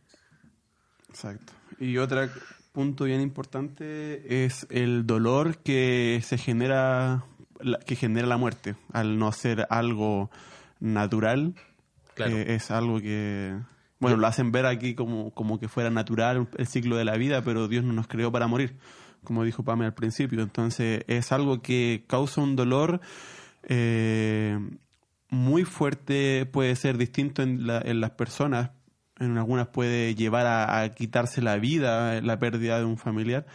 Exacto. 1.09 1.53
Y 1.79 1.97
otro 1.97 2.27
punto 2.71 3.05
bien 3.05 3.21
importante 3.21 4.43
es 4.45 4.67
el 4.69 5.05
dolor 5.05 5.57
que 5.59 6.21
se 6.23 6.37
genera, 6.37 7.23
la- 7.59 7.79
que 7.79 7.95
genera 7.95 8.27
la 8.27 8.37
muerte, 8.37 8.75
al 8.93 9.17
no 9.17 9.31
ser 9.31 9.67
algo 9.69 10.29
natural, 10.85 11.53
Claro. 12.13 12.31
que 12.31 12.55
es 12.55 12.71
algo 12.71 13.01
que, 13.01 13.57
bueno, 13.99 14.15
lo 14.17 14.25
hacen 14.27 14.51
ver 14.51 14.65
aquí 14.65 14.95
como, 14.95 15.31
como 15.33 15.59
que 15.59 15.67
fuera 15.67 15.89
natural 15.89 16.47
el 16.57 16.67
ciclo 16.67 16.95
de 16.95 17.03
la 17.05 17.17
vida, 17.17 17.41
pero 17.43 17.67
Dios 17.67 17.83
no 17.83 17.91
nos 17.93 18.07
creó 18.07 18.31
para 18.31 18.47
morir, 18.47 18.77
como 19.23 19.43
dijo 19.43 19.63
Pame 19.63 19.85
al 19.85 19.93
principio. 19.93 20.41
Entonces 20.41 21.03
es 21.07 21.31
algo 21.31 21.61
que 21.61 22.05
causa 22.07 22.39
un 22.41 22.55
dolor 22.55 23.01
eh, 23.63 24.57
muy 25.29 25.63
fuerte, 25.65 26.45
puede 26.45 26.75
ser 26.75 26.97
distinto 26.97 27.41
en, 27.41 27.67
la- 27.67 27.81
en 27.83 27.99
las 27.99 28.11
personas, 28.11 28.69
en 29.19 29.37
algunas 29.37 29.67
puede 29.67 30.13
llevar 30.15 30.45
a, 30.45 30.81
a 30.81 30.89
quitarse 30.93 31.41
la 31.41 31.57
vida, 31.57 32.21
la 32.21 32.39
pérdida 32.39 32.77
de 32.79 32.85
un 32.85 32.97
familiar. 32.97 33.45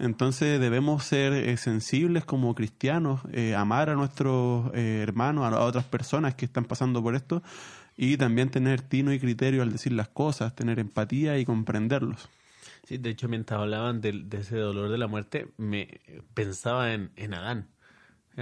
Entonces 0.00 0.58
debemos 0.58 1.04
ser 1.04 1.34
eh, 1.34 1.56
sensibles 1.58 2.24
como 2.24 2.54
cristianos, 2.54 3.20
eh, 3.32 3.54
amar 3.54 3.90
a 3.90 3.94
nuestros 3.94 4.70
eh, 4.74 5.00
hermanos, 5.02 5.44
a, 5.44 5.60
otras 5.60 5.84
personas 5.84 6.34
que 6.34 6.46
están 6.46 6.64
pasando 6.64 7.02
por 7.02 7.14
esto 7.14 7.42
y 7.98 8.16
también 8.16 8.48
tener 8.48 8.80
tino 8.80 9.12
y 9.12 9.20
criterio 9.20 9.62
al 9.62 9.70
decir 9.70 9.92
las 9.92 10.08
cosas, 10.08 10.56
tener 10.56 10.78
empatía 10.78 11.38
y 11.38 11.44
comprenderlos. 11.44 12.30
Sí, 12.86 12.96
de 12.96 13.10
hecho, 13.10 13.28
mientras 13.28 13.60
hablaban 13.60 14.00
de, 14.00 14.12
de 14.24 14.38
ese 14.38 14.56
dolor 14.56 14.88
de 14.88 14.96
la 14.96 15.06
muerte, 15.06 15.48
me 15.58 16.00
pensaba 16.32 16.94
en, 16.94 17.10
en 17.16 17.34
Adán. 17.34 17.68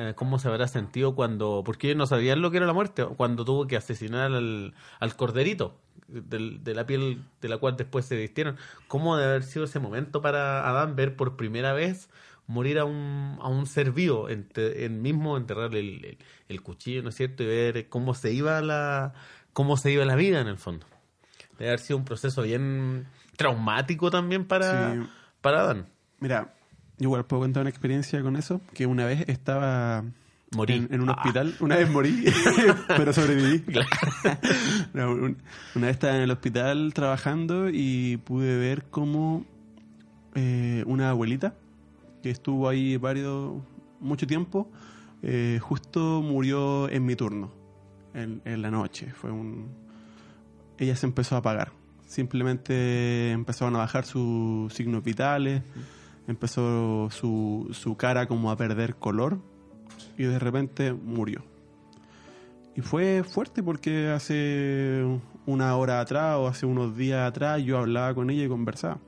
Eh, 0.01 0.12
¿Cómo 0.14 0.38
se 0.38 0.46
habrá 0.46 0.68
sentido 0.68 1.14
cuando.? 1.16 1.62
Porque 1.64 1.88
ellos 1.88 1.99
no 1.99 2.07
sabían 2.07 2.40
lo 2.40 2.51
que 2.53 2.59
era 2.59 2.66
la 2.66 2.72
muerte, 2.72 3.05
cuando 3.16 3.44
tuvo 3.44 3.66
que 3.66 3.76
asesinar 3.76 4.30
al, 4.32 4.74
al 5.01 5.16
corderito, 5.16 5.76
de 6.07 6.74
la 6.74 6.86
piel 6.86 7.22
de 7.40 7.49
la 7.49 7.59
cual 7.59 7.76
después 7.76 8.05
se 8.07 8.16
vistieron. 8.16 8.57
¿Cómo 8.86 9.16
debe 9.16 9.30
haber 9.30 9.42
sido 9.42 9.64
ese 9.64 9.80
momento 9.80 10.22
para 10.22 10.68
Adán 10.68 10.94
ver 10.94 11.16
por 11.16 11.36
primera 11.36 11.72
vez 11.72 12.09
morir 12.46 12.78
a 12.78 12.84
un, 12.84 13.38
a 13.42 13.49
un 13.49 13.66
ser 13.66 13.90
vivo, 13.92 14.28
ente- 14.30 14.84
en 14.84 15.03
mismo 15.03 15.36
enterrarle 15.36 15.80
el, 15.80 16.05
el- 16.05 16.18
el 16.49 16.62
cuchillo, 16.62 17.03
¿no 17.03 17.09
es 17.09 17.14
cierto? 17.16 17.42
Y 17.42 17.46
ver 17.46 17.88
cómo 17.88 18.14
se 18.14 18.32
iba 18.32 18.61
la, 18.62 19.12
cómo 19.53 19.76
se 19.76 19.90
iba 19.90 20.05
la 20.05 20.14
vida 20.16 20.40
en 20.40 20.46
el 20.49 20.59
fondo. 20.59 20.86
Debe 21.59 21.70
haber 21.70 21.80
sido 21.80 21.96
un 21.99 22.05
proceso 22.05 22.42
bien 22.42 23.07
traumático 23.36 24.11
también 24.11 24.46
para, 24.46 24.94
Sí. 24.94 25.01
para 25.40 25.61
Adán. 25.62 25.88
Mira, 26.20 26.55
igual 27.01 27.24
puedo 27.26 27.42
contar 27.42 27.62
una 27.62 27.70
experiencia 27.70 28.22
con 28.22 28.36
eso, 28.36 28.61
que 28.74 28.86
una 28.86 29.05
vez 29.07 29.28
estaba 29.28 30.05
Morí. 30.57 30.74
en, 30.74 30.88
en 30.92 31.01
un 31.03 31.11
Ah. 31.11 31.12
hospital, 31.16 31.55
una 31.61 31.76
vez 31.76 31.90
morí, 31.90 32.24
pero 32.88 33.12
sobreviví. 33.12 33.64
No, 34.94 35.11
un- 35.12 35.36
una 35.74 35.86
vez 35.86 35.96
estaba 35.96 36.16
en 36.16 36.22
el 36.22 36.30
hospital 36.30 36.92
trabajando 36.94 37.68
y 37.70 38.16
pude 38.18 38.57
ver 38.59 38.84
cómo 38.90 39.44
eh, 40.34 40.82
una 40.86 41.11
abuelita 41.11 41.55
que 42.22 42.30
estuvo 42.30 42.68
ahí 42.68 42.96
varios 42.96 43.55
mucho 44.01 44.26
tiempo 44.26 44.70
eh, 45.22 45.59
justo 45.61 46.22
murió 46.22 46.88
en 46.90 47.05
mi 47.05 47.16
turno 47.16 47.51
en, 48.14 48.40
en 48.44 48.62
la 48.62 48.70
noche 48.70 49.11
fue 49.12 49.30
un 49.32 49.68
ella 50.78 50.94
se 50.96 51.07
empezó 51.07 51.34
a 51.34 51.38
apagar 51.38 51.72
simplemente 52.07 53.30
empezaron 53.32 53.74
a 53.76 53.78
bajar 53.78 54.05
sus 54.05 54.72
signos 54.74 55.03
vitales 55.03 55.62
empezó 56.28 57.08
su, 57.10 57.68
su 57.72 57.96
cara 57.96 58.28
como 58.28 58.52
a 58.52 58.56
perder 58.56 58.94
color 58.94 59.38
y 60.16 60.22
de 60.24 60.38
repente 60.38 60.92
murió 60.92 61.42
y 62.78 62.80
fue 62.80 63.24
fuerte 63.24 63.60
porque 63.60 64.06
hace 64.06 65.04
una 65.46 65.74
hora 65.74 65.98
atrás 65.98 66.36
o 66.36 66.46
hace 66.46 66.64
unos 66.64 66.96
días 66.96 67.28
atrás 67.28 67.60
yo 67.60 67.76
hablaba 67.76 68.14
con 68.14 68.30
ella 68.30 68.44
y 68.44 68.48
conversaba. 68.48 69.00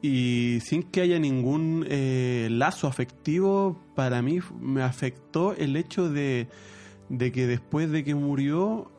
Y 0.00 0.60
sin 0.62 0.82
que 0.84 1.02
haya 1.02 1.18
ningún 1.18 1.84
eh, 1.90 2.48
lazo 2.50 2.86
afectivo, 2.86 3.78
para 3.94 4.22
mí 4.22 4.38
me 4.58 4.82
afectó 4.82 5.54
el 5.54 5.76
hecho 5.76 6.08
de, 6.08 6.48
de 7.10 7.32
que 7.32 7.46
después 7.46 7.90
de 7.90 8.02
que 8.02 8.14
murió, 8.14 8.90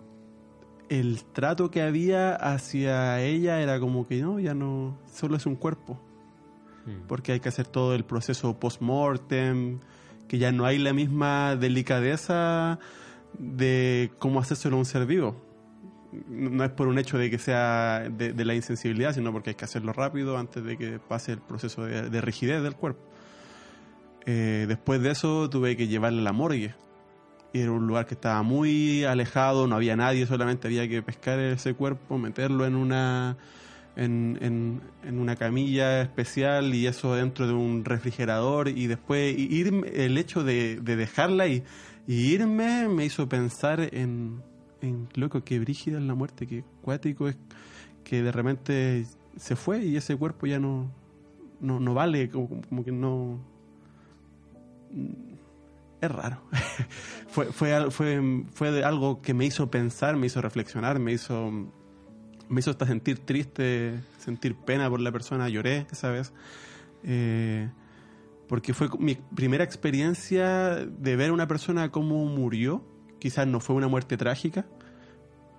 el 0.87 1.23
trato 1.23 1.71
que 1.71 1.81
había 1.81 2.35
hacia 2.35 3.19
ella 3.23 3.61
era 3.61 3.79
como 3.79 4.05
que 4.05 4.21
no, 4.21 4.39
ya 4.39 4.53
no, 4.53 4.95
solo 5.11 5.37
es 5.37 5.47
un 5.47 5.55
cuerpo. 5.55 5.99
Porque 7.07 7.31
hay 7.31 7.39
que 7.39 7.49
hacer 7.49 7.67
todo 7.67 7.95
el 7.95 8.03
proceso 8.03 8.59
post-mortem, 8.59 9.79
que 10.27 10.37
ya 10.37 10.51
no 10.51 10.65
hay 10.65 10.77
la 10.77 10.93
misma 10.93 11.55
delicadeza 11.55 12.79
de 13.37 14.11
cómo 14.19 14.39
hacérselo 14.39 14.75
a 14.75 14.79
un 14.79 14.85
ser 14.85 15.05
vivo. 15.05 15.41
No 16.29 16.63
es 16.63 16.71
por 16.71 16.87
un 16.87 16.97
hecho 16.97 17.17
de 17.17 17.29
que 17.29 17.37
sea 17.37 18.07
de, 18.09 18.31
de 18.31 18.45
la 18.45 18.55
insensibilidad, 18.55 19.13
sino 19.13 19.31
porque 19.33 19.49
hay 19.51 19.55
que 19.55 19.65
hacerlo 19.65 19.91
rápido 19.91 20.37
antes 20.37 20.63
de 20.63 20.77
que 20.77 20.99
pase 20.99 21.33
el 21.33 21.39
proceso 21.39 21.83
de, 21.83 22.09
de 22.09 22.21
rigidez 22.21 22.63
del 22.63 22.75
cuerpo. 22.75 23.01
Eh, 24.25 24.65
después 24.67 25.01
de 25.01 25.11
eso 25.11 25.49
tuve 25.49 25.75
que 25.75 25.87
llevarla 25.87 26.21
a 26.21 26.23
la 26.23 26.31
morgue. 26.31 26.73
Y 27.53 27.59
era 27.59 27.71
un 27.71 27.87
lugar 27.87 28.05
que 28.05 28.15
estaba 28.15 28.41
muy 28.43 29.03
alejado, 29.05 29.67
no 29.67 29.75
había 29.75 29.95
nadie, 29.95 30.25
solamente 30.25 30.67
había 30.67 30.87
que 30.89 31.01
pescar 31.01 31.39
ese 31.39 31.73
cuerpo, 31.73 32.17
meterlo 32.17 32.65
en 32.65 32.75
una 32.75 33.37
en, 33.95 34.81
en, 35.03 35.19
una 35.19 35.35
camilla 35.35 36.01
especial 36.01 36.73
y 36.75 36.87
eso 36.87 37.15
dentro 37.15 37.47
de 37.47 37.53
un 37.53 37.85
refrigerador 37.85 38.67
y 38.67 38.87
después 38.87 39.37
i- 39.37 39.47
irme, 39.55 39.87
el 39.89 40.17
hecho 40.17 40.43
de, 40.43 40.79
de 40.81 40.95
dejarla 40.95 41.47
y, 41.47 41.63
irme 42.07 42.87
me 42.89 43.05
hizo 43.05 43.27
pensar 43.29 43.79
en, 43.93 44.41
en 44.81 45.07
loco, 45.15 45.43
qué 45.43 45.59
brígida 45.59 45.97
es 45.97 46.03
la 46.03 46.13
muerte, 46.15 46.45
qué 46.45 46.63
cuático 46.81 47.27
es 47.29 47.37
que 48.03 48.21
de 48.21 48.31
repente 48.31 49.05
se 49.37 49.55
fue 49.55 49.83
y 49.83 49.95
ese 49.95 50.15
cuerpo 50.15 50.45
ya 50.45 50.59
no, 50.59 50.91
no, 51.59 51.79
no 51.79 51.93
vale, 51.93 52.29
como, 52.29 52.61
como 52.69 52.83
que 52.83 52.91
no... 52.91 53.39
Es 56.01 56.11
raro. 56.11 56.41
fue, 57.27 57.45
fue, 57.47 57.89
fue, 57.91 58.43
fue 58.53 58.83
algo 58.83 59.21
que 59.21 59.33
me 59.33 59.45
hizo 59.45 59.71
pensar, 59.71 60.15
me 60.17 60.27
hizo 60.27 60.41
reflexionar, 60.41 60.99
me 60.99 61.13
hizo 61.13 61.51
me 62.49 62.59
hizo 62.59 62.71
hasta 62.71 62.85
sentir 62.85 63.19
triste, 63.19 63.99
sentir 64.17 64.55
pena 64.55 64.89
por 64.89 64.99
la 64.99 65.11
persona, 65.11 65.49
lloré 65.49 65.87
esa 65.91 66.09
vez. 66.09 66.33
Eh, 67.03 67.69
porque 68.47 68.73
fue 68.73 68.89
mi 68.99 69.15
primera 69.15 69.63
experiencia 69.63 70.75
de 70.75 71.15
ver 71.15 71.29
a 71.29 71.33
una 71.33 71.47
persona 71.47 71.91
cómo 71.91 72.25
murió. 72.25 72.83
Quizás 73.19 73.47
no 73.47 73.59
fue 73.59 73.75
una 73.75 73.87
muerte 73.87 74.17
trágica, 74.17 74.65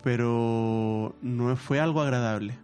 pero 0.05 1.17
no 1.21 1.57
fue 1.57 1.81
algo 1.81 2.01
agradable. 2.01 2.59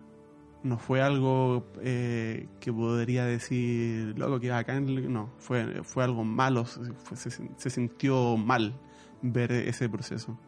No 0.63 0.79
fue 0.79 1.03
algo 1.03 1.67
eh, 1.81 2.47
que 2.61 2.73
podría 2.73 3.25
decir, 3.25 4.17
loco, 4.17 4.39
que 4.39 4.53
acá. 4.53 4.79
No, 4.79 5.31
fue, 5.39 5.83
fue 5.83 6.05
algo 6.05 6.23
malo. 6.23 6.67
Se, 6.67 7.31
se 7.31 7.71
sintió 7.71 8.37
mal 8.37 8.79
ver 9.23 9.51
ese 9.51 9.89
proceso. 9.89 10.39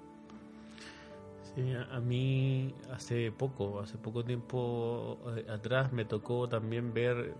A, 1.92 2.00
mí 2.00 2.74
hace 2.92 3.30
poco, 3.30 3.80
hace 3.80 3.96
poco 3.96 4.24
tiempo 4.24 5.18
eh, 5.36 5.46
atrás 5.48 5.92
me 5.92 6.04
tocó 6.04 6.48
también 6.48 6.92
ver 6.92 7.34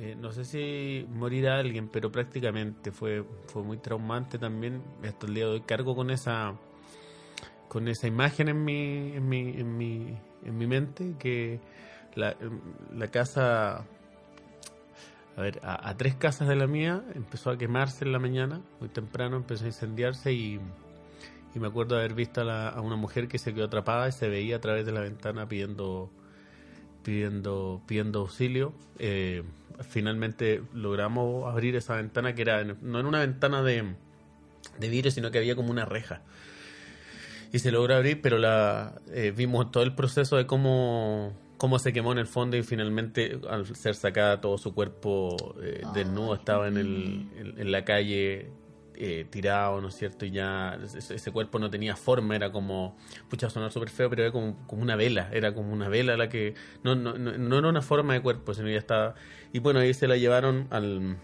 eh, 0.00 0.16
no 0.18 0.30
sé 0.32 0.44
si 0.44 1.06
morir 1.08 1.48
a 1.48 1.58
alguien, 1.58 1.88
pero 1.88 2.10
prácticamente 2.12 2.92
fue, 2.92 3.24
fue 3.46 3.62
muy 3.62 3.78
traumante 3.78 4.38
también. 4.38 4.82
Hasta 5.04 5.26
el 5.26 5.34
día 5.34 5.44
de 5.46 5.50
hoy 5.52 5.60
cargo 5.62 5.96
con 5.96 6.10
esa 6.10 6.54
con 7.68 7.86
esa 7.88 8.06
imagen 8.06 8.48
en 8.48 8.64
mi, 8.64 9.12
en 9.14 9.28
mi, 9.28 9.50
en 9.50 9.76
mi, 9.76 10.16
en 10.44 10.56
mi 10.56 10.66
mente 10.66 11.14
que 11.18 11.60
la, 12.14 12.34
la 12.94 13.08
casa 13.08 13.84
a 15.36 15.40
ver, 15.40 15.60
a, 15.62 15.94
tres 15.96 16.14
casas 16.16 16.48
de 16.48 16.56
la 16.56 16.66
mía 16.66 17.04
empezó 17.14 17.50
a 17.50 17.58
quemarse 17.58 18.04
en 18.04 18.12
la 18.12 18.18
mañana, 18.18 18.60
muy 18.80 18.88
temprano 18.88 19.36
empezó 19.36 19.64
a 19.64 19.68
incendiarse 19.68 20.32
y, 20.32 20.60
y 21.58 21.60
me 21.60 21.68
acuerdo 21.68 21.96
de 21.96 22.02
haber 22.02 22.14
visto 22.14 22.40
a, 22.40 22.80
una 22.80 22.96
mujer 22.96 23.28
que 23.28 23.38
se 23.38 23.52
quedó 23.52 23.66
atrapada 23.66 24.08
y 24.08 24.12
se 24.12 24.28
veía 24.28 24.56
a 24.56 24.60
través 24.60 24.86
de 24.86 24.92
la 24.92 25.00
ventana 25.00 25.48
pidiendo 25.48 26.10
pidiendo 27.02 27.82
pidiendo 27.86 28.20
auxilio. 28.20 28.72
Eh, 28.98 29.42
finalmente 29.88 30.62
logramos 30.72 31.52
abrir 31.52 31.76
esa 31.76 31.96
ventana 31.96 32.34
que 32.34 32.42
era 32.42 32.64
no 32.64 32.98
era 32.98 33.08
una 33.08 33.20
ventana 33.20 33.62
de, 33.62 33.94
de 34.78 34.88
vidrio, 34.88 35.10
sino 35.10 35.30
que 35.30 35.38
había 35.38 35.56
como 35.56 35.70
una 35.70 35.84
reja 35.84 36.22
y 37.52 37.58
se 37.58 37.70
logró 37.70 37.94
abrir, 37.94 38.20
pero 38.20 38.38
la 38.38 39.00
eh, 39.10 39.32
vimos 39.34 39.70
todo 39.70 39.82
el 39.82 39.94
proceso 39.94 40.36
de 40.36 40.46
cómo 40.46 41.32
cómo 41.56 41.78
se 41.78 41.92
quemó 41.92 42.12
en 42.12 42.18
el 42.18 42.26
fondo 42.26 42.56
y 42.56 42.62
finalmente 42.62 43.40
al 43.48 43.66
ser 43.74 43.94
sacada 43.96 44.40
todo 44.40 44.58
su 44.58 44.74
cuerpo 44.74 45.56
eh, 45.60 45.82
desnudo 45.92 46.34
estaba 46.34 46.68
en, 46.68 46.76
el, 46.76 47.26
en, 47.36 47.72
la 47.72 47.84
calle 47.84 48.48
eh, 49.00 49.26
tirado, 49.30 49.80
¿no 49.80 49.88
es 49.88 49.94
cierto? 49.94 50.26
Y 50.26 50.32
ya 50.32 50.76
ese, 50.82 51.30
cuerpo 51.30 51.60
no 51.60 51.70
tenía 51.70 51.94
forma, 51.94 52.34
era 52.34 52.50
como, 52.50 52.96
pucha, 53.28 53.48
sonar 53.48 53.70
súper 53.70 53.90
feo, 53.90 54.10
pero 54.10 54.22
era 54.22 54.32
como, 54.32 54.56
como, 54.66 54.82
una 54.82 54.96
vela, 54.96 55.28
era 55.32 55.54
como 55.54 55.72
una 55.72 55.88
vela 55.88 56.16
la 56.16 56.28
que, 56.28 56.54
no, 56.82 56.96
no, 56.96 57.16
no, 57.16 57.58
era 57.58 57.68
una 57.68 57.80
forma 57.80 58.14
de 58.14 58.22
cuerpo, 58.22 58.54
sino 58.54 58.68
ya 58.68 58.78
estaba, 58.78 59.14
y 59.52 59.60
bueno, 59.60 59.78
ahí 59.78 59.94
se 59.94 60.08
la 60.08 60.16
llevaron 60.16 60.66
al, 60.70 61.16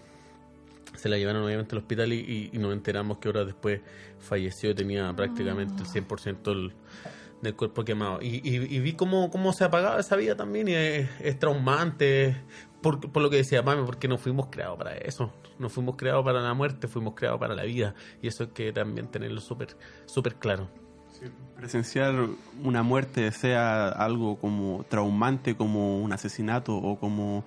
se 0.95 1.09
la 1.09 1.17
llevaron 1.17 1.43
obviamente 1.43 1.75
al 1.75 1.79
hospital 1.79 2.13
y, 2.13 2.49
nos 2.53 2.71
enteramos 2.71 3.17
que 3.17 3.27
horas 3.27 3.45
después 3.45 3.81
falleció 4.19 4.69
y 4.69 4.73
tenía 4.73 5.13
prácticamente 5.13 5.83
el 5.83 6.07
100% 6.07 6.51
el 6.51 6.73
del 7.41 7.55
cuerpo 7.55 7.83
quemado. 7.85 8.19
Y, 8.21 8.41
y, 8.43 8.79
vi 8.79 8.93
cómo, 8.93 9.29
cómo 9.29 9.53
se 9.53 9.63
apagaba 9.63 9.99
esa 9.99 10.15
vida 10.15 10.35
también 10.35 10.67
y 10.67 10.73
es, 10.73 11.39
traumante. 11.39 12.35
Por, 12.85 13.11
por, 13.11 13.23
lo 13.23 13.31
que 13.31 13.37
decía 13.37 13.63
Mami, 13.63 13.83
porque 13.83 14.07
no 14.07 14.19
fuimos 14.19 14.45
creados 14.51 14.77
para 14.77 14.95
eso. 14.95 15.33
No 15.57 15.69
fuimos 15.69 15.95
creados 15.95 16.23
para 16.23 16.39
la 16.39 16.53
muerte, 16.53 16.87
fuimos 16.87 17.15
creados 17.15 17.39
para 17.39 17.55
la 17.55 17.63
vida. 17.63 17.95
Y 18.21 18.27
eso 18.27 18.43
hay 18.43 18.49
que 18.49 18.71
también 18.71 19.07
tenerlo 19.07 19.41
súper 19.41 19.75
súper 20.05 20.35
claro. 20.35 20.69
presenciar 21.55 22.13
una 22.63 22.83
muerte, 22.83 23.31
sea 23.31 23.89
algo 23.89 24.37
como 24.37 24.85
traumante, 24.87 25.55
como 25.55 25.99
un 25.99 26.13
asesinato 26.13 26.75
o 26.75 26.99
como 26.99 27.43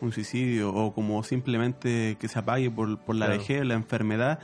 un 0.00 0.12
suicidio 0.12 0.72
o 0.72 0.94
como 0.94 1.22
simplemente 1.24 2.16
que 2.20 2.28
se 2.28 2.38
apague 2.38 2.70
por, 2.70 2.98
por 2.98 3.16
la 3.16 3.26
vejez, 3.26 3.64
la 3.64 3.74
enfermedad, 3.74 4.38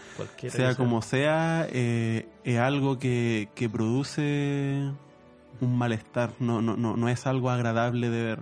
sea 0.49 0.75
como 0.75 1.03
sea, 1.03 1.69
eh, 1.71 2.27
es 2.43 2.59
algo 2.59 2.99
que, 2.99 3.49
que 3.55 3.69
produce 3.69 4.91
un 5.61 5.79
malestar, 5.79 6.33
no, 6.41 6.61
no, 6.61 6.77
no, 6.77 6.97
no 6.97 7.09
es 7.09 7.27
algo 7.29 7.51
agradable 7.51 8.11
de 8.11 8.25
ver. 8.25 8.39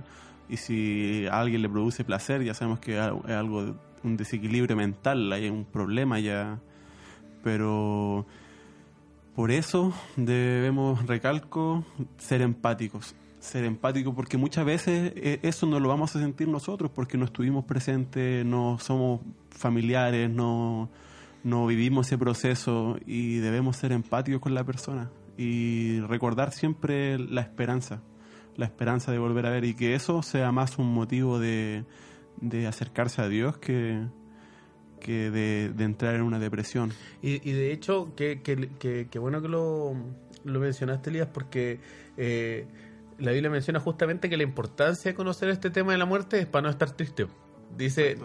Y 0.51 0.57
si 0.57 1.27
a 1.31 1.41
alguien 1.41 1.63
le 1.63 1.69
produce 1.69 2.05
placer, 2.05 2.43
ya 2.43 2.55
sabemos 2.55 2.81
que 2.81 2.95
es 2.95 3.01
algo, 3.01 3.77
un 4.03 4.17
desequilibrio 4.17 4.77
mental, 4.77 5.33
hay 5.33 5.49
un 5.49 5.65
problema 5.65 6.19
ya. 6.19 6.59
Pero 7.45 8.27
por 9.37 9.51
eso 9.51 9.95
debemos, 10.17 11.07
recalco, 11.07 11.85
ser 12.19 12.43
empáticos 12.43 13.15
ser 13.41 13.65
empático, 13.65 14.15
porque 14.15 14.37
muchas 14.37 14.65
veces 14.65 15.13
eh, 15.17 15.41
eso 15.43 15.67
no 15.67 15.81
lo 15.81 15.89
vamos 15.89 16.15
a 16.15 16.21
sentir 16.21 16.47
nosotros, 16.47 16.91
porque 16.95 17.17
no 17.17 17.25
estuvimos 17.25 17.65
presentes, 17.65 18.45
no 18.45 18.79
somos 18.79 19.21
familiares, 19.51 20.31
no, 20.31 20.91
no 21.43 21.67
vivimos 21.67 22.07
ese 22.07 22.19
proceso 22.19 22.99
y 23.07 23.39
debemos 23.39 23.77
ser 23.77 23.93
empáticos 23.93 24.41
con 24.41 24.55
la 24.55 24.63
persona 24.65 25.11
y 25.37 26.01
recordar 26.01 26.53
siempre 26.53 27.19
la 27.19 27.41
esperanza, 27.41 28.03
la 28.57 28.67
esperanza 28.67 29.13
de 29.13 29.19
volver 29.19 29.47
a 29.47 29.51
ver 29.51 29.65
y 29.65 29.75
que 29.75 29.95
eso 29.95 30.23
sea 30.23 30.53
más 30.53 30.79
un 30.79 30.93
motivo 30.93 31.39
de, 31.39 31.85
de 32.41 32.67
acercarse 32.67 33.23
a 33.23 33.29
Dios 33.29 33.59
que, 33.59 34.07
que 35.01 35.31
de, 35.31 35.85
entrar 35.85 36.15
en 36.15 36.23
una 36.23 36.39
depresión. 36.39 36.93
Y, 37.23 37.49
y 37.49 37.53
de 37.53 37.73
hecho, 37.73 38.15
que, 38.17 38.43
que, 38.43 39.09
que, 39.11 39.19
bueno 39.19 39.41
que 39.43 39.49
lo, 39.49 39.95
lo 40.45 40.61
mencionaste, 40.61 41.11
Elías, 41.11 41.29
porque... 41.33 41.81
Eh, 42.17 42.67
la 43.19 43.33
Biblia 43.33 43.51
menciona 43.51 43.81
justamente 43.81 44.31
que 44.31 44.37
la 44.39 44.45
importancia 44.45 45.11
de 45.11 45.15
conocer 45.15 45.51
este 45.51 45.69
tema 45.69 45.93
de 45.93 45.99
la 45.99 46.07
muerte 46.07 46.39
es 46.39 46.47
para 46.47 46.63
no 46.63 46.71
estar 46.71 46.91
triste. 46.93 47.27
Dice, 47.77 48.17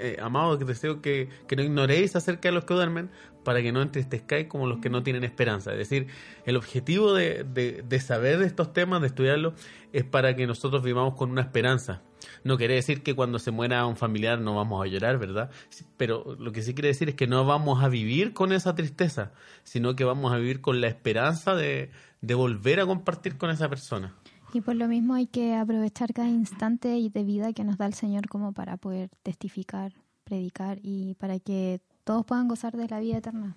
eh, 0.00 0.16
amado, 0.20 0.58
que 0.58 0.64
deseo 0.64 1.02
que, 1.02 1.28
que, 1.46 1.56
no 1.56 1.62
ignoréis 1.62 2.16
acerca 2.16 2.48
de 2.48 2.52
los 2.52 2.64
que 2.64 2.74
duermen 2.74 3.10
para 3.44 3.62
que 3.62 3.72
no 3.72 3.82
entristezcáis 3.82 4.46
como 4.46 4.66
los 4.66 4.78
que 4.80 4.90
no 4.90 5.02
tienen 5.02 5.24
esperanza. 5.24 5.72
Es 5.72 5.78
decir, 5.78 6.08
el 6.44 6.56
objetivo 6.56 7.14
de, 7.14 7.44
de, 7.44 8.00
saber 8.00 8.38
de 8.38 8.46
estos 8.46 8.72
temas, 8.72 9.00
de 9.00 9.08
estudiarlos, 9.08 9.54
es 9.92 10.04
para 10.04 10.34
que 10.36 10.46
nosotros 10.46 10.82
vivamos 10.82 11.14
con 11.14 11.30
una 11.30 11.42
esperanza. 11.42 12.02
No 12.44 12.58
quiere 12.58 12.74
decir 12.74 13.02
que 13.02 13.14
cuando 13.14 13.38
se 13.38 13.50
muera 13.50 13.86
un 13.86 13.96
familiar 13.96 14.40
no 14.40 14.56
vamos 14.56 14.84
a 14.84 14.88
llorar, 14.88 15.18
¿verdad? 15.18 15.50
Pero 15.96 16.36
lo 16.38 16.52
que 16.52 16.62
sí 16.62 16.74
quiere 16.74 16.88
decir 16.88 17.08
es 17.08 17.14
que 17.14 17.26
no 17.26 17.44
vamos 17.44 17.82
a 17.82 17.88
vivir 17.88 18.32
con 18.32 18.52
esa 18.52 18.74
tristeza, 18.74 19.32
sino 19.64 19.96
que 19.96 20.04
vamos 20.04 20.32
a 20.32 20.36
vivir 20.36 20.60
con 20.60 20.80
la 20.80 20.88
esperanza 20.88 21.54
de, 21.54 21.90
de 22.20 22.34
volver 22.34 22.80
a 22.80 22.86
compartir 22.86 23.38
con 23.38 23.50
esa 23.50 23.68
persona. 23.68 24.14
Y 24.52 24.60
por 24.62 24.74
lo 24.74 24.88
mismo 24.88 25.14
hay 25.14 25.26
que 25.26 25.54
aprovechar 25.54 26.12
cada 26.12 26.28
instante 26.28 26.88
de 26.88 27.24
vida 27.24 27.52
que 27.52 27.64
nos 27.64 27.78
da 27.78 27.86
el 27.86 27.94
Señor 27.94 28.28
como 28.28 28.52
para 28.52 28.76
poder 28.76 29.10
testificar, 29.22 29.92
predicar 30.24 30.78
y 30.82 31.14
para 31.14 31.38
que 31.38 31.80
todos 32.04 32.24
puedan 32.24 32.48
gozar 32.48 32.76
de 32.76 32.88
la 32.88 32.98
vida 32.98 33.18
eterna. 33.18 33.56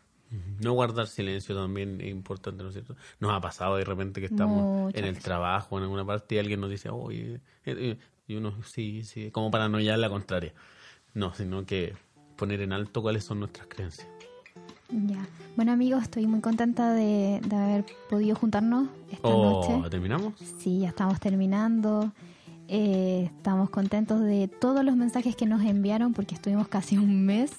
No 0.60 0.74
guardar 0.74 1.08
silencio 1.08 1.56
también 1.56 2.02
es 2.02 2.10
importante, 2.10 2.64
¿no 2.64 2.70
es 2.70 2.74
cierto? 2.74 2.96
Nos 3.20 3.32
ha 3.32 3.42
pasado 3.42 3.76
de 3.78 3.86
repente 3.86 4.20
que 4.20 4.28
estamos 4.28 4.94
en 4.94 5.06
el 5.06 5.20
trabajo, 5.20 5.78
en 5.78 5.84
alguna 5.84 6.06
parte, 6.06 6.36
y 6.36 6.38
alguien 6.40 6.60
nos 6.60 6.72
dice, 6.72 6.90
oye, 6.90 7.36
eh, 7.36 7.40
eh", 7.66 7.98
y 8.28 8.36
uno, 8.36 8.64
sí, 8.64 9.04
sí, 9.04 9.30
como 9.32 9.52
para 9.52 9.70
no 9.70 9.80
ya 9.80 9.96
la 9.98 10.10
contraria. 10.10 10.54
No, 11.14 11.34
sino 11.36 11.66
que 11.66 11.94
poner 12.36 12.62
en 12.62 12.74
alto 12.74 13.02
cuáles 13.04 13.24
son 13.24 13.40
nuestras 13.40 13.68
creencias. 13.68 14.08
Ya. 15.08 15.28
Bueno, 15.56 15.72
amigos, 15.72 16.04
estoy 16.04 16.28
muy 16.28 16.42
contenta 16.42 16.94
de, 16.94 17.42
haber 17.52 17.86
podido 18.10 18.36
juntarnos 18.36 18.88
esta 19.12 19.28
oh, 19.28 19.68
noche. 19.68 19.90
¿Terminamos? 19.90 20.34
Sí, 20.60 20.80
ya 20.80 20.90
estamos 20.90 21.20
terminando. 21.20 22.12
Eh, 22.68 23.30
estamos 23.36 23.70
contentos 23.70 24.22
de 24.22 24.48
todos 24.48 24.84
los 24.84 24.96
mensajes 24.96 25.36
que 25.36 25.46
nos 25.46 25.64
enviaron 25.64 26.14
porque 26.14 26.36
estuvimos 26.36 26.68
casi 26.68 26.98
un 26.98 27.26
mes 27.26 27.52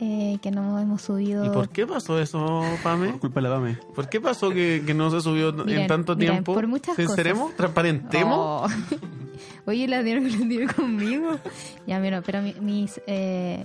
eh, 0.00 0.38
que 0.42 0.50
no 0.50 0.78
hemos 0.78 1.02
subido. 1.02 1.44
¿Y 1.44 1.50
por 1.50 1.68
qué 1.68 1.86
pasó 1.86 2.18
eso, 2.18 2.62
Pame? 2.82 3.12
Culpa 3.18 3.40
la 3.40 3.50
Pame. 3.50 3.78
¿Por 3.94 4.08
qué 4.08 4.20
pasó 4.20 4.50
que, 4.50 4.82
no 4.94 5.10
se 5.10 5.20
subió 5.20 5.50
en 5.68 5.86
tanto 5.86 6.16
tiempo? 6.16 6.54
Por 6.54 6.66
muchas 6.66 6.96
¿Sinceremos? 6.96 7.54
¿Transparentemos? 7.56 8.38
Oh. 8.38 8.66
Oye, 9.66 9.88
la 9.88 10.02
dieron 10.02 10.24
que 10.48 10.66
conmigo. 10.66 11.38
Ya, 11.86 11.98
mira, 11.98 12.22
pero 12.22 12.42
mis, 12.42 13.00
eh, 13.06 13.64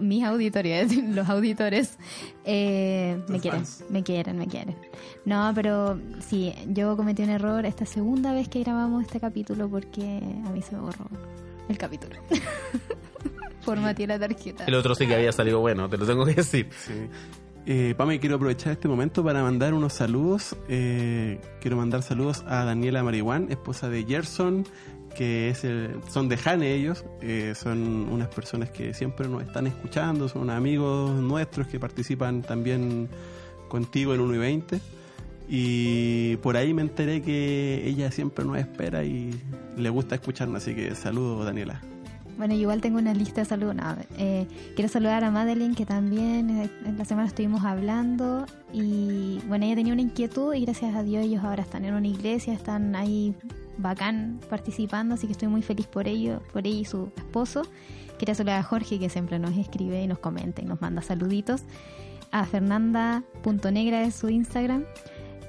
mis 0.00 0.24
auditores, 0.24 0.96
los 0.96 1.28
auditores, 1.28 1.98
eh, 2.44 3.20
me 3.28 3.40
quieren, 3.40 3.64
me 3.90 4.02
quieren, 4.02 4.38
me 4.38 4.46
quieren. 4.46 4.76
No, 5.24 5.52
pero 5.54 5.98
sí, 6.20 6.54
yo 6.68 6.96
cometí 6.96 7.22
un 7.22 7.30
error 7.30 7.66
esta 7.66 7.86
segunda 7.86 8.32
vez 8.32 8.48
que 8.48 8.60
grabamos 8.60 9.04
este 9.04 9.20
capítulo 9.20 9.68
porque 9.68 10.20
a 10.46 10.50
mí 10.50 10.62
se 10.62 10.74
me 10.74 10.80
borró 10.80 11.06
el 11.68 11.78
capítulo. 11.78 12.16
Formateé 13.60 14.06
la 14.06 14.18
tarjeta. 14.18 14.64
El 14.64 14.74
otro 14.74 14.94
sí 14.94 15.06
que 15.06 15.14
había 15.14 15.32
salido 15.32 15.60
bueno, 15.60 15.88
te 15.88 15.98
lo 15.98 16.06
tengo 16.06 16.24
que 16.24 16.34
decir. 16.34 16.68
Sí. 16.72 16.94
Eh, 17.70 17.94
Pame, 17.98 18.18
quiero 18.18 18.36
aprovechar 18.36 18.72
este 18.72 18.88
momento 18.88 19.22
para 19.22 19.42
mandar 19.42 19.74
unos 19.74 19.92
saludos. 19.92 20.56
Eh, 20.70 21.38
quiero 21.60 21.76
mandar 21.76 22.02
saludos 22.02 22.42
a 22.46 22.64
Daniela 22.64 23.02
Marihuán, 23.02 23.48
esposa 23.50 23.90
de 23.90 24.04
Gerson, 24.04 24.64
que 25.18 25.50
es 25.50 25.66
son 26.08 26.28
de 26.28 26.36
Jane 26.36 26.72
ellos, 26.72 27.04
eh, 27.22 27.52
son 27.56 28.08
unas 28.08 28.28
personas 28.28 28.70
que 28.70 28.94
siempre 28.94 29.26
nos 29.26 29.42
están 29.42 29.66
escuchando, 29.66 30.28
son 30.28 30.48
amigos 30.48 31.10
nuestros 31.20 31.66
que 31.66 31.80
participan 31.80 32.42
también 32.42 33.08
contigo 33.68 34.14
en 34.14 34.20
1 34.20 34.34
y 34.36 34.38
20. 34.38 34.80
Y 35.48 36.36
por 36.36 36.56
ahí 36.56 36.72
me 36.72 36.82
enteré 36.82 37.20
que 37.20 37.82
ella 37.84 38.12
siempre 38.12 38.44
nos 38.44 38.58
espera 38.58 39.02
y 39.02 39.30
le 39.76 39.90
gusta 39.90 40.14
escucharnos, 40.14 40.62
así 40.62 40.76
que 40.76 40.94
saludos 40.94 41.44
Daniela. 41.44 41.82
Bueno, 42.36 42.54
igual 42.54 42.80
tengo 42.80 42.98
una 42.98 43.12
lista 43.12 43.40
de 43.40 43.46
saludos. 43.46 43.74
Eh, 44.18 44.46
quiero 44.76 44.88
saludar 44.88 45.24
a 45.24 45.32
Madeline, 45.32 45.74
que 45.74 45.84
también 45.84 46.50
eh, 46.50 46.70
en 46.86 46.96
la 46.96 47.04
semana 47.04 47.26
estuvimos 47.26 47.64
hablando. 47.64 48.46
Y 48.72 49.40
bueno, 49.48 49.64
ella 49.64 49.74
tenía 49.74 49.94
una 49.94 50.02
inquietud 50.02 50.54
y 50.54 50.64
gracias 50.64 50.94
a 50.94 51.02
Dios 51.02 51.24
ellos 51.24 51.42
ahora 51.42 51.64
están 51.64 51.84
en 51.84 51.94
una 51.94 52.06
iglesia, 52.06 52.52
están 52.52 52.94
ahí 52.94 53.34
bacán 53.78 54.40
participando, 54.50 55.14
así 55.14 55.26
que 55.26 55.32
estoy 55.32 55.48
muy 55.48 55.62
feliz 55.62 55.86
por 55.86 56.06
ello, 56.06 56.42
por 56.52 56.66
ella 56.66 56.80
y 56.80 56.84
su 56.84 57.10
esposo. 57.16 57.62
Quería 58.18 58.34
saludar 58.34 58.60
a 58.60 58.62
Jorge, 58.62 58.98
que 58.98 59.08
siempre 59.08 59.38
nos 59.38 59.56
escribe 59.56 60.02
y 60.02 60.06
nos 60.06 60.18
comenta 60.18 60.60
y 60.60 60.64
nos 60.64 60.80
manda 60.80 61.02
saluditos. 61.02 61.62
A 62.30 62.44
Fernanda.negra 62.44 64.02
es 64.02 64.14
su 64.14 64.28
Instagram. 64.28 64.84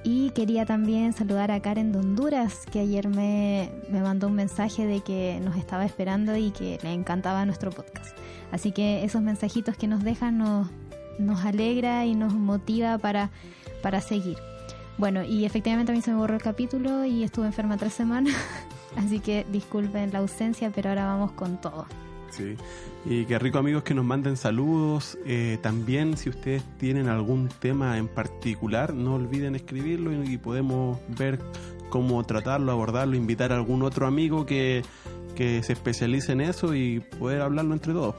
Y 0.03 0.29
quería 0.29 0.65
también 0.65 1.11
saludar 1.11 1.51
a 1.51 1.61
Karen 1.61 1.91
de 1.91 1.99
Honduras, 1.99 2.65
que 2.71 2.79
ayer 2.79 3.09
me, 3.09 3.69
me 3.89 4.01
mandó 4.01 4.27
un 4.27 4.33
mensaje 4.33 4.85
de 4.85 5.01
que 5.01 5.41
nos 5.43 5.57
estaba 5.57 5.83
esperando 5.83 6.37
y 6.37 6.51
que 6.51 6.79
le 6.83 6.93
encantaba 6.93 7.43
nuestro 7.45 7.69
podcast. 7.71 8.17
Así 8.51 8.71
que 8.71 9.03
esos 9.03 9.21
mensajitos 9.21 9.75
que 9.75 9.87
nos 9.87 10.03
dejan 10.03 10.37
nos, 10.37 10.69
nos 11.17 11.43
alegra 11.43 12.05
y 12.05 12.15
nos 12.15 12.33
motiva 12.33 12.97
para, 12.97 13.29
para 13.81 13.99
seguir. 13.99 14.37
Bueno, 14.99 15.23
y 15.23 15.45
efectivamente 15.45 15.93
a 15.93 15.95
mí 15.95 16.01
se 16.01 16.11
me 16.11 16.17
borró 16.17 16.35
el 16.35 16.41
capítulo 16.41 17.05
y 17.05 17.23
estuve 17.23 17.45
enferma 17.45 17.77
tres 17.77 17.93
semanas, 17.93 18.35
así 18.97 19.21
que 19.21 19.45
disculpen 19.49 20.11
la 20.11 20.19
ausencia, 20.19 20.71
pero 20.75 20.89
ahora 20.89 21.05
vamos 21.05 21.31
con 21.31 21.59
todo. 21.61 21.87
Sí, 22.31 22.57
y 23.05 23.23
qué 23.23 23.39
rico 23.39 23.59
amigos 23.59 23.83
que 23.83 23.93
nos 23.93 24.03
manden 24.03 24.35
saludos. 24.35 25.17
Eh, 25.25 25.57
también 25.61 26.17
si 26.17 26.29
ustedes 26.29 26.63
tienen 26.77 27.07
algún 27.07 27.47
tema 27.47 27.97
en 27.97 28.09
particular, 28.09 28.93
no 28.93 29.15
olviden 29.15 29.55
escribirlo 29.55 30.11
y, 30.21 30.37
podemos 30.37 30.99
ver 31.17 31.39
cómo 31.89 32.21
tratarlo, 32.25 32.73
abordarlo, 32.73 33.15
invitar 33.15 33.53
a 33.53 33.55
algún 33.55 33.83
otro 33.83 34.05
amigo 34.05 34.45
que, 34.45 34.83
que 35.33 35.63
se 35.63 35.73
especialice 35.73 36.33
en 36.33 36.41
eso 36.41 36.75
y 36.75 36.99
poder 36.99 37.41
hablarlo 37.41 37.73
entre 37.73 37.93
todos. 37.93 38.15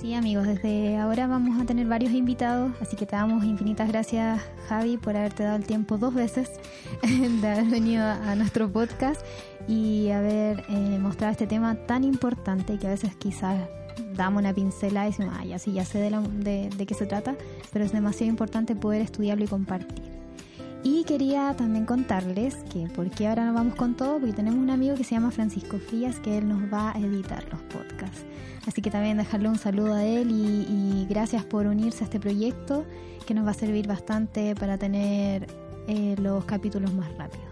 Sí, 0.00 0.14
amigos, 0.14 0.46
desde 0.46 0.96
ahora 0.96 1.26
vamos 1.26 1.60
a 1.60 1.66
tener 1.66 1.86
varios 1.86 2.12
invitados, 2.12 2.72
así 2.80 2.96
que 2.96 3.04
te 3.04 3.16
damos 3.16 3.44
infinitas 3.44 3.86
gracias, 3.88 4.40
Javi, 4.68 4.96
por 4.96 5.14
haberte 5.14 5.42
dado 5.42 5.56
el 5.56 5.66
tiempo 5.66 5.98
dos 5.98 6.14
veces 6.14 6.50
de 7.02 7.46
haber 7.48 7.64
venido 7.66 8.04
a 8.06 8.34
nuestro 8.34 8.70
podcast 8.72 9.20
y 9.68 10.08
haber 10.10 10.64
eh, 10.70 10.98
mostrado 10.98 11.32
este 11.32 11.46
tema 11.46 11.74
tan 11.86 12.04
importante 12.04 12.78
que 12.78 12.86
a 12.86 12.90
veces 12.90 13.14
quizás 13.16 13.60
damos 14.16 14.40
una 14.40 14.54
pincelada 14.54 15.06
y 15.06 15.10
decimos, 15.10 15.34
ah, 15.38 15.44
ya 15.44 15.58
sí, 15.58 15.72
ya 15.72 15.84
sé 15.84 15.98
de, 15.98 16.10
la- 16.10 16.22
de, 16.22 16.70
de 16.74 16.86
qué 16.86 16.94
se 16.94 17.04
trata, 17.04 17.34
pero 17.70 17.84
es 17.84 17.92
demasiado 17.92 18.30
importante 18.30 18.74
poder 18.74 19.02
estudiarlo 19.02 19.44
y 19.44 19.48
compartir. 19.48 20.19
Y 20.82 21.04
quería 21.04 21.54
también 21.56 21.84
contarles 21.84 22.56
que, 22.72 22.86
¿por 22.88 23.10
qué 23.10 23.28
ahora 23.28 23.44
nos 23.44 23.54
vamos 23.54 23.74
con 23.74 23.96
todo? 23.96 24.18
Porque 24.18 24.32
tenemos 24.32 24.58
un 24.58 24.70
amigo 24.70 24.96
que 24.96 25.04
se 25.04 25.14
llama 25.14 25.30
Francisco 25.30 25.78
Frías, 25.78 26.18
que 26.20 26.38
él 26.38 26.48
nos 26.48 26.72
va 26.72 26.92
a 26.92 26.98
editar 26.98 27.44
los 27.52 27.60
podcasts. 27.62 28.24
Así 28.66 28.80
que 28.80 28.90
también 28.90 29.18
dejarle 29.18 29.48
un 29.48 29.58
saludo 29.58 29.94
a 29.94 30.04
él 30.04 30.30
y, 30.30 30.66
y 30.68 31.06
gracias 31.08 31.44
por 31.44 31.66
unirse 31.66 32.04
a 32.04 32.06
este 32.06 32.18
proyecto, 32.18 32.86
que 33.26 33.34
nos 33.34 33.46
va 33.46 33.50
a 33.50 33.54
servir 33.54 33.86
bastante 33.86 34.54
para 34.54 34.78
tener 34.78 35.46
eh, 35.86 36.16
los 36.18 36.44
capítulos 36.44 36.92
más 36.94 37.14
rápidos. 37.16 37.46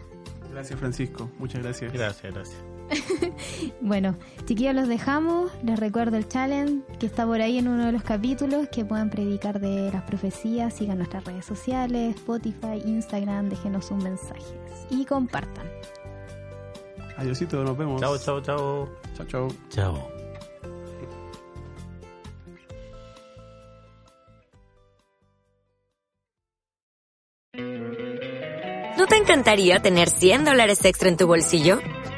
Gracias 0.51 0.79
Francisco, 0.79 1.31
muchas 1.39 1.62
gracias. 1.62 1.93
Gracias, 1.93 2.33
gracias. 2.33 2.67
Bueno, 3.80 4.16
chiquillos, 4.45 4.74
los 4.74 4.89
dejamos. 4.89 5.51
Les 5.62 5.78
recuerdo 5.78 6.16
el 6.16 6.28
challenge 6.28 6.82
que 6.99 7.07
está 7.07 7.26
por 7.26 7.41
ahí 7.41 7.59
en 7.59 7.68
uno 7.68 7.86
de 7.86 7.93
los 7.93 8.03
capítulos, 8.03 8.68
que 8.68 8.84
puedan 8.84 9.11
predicar 9.11 9.61
de 9.61 9.91
las 9.93 10.03
profecías. 10.03 10.74
Sigan 10.74 10.99
nuestras 10.99 11.24
redes 11.24 11.45
sociales, 11.45 12.16
Spotify, 12.16 12.82
Instagram, 12.84 13.49
déjenos 13.49 13.91
un 13.91 13.99
mensaje 13.99 14.43
y 14.91 15.05
compartan. 15.05 15.66
Adiosito, 17.16 17.64
nos 17.64 17.76
vemos. 17.76 18.01
Chao, 18.01 18.18
chao, 18.18 18.41
chao. 18.41 18.89
Chao, 19.16 19.26
chao. 19.26 19.49
Chao. 19.70 20.18
¿No 28.97 29.07
te 29.07 29.16
encantaría 29.16 29.80
tener 29.80 30.11
100 30.11 30.45
dólares 30.45 30.84
extra 30.84 31.09
en 31.09 31.16
tu 31.16 31.26
bolsillo? 31.26 31.78